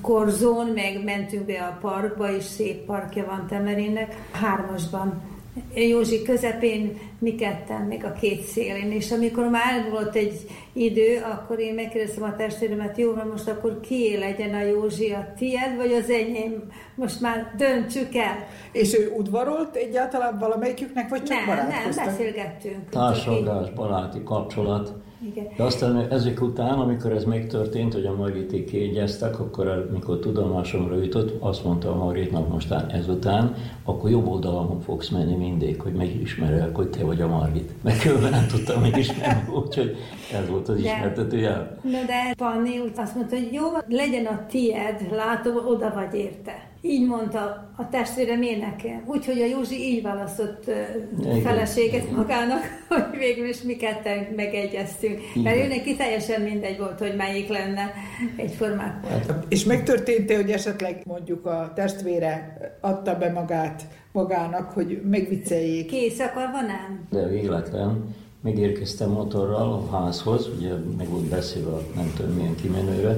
[0.00, 5.22] korzón, meg mentünk be a parkba, és szép parkja van Temerinnek, hármasban
[5.74, 8.90] Józsi közepén, mi ketten, még a két szélén.
[8.90, 10.40] És amikor már elmúlott egy
[10.72, 15.76] idő, akkor én megkérdeztem a testvéremet, jó, most akkor kié legyen a Józsi, a tied,
[15.76, 16.62] vagy az enyém?
[16.94, 18.46] Most már döntsük el.
[18.72, 22.88] És ő udvarolt egyáltalán valamelyiküknek, vagy csak Nem, nem, beszélgettünk.
[22.88, 24.92] Társadalás, baráti kapcsolat.
[25.26, 25.46] Igen.
[25.56, 31.42] De aztán ezek után, amikor ez megtörtént, hogy a Margiték kiegyeztek, akkor amikor tudomásomra jutott,
[31.42, 36.90] azt mondta a Margitnak mostán ezután, akkor jobb oldalamon fogsz menni mindig, hogy megismerjek, hogy
[36.90, 37.70] te vagy a Margit.
[37.82, 39.96] Mert különben nem tudtam megismerni, úgyhogy
[40.32, 41.78] ez volt az ismertető jel.
[41.82, 46.68] Na de Panni úgy azt mondta, hogy jó, legyen a tied, látom, oda vagy érte.
[46.82, 49.02] Így mondta a testvérem én nekem.
[49.06, 50.70] Úgyhogy a Józsi így választott
[51.20, 51.40] Igen.
[51.40, 55.20] feleséget magának, hogy végül is mi ketten megegyeztünk.
[55.34, 55.42] Igen.
[55.42, 57.92] Mert ő neki teljesen mindegy volt, hogy melyik lenne
[58.36, 63.82] egyformák Hát, és megtörtént hogy esetleg mondjuk a testvére adta be magát
[64.12, 65.86] magának, hogy megvicceljék?
[65.86, 67.06] Kész akarva nem?
[67.10, 73.16] De véletlen megérkeztem motorral a házhoz, ugye meg volt beszélve nem tudom milyen kimenőre,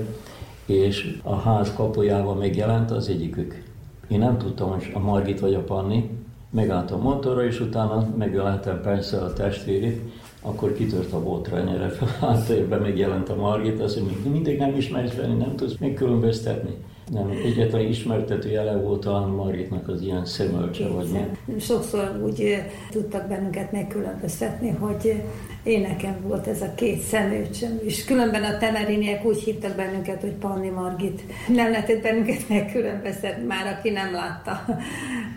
[0.66, 3.62] és a ház kapujával megjelent az egyikük.
[4.09, 6.10] Én nem tudtam, hogy a Margit vagy a Panni,
[6.51, 10.01] megálltam a motorra, és utána megjelentem persze a testvérét,
[10.43, 11.90] akkor kitört a botrányra,
[12.20, 16.74] háttérben megjelent a Margit, azt mondja, mindig nem ismersz venni, nem tudsz megkülönböztetni.
[17.11, 21.61] Nem, egyetlen ismertető jele volt a Margitnak az ilyen szemölcse, vagy mi.
[21.61, 25.23] Sokszor úgy tudtak bennünket megkülönböztetni, hogy
[25.62, 30.33] én nekem volt ez a két szemőcsöm, és különben a temeriniek úgy hívtak bennünket, hogy
[30.33, 31.23] Panni Margit.
[31.49, 34.65] Nem lehetett bennünket megkülönböztetni már, aki nem látta.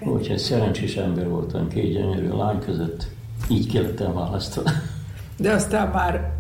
[0.04, 3.08] Úgyhogy szerencsés ember voltam, két gyönyörű lány között.
[3.50, 4.70] Így kellett választani.
[5.38, 6.34] De aztán már...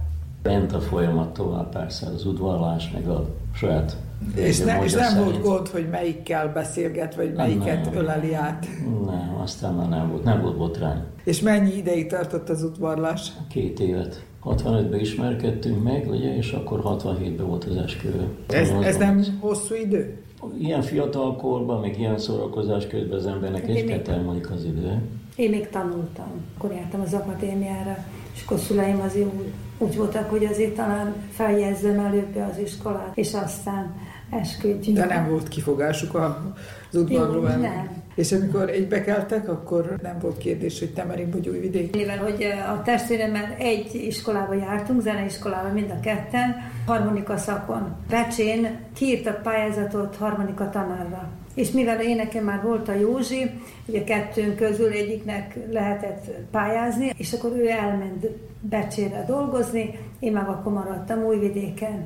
[0.43, 3.97] Bent a folyamat tovább persze, az udvarlás, meg a saját
[4.35, 5.23] és, ne, és nem szerint.
[5.23, 8.67] volt gond, hogy melyikkel beszélget, vagy melyiket nem, öleli át?
[9.05, 11.03] Nem, aztán már nem volt, nem volt botrány.
[11.23, 13.31] És mennyi ideig tartott az udvarlás?
[13.49, 14.25] Két évet.
[14.43, 18.27] 65-ben ismerkedtünk meg, ugye, és akkor 67-ben volt az esküvő.
[18.47, 20.17] Ez, ez nem hosszú idő?
[20.59, 25.01] Ilyen fiatal korban, még ilyen szórakozás közben az embernek egy két elmúlik az idő.
[25.35, 27.97] Én még tanultam, akkor jártam az akadémiára,
[28.33, 33.33] és akkor szüleim azért úgy, úgy voltak, hogy azért talán feljezzem előbb az iskolát, és
[33.33, 33.95] aztán
[34.29, 34.97] esküdjünk.
[34.97, 37.49] De nem volt kifogásuk az udvarról?
[37.49, 38.03] Nem.
[38.15, 41.95] És amikor egybekeltek, akkor nem volt kérdés, hogy Temerin vagy Újvidék?
[41.95, 42.43] Mivel, hogy
[42.77, 46.55] a testvéremmel egy iskolába jártunk, zeneiskolába mind a ketten,
[46.85, 47.95] harmonika szakon.
[48.09, 51.29] Becsén kiírtak pályázatot harmonika tanárra.
[51.55, 53.49] És mivel én nekem már volt a Józsi,
[53.85, 58.27] ugye kettőnk közül egyiknek lehetett pályázni, és akkor ő elment
[58.59, 62.05] Becsére dolgozni, én meg akkor maradtam Újvidéken.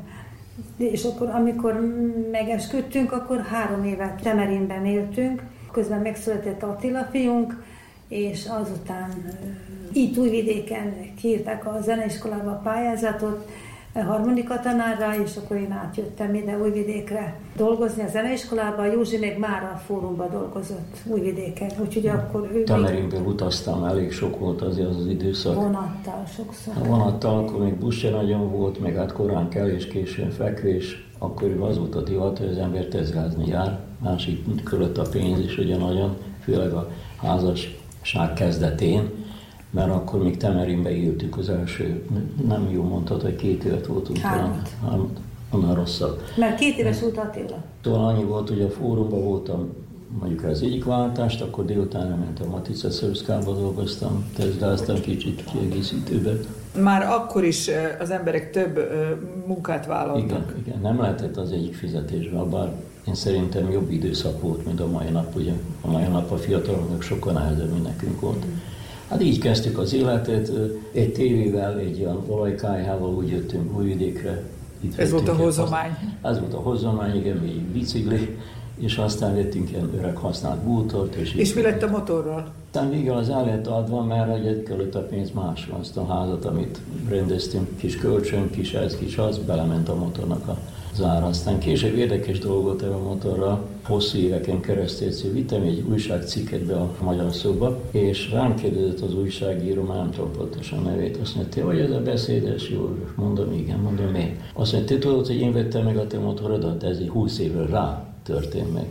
[0.78, 1.80] És akkor, amikor
[2.32, 7.64] megesküdtünk, akkor három évet Temerinben éltünk, közben megszületett Attila fiunk,
[8.08, 9.36] és azután
[9.94, 13.50] itt Újvidéken kiírták a zeneiskolába a pályázatot,
[14.02, 18.86] harmonika tanárra, és akkor én átjöttem ide Újvidékre dolgozni a zeneiskolába.
[18.86, 22.64] Józsi még már a fórumban dolgozott Újvidéken, úgyhogy akkor ő...
[22.64, 23.28] Taneringből még...
[23.28, 25.56] utaztam, elég sok volt azért az, az időszak.
[25.56, 26.74] Vonattal sokszor.
[26.84, 31.08] A vonattal, akkor még busz sem nagyon volt, meg hát korán kell és későn fekvés,
[31.18, 35.58] akkor az volt a divat, hogy az ember tezgázni jár, másik körött a pénz is
[35.58, 36.90] ugye nagyon, főleg a
[37.22, 39.19] házasság kezdetén
[39.70, 42.04] mert akkor még Temerinbe éltük az első,
[42.48, 44.18] nem jó mondtad, hogy két évet voltunk.
[44.18, 44.70] Hármat.
[44.82, 45.20] Hármat.
[45.50, 46.22] Annál rosszabb.
[46.38, 47.64] Mert két éves volt Attila.
[47.84, 49.70] Szóval annyi volt, hogy a fórumban voltam
[50.20, 56.32] mondjuk az egyik váltást, akkor délután mentem Matica Szörszkába dolgoztam, tesztgáztam kicsit kiegészítőbe.
[56.82, 57.70] Már akkor is
[58.00, 58.80] az emberek több
[59.48, 60.26] munkát vállaltak.
[60.26, 62.72] Igen, igen, nem lehetett az egyik fizetésben, bár
[63.08, 65.52] én szerintem jobb időszak volt, mint a mai nap, ugye
[65.82, 68.46] a mai nap a fiataloknak sokkal nehezebb, mint nekünk volt.
[68.46, 68.50] Mm.
[69.10, 70.52] Hát így kezdtük az életet,
[70.92, 74.44] egy tévével, egy olyan olajkájhával úgy jöttünk Újvidékre.
[74.80, 75.92] Itt Ez volt a hozomány.
[76.22, 78.38] Ez volt a hozomány, igen, mi bicikli,
[78.78, 81.16] és aztán vettünk ilyen öreg használt bútort.
[81.16, 82.54] És, és mi lett a motorral?
[82.66, 85.78] Aztán végül az el lett adva, mert egy kellett a pénz másra.
[85.80, 90.58] Azt a házat, amit rendeztünk, kis kölcsön, kis ez, kis az, belement a motornak a
[90.94, 91.24] zár.
[91.24, 97.34] Aztán később érdekes dolgot a motorra, hosszú éveken keresztül vittem egy újságcikket be a magyar
[97.34, 101.80] szóba, és rám kérdezett az újságíró, már nem tudom pontosan nevét, azt mondja, te vagy
[101.80, 102.96] ez a beszédes jó?
[103.16, 104.42] Mondom, igen, mondom, miért?
[104.54, 107.66] Azt mondja, te tudod, hogy én vettem meg a te motorodat, ez egy húsz évre
[107.66, 108.86] rá történt meg.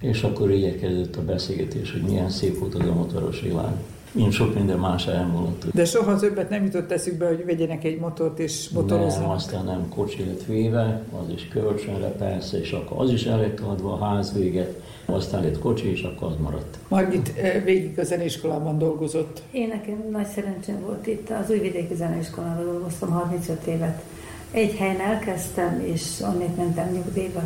[0.00, 3.74] És akkor így kezdett a beszélgetés, hogy milyen szép volt az a motoros világ
[4.16, 5.64] mint sok minden más elmúlott.
[5.72, 9.26] De soha többet nem jutott eszükbe, hogy vegyenek egy motort és motorozzanak?
[9.26, 13.40] Nem, aztán nem kocsi lett véve, az is kölcsönre persze, és akkor az is el
[13.40, 16.78] lett adva a ház véget, aztán lett kocsi, és akkor az maradt.
[16.88, 19.42] Margit eh, végig a zeneiskolában dolgozott?
[19.50, 24.02] Én nekem nagy szerencsém volt itt, az Újvidéki Zeneiskolában dolgoztam 35 évet.
[24.50, 27.42] Egy helyen elkezdtem, és onnét mentem nyugdíjba.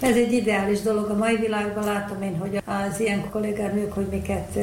[0.00, 1.10] Ez egy ideális dolog.
[1.10, 4.58] A mai világban látom én, hogy az ilyen kollégánők, hogy miket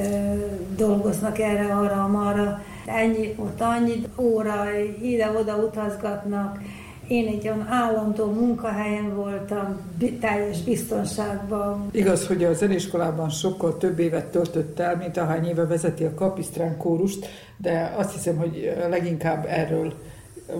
[0.75, 2.61] dolgoznak erre, arra, amarra.
[2.85, 4.65] Ennyi, ott annyi óra,
[5.01, 6.59] ide-oda utazgatnak.
[7.07, 9.79] Én egy olyan állandó munkahelyen voltam,
[10.19, 11.89] teljes biztonságban.
[11.91, 16.77] Igaz, hogy a zeniskolában sokkal több évet töltött el, mint ahány éve vezeti a kapisztrán
[16.77, 17.27] kórust,
[17.57, 19.93] de azt hiszem, hogy leginkább erről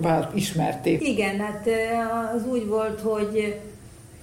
[0.00, 1.08] vált ismerték.
[1.08, 1.68] Igen, hát
[2.34, 3.60] az úgy volt, hogy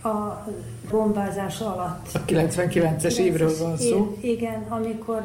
[0.06, 0.46] a
[0.90, 2.08] bombázás alatt.
[2.14, 4.18] A 99-es évről van szó.
[4.22, 5.22] Igen, amikor,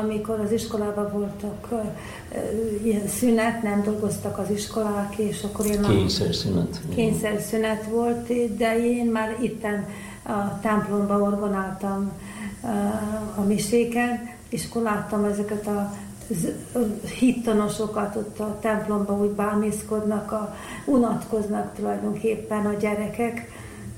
[0.00, 1.68] amikor az iskolában voltak
[2.82, 5.82] ilyen szünet, nem dolgoztak az iskolák, és akkor én...
[5.82, 6.80] Kényszer szünet.
[6.94, 9.88] Kényszer szünet volt, de én már itten
[10.22, 12.12] a templomba orgonáltam
[13.34, 15.92] a miséken, és akkor láttam ezeket a
[17.18, 20.54] hittanosokat ott a templomban úgy bámészkodnak, a,
[20.84, 23.48] unatkoznak tulajdonképpen a gyerekek,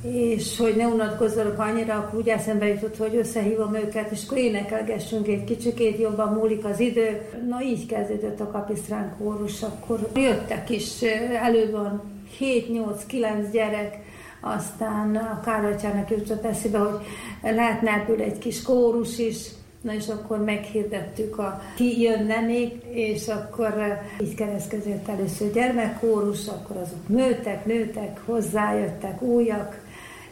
[0.03, 5.29] és hogy ne unatkozzanak annyira, akkor úgy eszembe jutott, hogy összehívom őket, és akkor énekelgessünk
[5.29, 7.21] egy kicsikét, jobban múlik az idő.
[7.49, 11.03] Na így kezdődött a kapisztrán kórus, akkor jöttek is,
[11.43, 12.03] előbb van
[12.41, 13.99] 7-8-9 gyerek,
[14.41, 17.07] aztán a Károlycsának jutott eszébe, hogy
[17.43, 19.49] lehetne ebből egy kis kórus is,
[19.83, 26.77] Na és akkor meghirdettük a ki jönne még, és akkor így kereszkezett először gyermekkórus, akkor
[26.77, 29.82] azok nőtek, nőtek, hozzájöttek újak,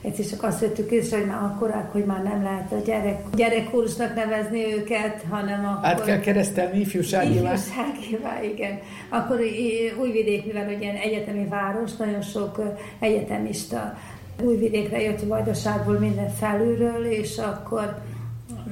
[0.03, 4.15] egyszer csak azt vettük észre, hogy már akkorák, hogy már nem lehet a gyerek, gyerekkórusnak
[4.15, 5.89] nevezni őket, hanem akkor...
[5.89, 7.53] Át kell keresztelni ifjúságévá.
[7.53, 8.79] Ifjúságévá, igen.
[9.09, 9.41] Akkor
[10.01, 12.63] Újvidék, mivel hogy ilyen egyetemi város, nagyon sok
[12.99, 13.99] egyetemista
[14.43, 17.99] Újvidékre jött Vajdaságból minden felülről, és akkor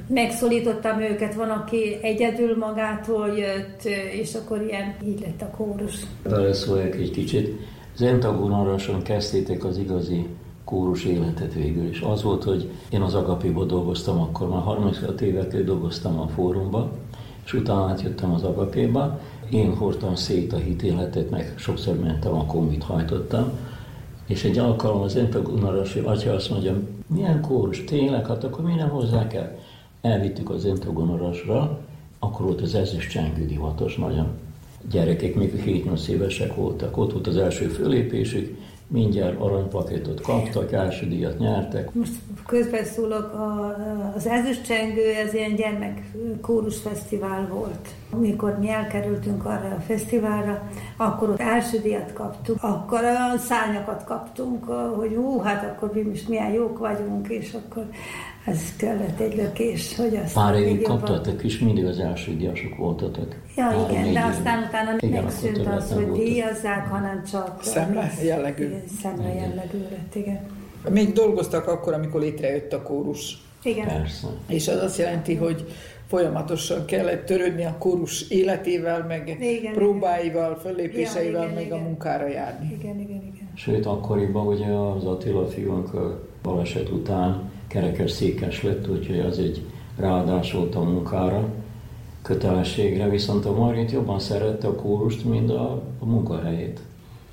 [0.07, 3.83] megszólítottam őket, van, aki egyedül magától jött,
[4.21, 5.95] és akkor ilyen így lett a kórus.
[6.23, 7.59] Beleszóljak egy kicsit.
[7.95, 10.25] Zentagonorason kezdtétek az igazi
[10.69, 12.01] kórus életet végül is.
[12.01, 16.91] Az volt, hogy én az Agapiba dolgoztam, akkor már 35 évekkel dolgoztam a fórumba,
[17.45, 19.19] és utána átjöttem az Agapéba.
[19.49, 23.51] Én hordtam szét a hitéletet, meg sokszor mentem a kombit hajtottam,
[24.25, 28.89] és egy alkalom az Entagonarasi atya azt mondja, milyen kórus, tényleg, hát akkor mi nem
[28.89, 29.57] hozzák el?
[30.01, 31.79] Elvittük az Entagonarasra,
[32.19, 34.27] akkor volt az ezes csengő divatos nagyon.
[34.91, 38.57] Gyerekek még 7-8 évesek voltak, ott volt az első fölépésük,
[38.91, 41.93] mindjárt aranypaketot kaptak, első díjat nyertek.
[41.93, 42.11] Most
[42.45, 43.75] közbeszólok, a,
[44.15, 47.87] az ezüstcsengő, ez ilyen gyermekkórus fesztivál volt.
[48.09, 54.65] Amikor mi elkerültünk arra a fesztiválra, akkor ott első díjat kaptuk, akkor a szárnyakat kaptunk,
[54.97, 57.85] hogy hú, hát akkor mi most milyen jók vagyunk, és akkor
[58.45, 63.35] ez kellett egy lökés, hogy azt Pár évig kaptatok, és mindig az első díjasok voltatok.
[63.55, 67.63] Ja, Pár igen, de aztán utána igen, megszűnt az, hogy díjazzák, hanem csak...
[67.63, 68.65] Szemle jellegű.
[68.65, 70.39] Igen, szemle jellegű lett, igen.
[70.89, 73.37] Még dolgoztak akkor, amikor létrejött a kórus.
[73.63, 73.87] Igen.
[73.87, 74.27] Persze.
[74.47, 75.65] És az azt jelenti, hogy
[76.07, 81.79] folyamatosan kellett törődni a kórus életével, meg igen, próbáival, fellépéseivel, ja, igen, meg igen.
[81.79, 82.77] a munkára járni.
[82.79, 83.49] Igen, igen, igen.
[83.55, 85.89] Sőt, akkoriban ugye az Attila fiúnk
[86.41, 89.61] baleset után kerekes székes lett, úgyhogy az egy
[89.97, 91.49] ráadás volt a munkára,
[92.21, 96.79] kötelességre, viszont a Marit jobban szerette a kórust, mint a, a munkahelyét.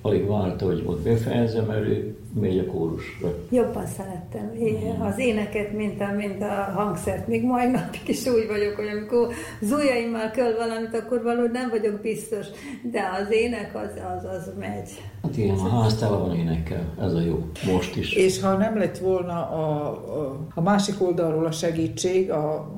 [0.00, 3.34] Alig várta, hogy ott befejezze, mert ő megy a kórusra.
[3.50, 7.28] Jobban szerettem én az éneket, mint a, mint a hangszert.
[7.28, 9.28] Még mai napig is úgy vagyok, hogy amikor
[9.60, 12.46] zújaimmal kell valamit, akkor valahogy nem vagyok biztos.
[12.82, 14.90] De az ének az, az, az megy.
[15.22, 18.12] Hát igen, a ház tele van énekkel, ez a jó, most is.
[18.12, 19.90] És ha nem lett volna a,
[20.20, 22.74] a, a másik oldalról a segítség, a,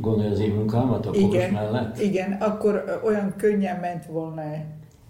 [0.00, 2.00] Gondolja az én munkámat a igen, mellett?
[2.00, 4.42] Igen, akkor olyan könnyen ment volna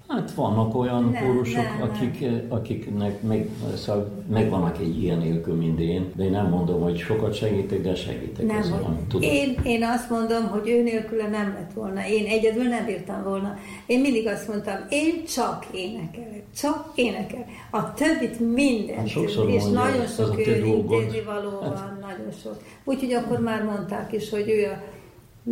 [0.09, 2.47] Hát vannak olyan nem, kórusok, nem, akik, nem.
[2.49, 7.35] akiknek meg, szóval megvannak egy ilyen nélkül, mint én, de én nem mondom, hogy sokat
[7.35, 8.47] segítek, de segítek.
[8.47, 9.31] Nem, hogy tudom.
[9.31, 12.07] Én, én azt mondom, hogy ő nélküle nem lett volna.
[12.09, 13.59] Én egyedül nem bírtam volna.
[13.87, 17.45] Én mindig azt mondtam, én csak énekelek, csak énekel.
[17.71, 18.99] A többit mindent.
[18.99, 22.01] Hát és mondja, nagyon sok intézi való van, hát.
[22.01, 22.57] nagyon sok.
[22.85, 24.95] Úgyhogy akkor már mondták is, hogy ő a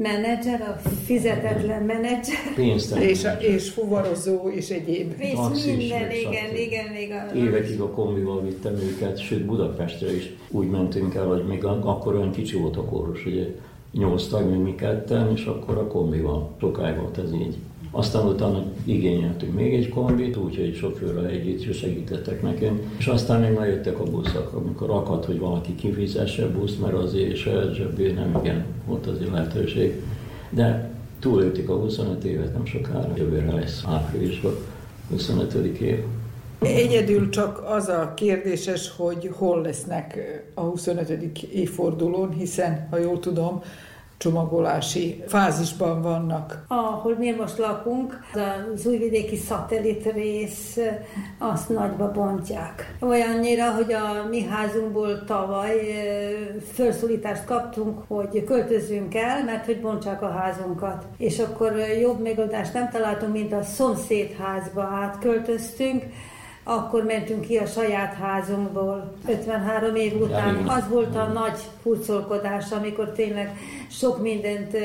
[0.03, 2.55] menedzser, a fizetetlen menedzser.
[2.55, 3.09] Pénztelen.
[3.09, 5.15] És, és fuvarozó, és egyéb.
[5.19, 7.37] És minden, igen, igen, még a...
[7.37, 12.31] Évekig a kombival vittem őket, sőt Budapestre is úgy mentünk el, hogy még akkor olyan
[12.31, 13.47] kicsi volt a kórus, ugye
[13.93, 16.51] nyolc tag, mi ketten, és akkor a kombival.
[16.61, 17.57] Sokáig volt ez így.
[17.97, 22.83] Aztán utána igényeltünk még egy kombit, úgyhogy sofőrrel együtt segítettek nekünk.
[22.99, 27.73] És aztán még már a buszok, amikor akadt, hogy valaki kifizesse buszt, mert azért se
[27.73, 30.03] zsebbé nem igen volt azért lehetőség.
[30.51, 34.55] De túléltük a 25 évet, nem sokára, jövőre lesz áprilisban
[35.11, 35.55] 25.
[35.81, 35.99] év.
[36.61, 40.19] Egyedül csak az a kérdéses, hogy hol lesznek
[40.55, 41.39] a 25.
[41.43, 43.63] évfordulón, hiszen, ha jól tudom,
[44.25, 46.65] csomagolási fázisban vannak.
[46.69, 48.21] Ahol mi most lakunk,
[48.75, 50.79] az újvidéki szatellit rész,
[51.39, 52.97] azt nagyba bontják.
[53.01, 55.77] Olyannyira, hogy a mi házunkból tavaly
[56.73, 61.05] felszólítást kaptunk, hogy költözünk el, mert hogy bontsák a házunkat.
[61.19, 66.05] És akkor jobb megoldást nem találtunk, mint a szomszéd házba átköltöztünk,
[66.65, 70.57] akkor mentünk ki a saját házunkból 53 év után.
[70.67, 73.57] Az volt a nagy hurcolkodás, amikor tényleg
[73.91, 74.77] sok mindent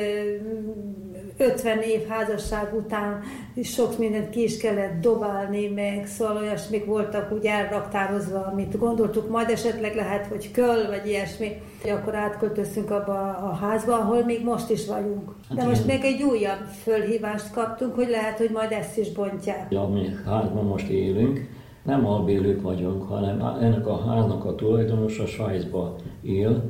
[1.37, 3.21] 50 év házasság után
[3.63, 9.49] sok mindent ki is kellett dobálni, meg szóval olyasmik voltak úgy elraktározva, amit gondoltuk, majd
[9.49, 11.61] esetleg lehet, hogy köl, vagy ilyesmi.
[11.83, 15.31] Akkor átköltöztünk abba a házba, ahol még most is vagyunk.
[15.49, 19.65] De most még egy újabb fölhívást kaptunk, hogy lehet, hogy majd ezt is bontják.
[19.69, 21.49] Ja, mi házban most élünk,
[21.83, 26.63] nem albélők vagyunk, hanem ennek a háznak a tulajdonosa Svájcba él,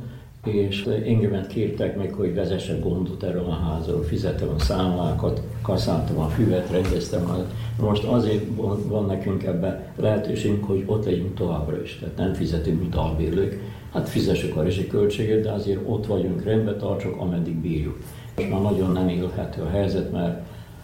[0.45, 6.27] és engemet kértek meg, hogy vezessek gondot erről a házról, fizetem a számlákat, kaszáltam a
[6.27, 7.29] füvet, rendeztem.
[7.29, 7.35] A...
[7.81, 8.43] Most azért
[8.87, 13.59] van nekünk ebben lehetőségünk, hogy ott legyünk továbbra is, tehát nem fizetünk, mint albérlők,
[13.93, 17.97] hát fizessük a költséget, de azért ott vagyunk, rendbe tartsuk, ameddig bírjuk.
[18.35, 20.41] Most már nagyon nem élhető a helyzet, mert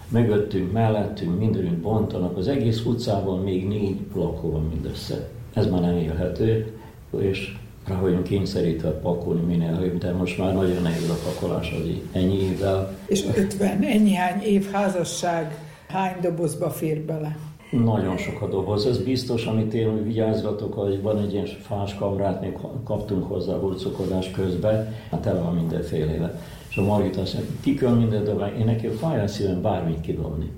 [0.10, 5.30] mögöttünk, mellettünk, mindenünk bontanak, az egész utcában még négy lakó van mindössze.
[5.54, 6.74] Ez már nem élhető,
[7.20, 7.56] és
[7.88, 12.42] rá vagyunk kényszerítve pakolni minél előbb, de most már nagyon nehéz a pakolás az ennyi
[12.42, 12.98] évvel.
[13.06, 17.38] És 50, ennyi hány év házasság, hány dobozba fér bele?
[17.72, 22.42] Nagyon sok a doboz, ez biztos, amit én vigyázgatok, hogy van egy ilyen fás kamrát,
[22.42, 26.42] még kaptunk hozzá a hurcokodás közben, hát el van mindenféle.
[26.76, 30.02] És a Margit azt mondja, ki kell minden de én nekem fáj a szívem bármit
[30.02, 30.52] kidobni.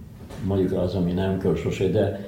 [0.45, 2.25] Mondjuk az, ami nem kell sose, de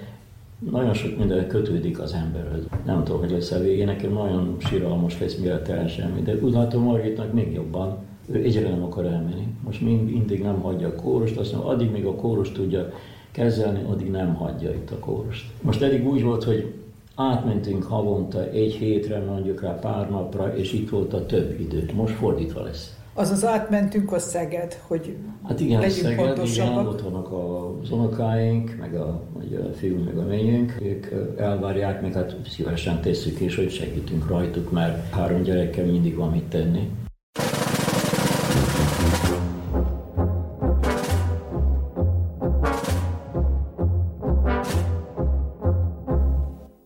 [0.72, 2.62] nagyon sok minden kötődik az emberhez.
[2.86, 6.52] Nem tudom, hogy lesz a végén, nekem nagyon síralmas lesz, mire teljesen semmi, de úgy
[6.52, 7.98] látom Margitnak még jobban,
[8.32, 9.48] ő egyre nem akar elmenni.
[9.64, 12.90] Most mindig nem hagyja a kórust, azt mondja, addig még a kórus tudja
[13.32, 15.52] kezelni, addig nem hagyja itt a kórust.
[15.62, 16.74] Most eddig úgy volt, hogy
[17.16, 21.94] átmentünk havonta egy hétre, mondjuk rá pár napra, és itt volt a több időt.
[21.94, 22.99] Most fordítva lesz.
[23.20, 25.18] Azaz átmentünk a Szeged, hogy
[25.48, 26.72] Hát igen, legyünk Szeged, pontosabbak.
[26.74, 27.32] igen, ott vannak
[27.82, 31.08] az unokáink, meg a, vagy a fiú, meg a ményünk, ők
[31.40, 36.44] elvárják, meg hát szívesen tesszük is, hogy segítünk rajtuk, mert három gyerekkel mindig van mit
[36.44, 36.90] tenni.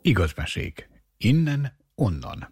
[0.01, 0.89] Igazmesék.
[1.17, 2.51] Innen, onnan.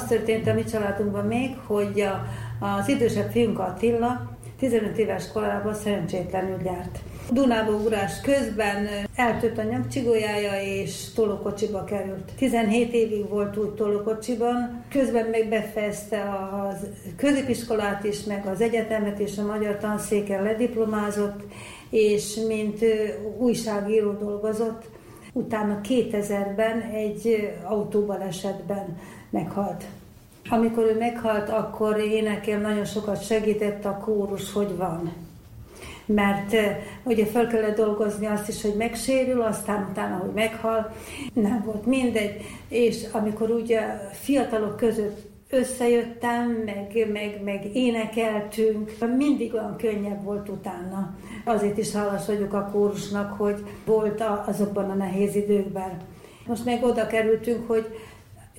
[0.00, 2.26] Az történt a mi családunkban még, hogy a,
[2.64, 6.98] az idősebb fiunk Attila 15 éves korában szerencsétlenül járt.
[7.32, 12.32] Dunába ugrás közben eltört a nyakcsigójája, és tolókocsiba került.
[12.38, 16.76] 17 évig volt úgy tolókocsiban, közben meg befejezte a
[17.16, 21.40] középiskolát is, meg az egyetemet, és a magyar tanszéken lediplomázott,
[21.90, 22.84] és mint
[23.38, 24.82] újságíró dolgozott.
[25.32, 28.96] Utána 2000-ben egy autóbalesetben
[29.30, 29.84] meghalt.
[30.48, 35.12] Amikor ő meghalt, akkor én nekem nagyon sokat segített a kórus, hogy van
[36.14, 36.56] mert
[37.02, 40.92] ugye fel kellett dolgozni azt is, hogy megsérül, aztán utána, hogy meghal,
[41.32, 43.80] nem volt mindegy, és amikor ugye
[44.12, 51.14] fiatalok között összejöttem, meg, meg, meg énekeltünk, mindig olyan könnyebb volt utána.
[51.44, 56.00] Azért is hálás vagyok a kórusnak, hogy volt azokban a nehéz időkben.
[56.46, 57.86] Most még oda kerültünk, hogy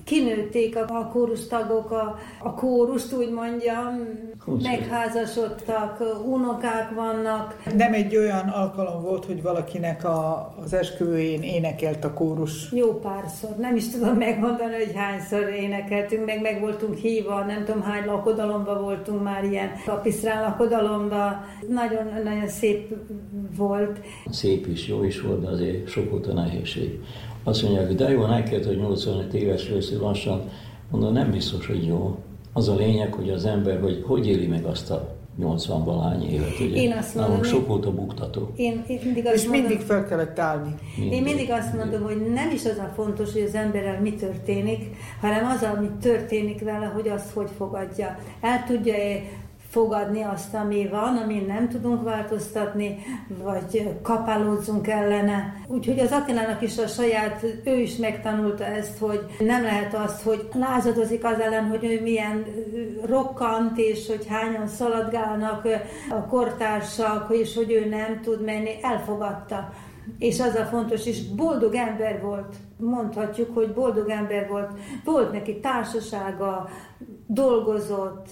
[0.04, 4.08] kinőtték a kórusztagok a, a kórust, úgy mondjam,
[4.44, 7.62] Hogy megházasodtak, unokák vannak.
[7.76, 12.72] Nem egy olyan alkalom volt, hogy valakinek a, az esküvőjén énekelt a kórus?
[12.72, 13.56] Jó párszor.
[13.56, 18.80] Nem is tudom megmondani, hogy hányszor énekeltünk, meg meg voltunk hívva, nem tudom hány lakodalomba
[18.80, 21.44] voltunk már ilyen kapisztrán lakodalomba.
[21.68, 22.94] Nagyon-nagyon szép
[23.56, 24.00] volt.
[24.30, 27.00] Szép is, jó is volt, de azért sok volt a nehézség.
[27.44, 30.50] Azt mondják, hogy de jó, neked, hogy 85 éves lesz, lassan,
[30.90, 32.16] mondom, nem biztos, hogy jó.
[32.52, 36.60] Az a lényeg, hogy az ember, hogy hogy éli meg azt a 80 valány évet,
[36.60, 36.76] ugye?
[36.76, 38.50] Én azt mondom, sok volt a buktató.
[38.56, 40.74] Én, én mindig azt És mondom, mindig fel kellett állni.
[40.96, 41.16] Mindig.
[41.16, 44.96] Én mindig azt mondom, hogy nem is az a fontos, hogy az emberrel mi történik,
[45.20, 48.18] hanem az, ami történik vele, hogy azt hogy fogadja.
[48.40, 49.22] El tudja-e
[49.72, 52.98] fogadni azt, ami van, amin nem tudunk változtatni,
[53.42, 55.54] vagy kapálódzunk ellene.
[55.66, 60.48] Úgyhogy az Attilának is a saját, ő is megtanulta ezt, hogy nem lehet az, hogy
[60.52, 62.44] lázadozik az ellen, hogy ő milyen
[63.04, 65.68] rokkant, és hogy hányan szaladgálnak
[66.10, 69.72] a kortársak, és hogy ő nem tud menni, elfogadta.
[70.18, 74.70] És az a fontos, és boldog ember volt, mondhatjuk, hogy boldog ember volt.
[75.04, 76.68] Volt neki társasága,
[77.26, 78.26] dolgozott,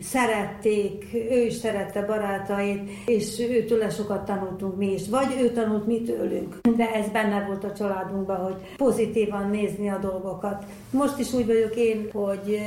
[0.00, 6.02] szerették, ő is szerette barátait, és őtől sokat tanultunk mi is, vagy ő tanult mi
[6.02, 6.58] tőlünk.
[6.76, 10.64] De ez benne volt a családunkban, hogy pozitívan nézni a dolgokat.
[10.90, 12.58] Most is úgy vagyok én, hogy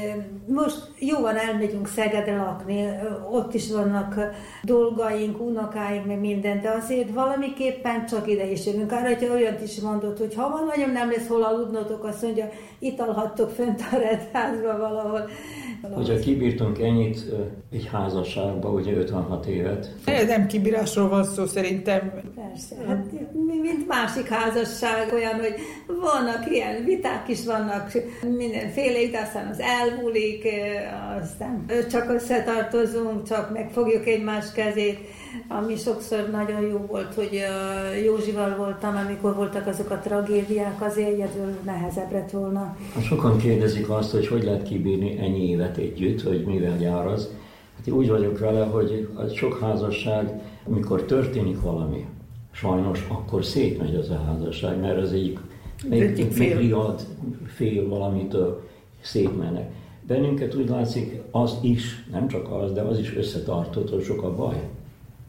[0.47, 2.89] most jóban elmegyünk Szegedre lakni,
[3.31, 4.15] ott is vannak
[4.63, 8.91] dolgaink, unokáink, meg minden, de azért valamiképpen csak ide is jövünk.
[8.91, 12.49] Arra, hogyha olyat is mondott, hogy ha van nagyon nem lesz hol aludnotok, azt mondja,
[12.79, 15.29] itt alhattok fönt a redházba valahol
[15.93, 17.19] Hogyha kibírtunk ennyit
[17.71, 19.95] egy házasságba, ugye 56 évet.
[20.05, 22.11] Ez nem kibírásról van szó szerintem.
[22.35, 23.05] Persze, hát
[23.61, 25.53] mint másik házasság olyan, hogy
[25.87, 27.91] vannak ilyen viták is vannak
[28.37, 30.47] mindenféle, de aztán az elmúlik,
[31.21, 34.99] aztán csak összetartozunk, csak megfogjuk egymás kezét,
[35.47, 37.41] ami sokszor nagyon jó volt, hogy
[38.05, 42.77] Józsival voltam, amikor voltak azok a tragédiák, azért egyedül nehezebb lett volna.
[43.01, 47.29] Sokan kérdezik azt, hogy hogy lehet kibírni ennyi évet együtt, hogy mivel jár az.
[47.77, 52.05] Hát én úgy vagyok vele, hogy a sok házasság, amikor történik valami,
[52.51, 55.39] sajnos akkor szétmegy az a házasság, mert az egyik
[55.89, 56.57] még, fél.
[56.57, 57.01] riad,
[57.45, 58.67] fél valamitől
[59.01, 59.71] szétmennek.
[60.07, 64.35] Bennünket úgy látszik, az is, nem csak az, de az is összetartott, hogy sok a
[64.35, 64.69] baj.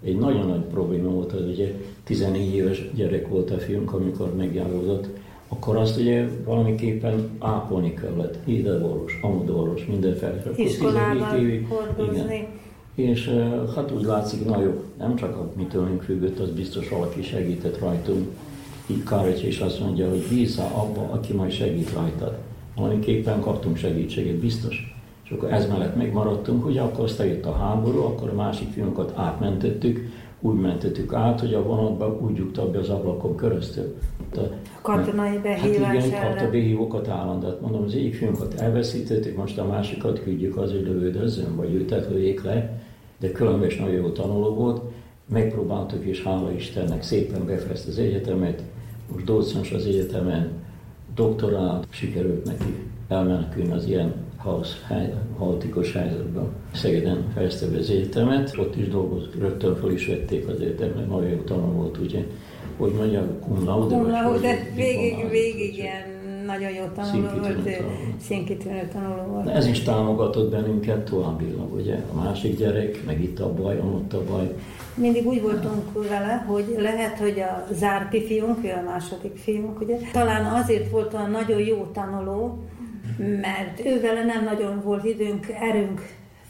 [0.04, 5.06] Egy nagyon nagy probléma volt az, ugye 14 éves gyerek volt a fiunk, amikor megjárulott,
[5.48, 10.40] akkor azt ugye valamiképpen ápolni kellett, idevorvos, amudorvos, mindenfelé.
[10.56, 12.48] Iskolában hordozni.
[12.94, 13.10] Igen.
[13.10, 13.28] És
[13.74, 18.26] hát úgy látszik, nagyobb, nem csak a mi tőlünk függött, az biztos valaki segített rajtunk.
[18.86, 22.36] Így Károcs is azt mondja, hogy bízzál abba, aki majd segít rajtad.
[22.76, 24.97] Valamiképpen kaptunk segítséget, biztos.
[25.28, 29.12] És akkor ez mellett megmaradtunk, ugye akkor aztán jött a háború, akkor a másik fiunkat
[29.16, 30.10] átmentettük,
[30.40, 33.96] úgy mentettük át, hogy a vonatba úgy jutottak be az ablakon keresztül.
[34.36, 37.60] A katonai behívás Hát igen, kapta behívókat állandót.
[37.60, 42.42] Mondom, az egyik fiunkat elveszítettük, most a másikat küldjük az, hogy lövődözzön, vagy őtet lőjék
[42.42, 42.82] le,
[43.18, 44.80] de különben nagyon jó tanuló volt.
[45.28, 48.62] Megpróbáltuk, és hála Istennek szépen befejezt az egyetemet,
[49.12, 50.50] most docens az egyetemen,
[51.14, 52.74] doktorát, sikerült neki
[53.09, 54.85] elmenekülni az ilyen haosz,
[55.39, 56.48] haotikus helyzetben.
[56.74, 61.31] Szegeden fejezte be az egyetemet, ott is dolgozott, rögtön fel is vették az egyetemre, nagyon
[61.31, 62.24] jó tanul volt, ugye,
[62.77, 63.94] hogy mondja, cum laude.
[63.94, 66.16] Cum laude, végig, végig ilyen
[66.47, 67.69] nagyon jó tanuló volt,
[68.20, 69.48] színkitűnő tanuló volt.
[69.48, 74.24] Ez is támogatott bennünket továbbilag, ugye, a másik gyerek, meg itt a baj, ott a
[74.31, 74.55] baj.
[74.94, 79.97] Mindig úgy voltunk vele, hogy lehet, hogy a Zárpi fiunk, ő a második fiunk, ugye,
[80.12, 82.59] talán azért volt a nagyon jó tanuló,
[83.16, 86.01] mert ővele nem nagyon volt időnk, erőnk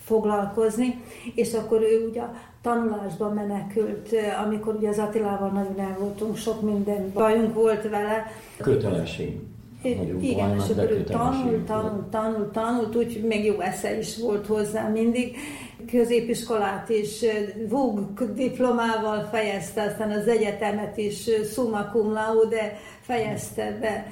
[0.05, 1.03] foglalkozni,
[1.35, 4.09] és akkor ő ugye a tanulásba menekült,
[4.45, 8.27] amikor ugye az Attilával nagyon el voltunk, sok minden bajunk volt vele.
[8.57, 9.41] Kötelesség.
[9.83, 14.89] Igen, és akkor ő tanult, tanult, tanult, tanult, úgy még jó esze is volt hozzá
[14.89, 15.37] mindig.
[15.91, 17.25] Középiskolát is
[17.69, 24.07] VUG diplomával fejezte, aztán az egyetemet is summa cum laude fejezte be.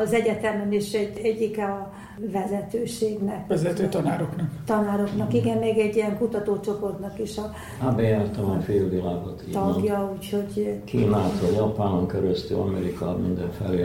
[0.00, 1.92] Az egyetemen is egy, egyike a
[2.32, 3.46] vezetőségnek.
[3.46, 4.48] Vezető tanároknak.
[4.66, 7.50] Tanároknak, igen, még egy ilyen kutatócsoportnak is a...
[7.80, 9.44] Hát bejártam a félvilágot.
[9.52, 10.80] Tagja, úgyhogy...
[10.84, 13.82] Kínától, Japánon keresztül, Amerika mindenfelé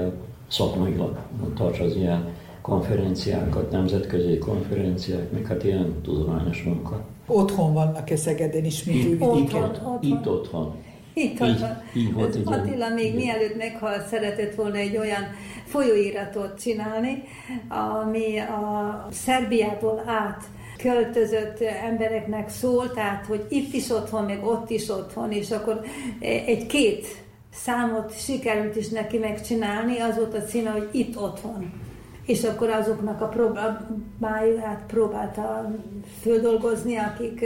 [0.49, 1.17] szakmailag
[1.55, 7.05] tarts az ilyen konferenciákat, nemzetközi konferenciák, meg hát ilyen tudományos munka.
[7.26, 9.99] Otthon vannak-e Szegeden is, mint itt, otthon, itt, otthon.
[10.01, 10.76] itt otthon.
[11.13, 11.65] Itt így,
[11.95, 15.23] így volt egy Attila még mielőtt meghalt, szeretett volna egy olyan
[15.65, 17.23] folyóiratot csinálni,
[17.67, 20.43] ami a Szerbiából át
[20.77, 25.81] költözött embereknek szól, tehát hogy itt is otthon, meg ott is otthon, és akkor
[26.45, 27.07] egy-két
[27.53, 31.71] számot sikerült is neki megcsinálni, az volt a címe, hogy itt otthon.
[32.26, 35.71] És akkor azoknak a problémáját próbálta
[36.21, 37.45] földolgozni, akik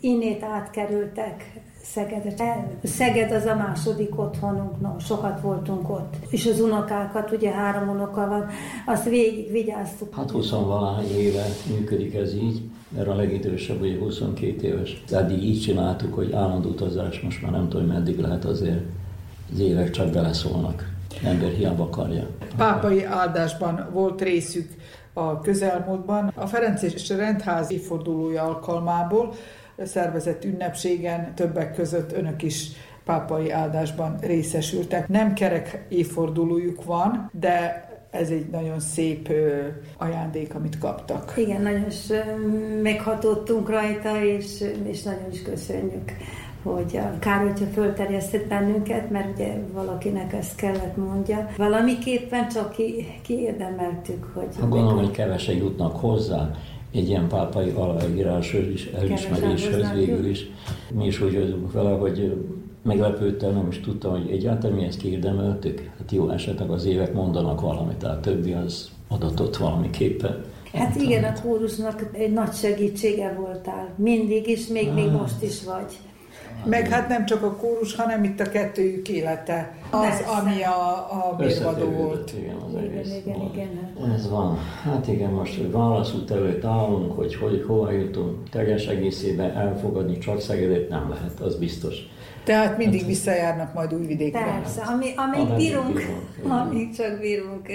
[0.00, 2.78] innét átkerültek Szegedre.
[2.82, 6.14] Szeged az a második otthonunk, no, sokat voltunk ott.
[6.30, 8.46] És az unokákat, ugye három unoka van,
[8.86, 10.14] azt végig vigyáztuk.
[10.14, 11.44] Hát 20 valahány éve
[11.78, 15.04] működik ez így, mert a legidősebb ugye 22 éves.
[15.10, 18.82] Eddig így csináltuk, hogy állandó utazás, most már nem tudom, meddig lehet azért
[19.54, 20.92] az évek csak beleszólnak.
[21.24, 22.26] Ember hiába akarja.
[22.56, 24.70] Pápai áldásban volt részük
[25.12, 26.32] a közelmúltban.
[26.34, 29.34] A Ferenc és Rendház évfordulója alkalmából
[29.84, 32.68] szervezett ünnepségen többek között önök is
[33.04, 35.08] pápai áldásban részesültek.
[35.08, 39.32] Nem kerek évfordulójuk van, de ez egy nagyon szép
[39.96, 41.32] ajándék, amit kaptak.
[41.36, 42.06] Igen, nagyon is
[42.82, 46.12] meghatottunk rajta, és, és nagyon is köszönjük
[46.64, 51.48] hogy a kár, hogyha fölterjesztett bennünket, mert ugye valakinek ezt kellett mondja.
[51.56, 54.48] Valamiképpen csak ki, kiérdemeltük, hogy...
[54.60, 56.50] Ha gondolom, hogy kevesen jutnak hozzá,
[56.92, 60.50] egy ilyen pápai aláíráshoz is, elismeréshez végül is.
[60.94, 62.36] Mi is úgy vagyunk vele, hogy
[62.82, 65.90] meglepődtem, nem is tudtam, hogy egyáltalán mi ezt kiérdemeltük.
[65.98, 70.44] Hát jó, esetleg az évek mondanak valamit, tehát többi az adatot valamiképpen.
[70.72, 73.88] Hát igen, a kórusnak egy nagy segítsége voltál.
[73.96, 75.98] Mindig is, még, még most is vagy.
[76.64, 81.34] Meg hát nem csak a kórus, hanem itt a kettőjük élete, az, ami a, a
[81.38, 82.32] mérvadó volt.
[82.38, 83.06] Igen, az egész.
[83.06, 84.12] Igen, igen, igen.
[84.14, 84.58] Ez van.
[84.82, 90.40] Hát igen, most hogy válaszút előtt állunk, hogy, hogy hova jutunk, teljes egészében elfogadni csak
[90.40, 91.94] Szegedet nem lehet, az biztos.
[92.44, 94.60] Tehát mindig hát, visszajárnak majd újvidékre.
[94.62, 97.66] Persze, ami, amíg bírunk, bírunk amíg csak bírunk.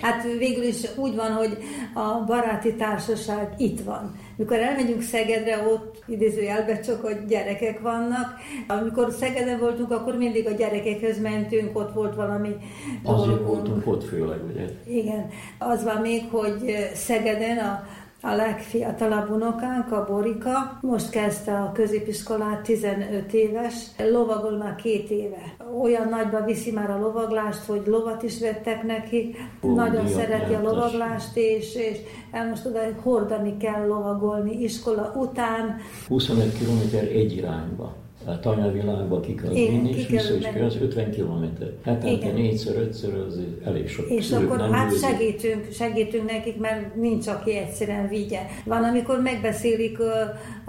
[0.00, 1.58] Hát végül is úgy van, hogy
[1.94, 4.14] a baráti társaság itt van.
[4.36, 8.34] Mikor elmegyünk Szegedre, ott idézőjelben csak a gyerekek vannak.
[8.68, 12.56] Amikor Szegeden voltunk, akkor mindig a gyerekekhez mentünk, ott volt valami
[13.02, 14.64] Azért voltunk ott főleg, ugye?
[14.86, 15.28] Igen.
[15.58, 17.86] Az van még, hogy Szegeden a
[18.24, 23.74] a legfiatalabb unokánk, a Borika, most kezdte a középiskolát, 15 éves,
[24.12, 25.56] lovagol már két éve.
[25.82, 30.62] Olyan nagyba viszi már a lovaglást, hogy lovat is vettek neki, Ó, nagyon szereti a
[30.62, 31.98] lovaglást, és, és
[32.48, 35.76] most oda hordani kell lovagolni iskola után.
[36.08, 41.10] 25 km egy irányba a tanyavilágba ki kell vinni, és vissza is kell, az 50
[41.10, 41.68] kilométer.
[41.84, 44.08] Hetente négyszer, ötször, az elég sok.
[44.08, 45.08] És Ők akkor hát üzik.
[45.08, 48.40] segítünk, segítünk nekik, mert nincs, aki egyszerűen vigye.
[48.64, 50.20] Van, amikor megbeszélik a,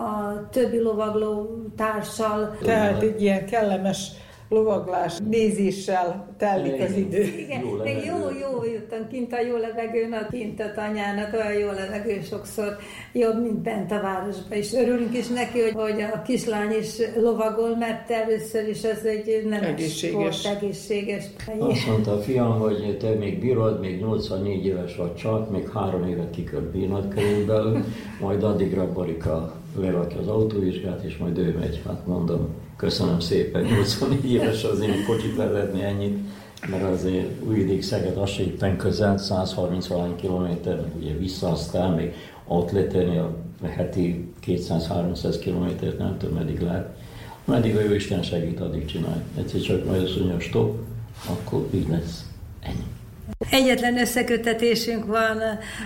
[0.02, 2.58] a többi lovagló társal.
[2.62, 4.12] Tehát egy ilyen kellemes
[4.50, 7.22] lovaglás, nézéssel telik az idő.
[7.22, 11.54] Igen, jó, de jó, jó jöttem kint a jó levegőn, a kint a tanyának, olyan
[11.54, 12.78] jó levegő sokszor
[13.14, 14.58] jobb, mint bent a városban.
[14.58, 19.46] És örülünk is neki, hogy, hogy a kislány is lovagol, mert először is ez egy
[19.50, 20.40] nem egészséges.
[20.40, 21.26] Sport, egészséges.
[21.60, 26.08] Azt mondta a fiam, hogy te még bírod, még 84 éves vagy csak, még három
[26.08, 27.84] évet ki kell bírnod körülbelül,
[28.20, 31.82] majd addigra Barika lerakja az autóvizsgát, és majd ő megy.
[31.86, 36.18] Hát mondom, köszönöm szépen, 84 éves az én kocsit vezetni ennyit,
[36.70, 42.14] mert azért Újvidék Szeged az éppen közel, 130 valány kilométer, meg ugye vissza aztán még
[42.48, 46.98] ott letenni a heti 200-300 kilométert, nem tudom, meddig lehet.
[47.46, 49.22] Meddig a jó Isten segít, addig csinálj.
[49.38, 50.80] Egyszer csak majd azt mondja, stop,
[51.30, 52.26] akkor így lesz.
[52.60, 52.95] Ennyi.
[53.38, 55.42] Egyetlen összekötetésünk van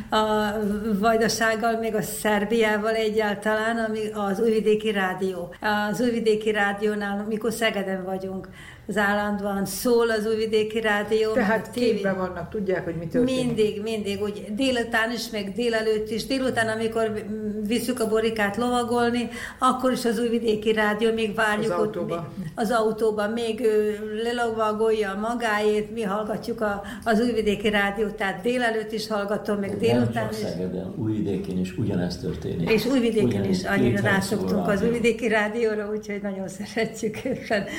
[0.09, 0.53] a
[0.99, 5.53] Vajdasággal, még a Szerbiával egyáltalán, ami az Újvidéki Rádió.
[5.89, 8.49] Az Újvidéki Rádiónál, mikor Szegeden vagyunk,
[8.89, 11.31] az állandóan szól az újvidéki rádió.
[11.31, 13.45] Tehát képben vannak, tudják, hogy mi történik.
[13.45, 16.25] Mindig, mindig, úgy délután is, meg délelőtt is.
[16.25, 17.25] Délután, amikor
[17.67, 19.29] visszük a borikát lovagolni,
[19.59, 22.15] akkor is az újvidéki rádió, még várjuk az autóba.
[22.15, 28.91] Ott, az autóba, még ő lelovagolja magáét, mi hallgatjuk a, az újvidéki rádiót, tehát délelőtt
[28.91, 30.37] is hallgatom, meg délután is.
[30.37, 32.71] Szegeden, újvidéken is ugyanezt történik.
[32.71, 37.69] És újvidéken is annyira rásoktunk az újvidéki rádióra, úgyhogy nagyon szeretjük őket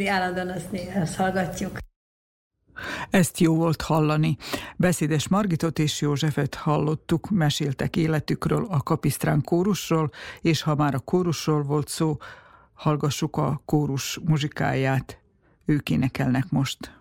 [0.00, 0.68] mindig állandóan azt,
[1.02, 1.78] azt hallgatjuk.
[3.10, 4.36] Ezt jó volt hallani.
[4.76, 10.10] Beszédes Margitot és Józsefet hallottuk, meséltek életükről, a kapisztrán kórusról,
[10.40, 12.16] és ha már a kórusról volt szó,
[12.72, 15.18] hallgassuk a kórus muzsikáját.
[15.64, 16.99] Ők énekelnek most.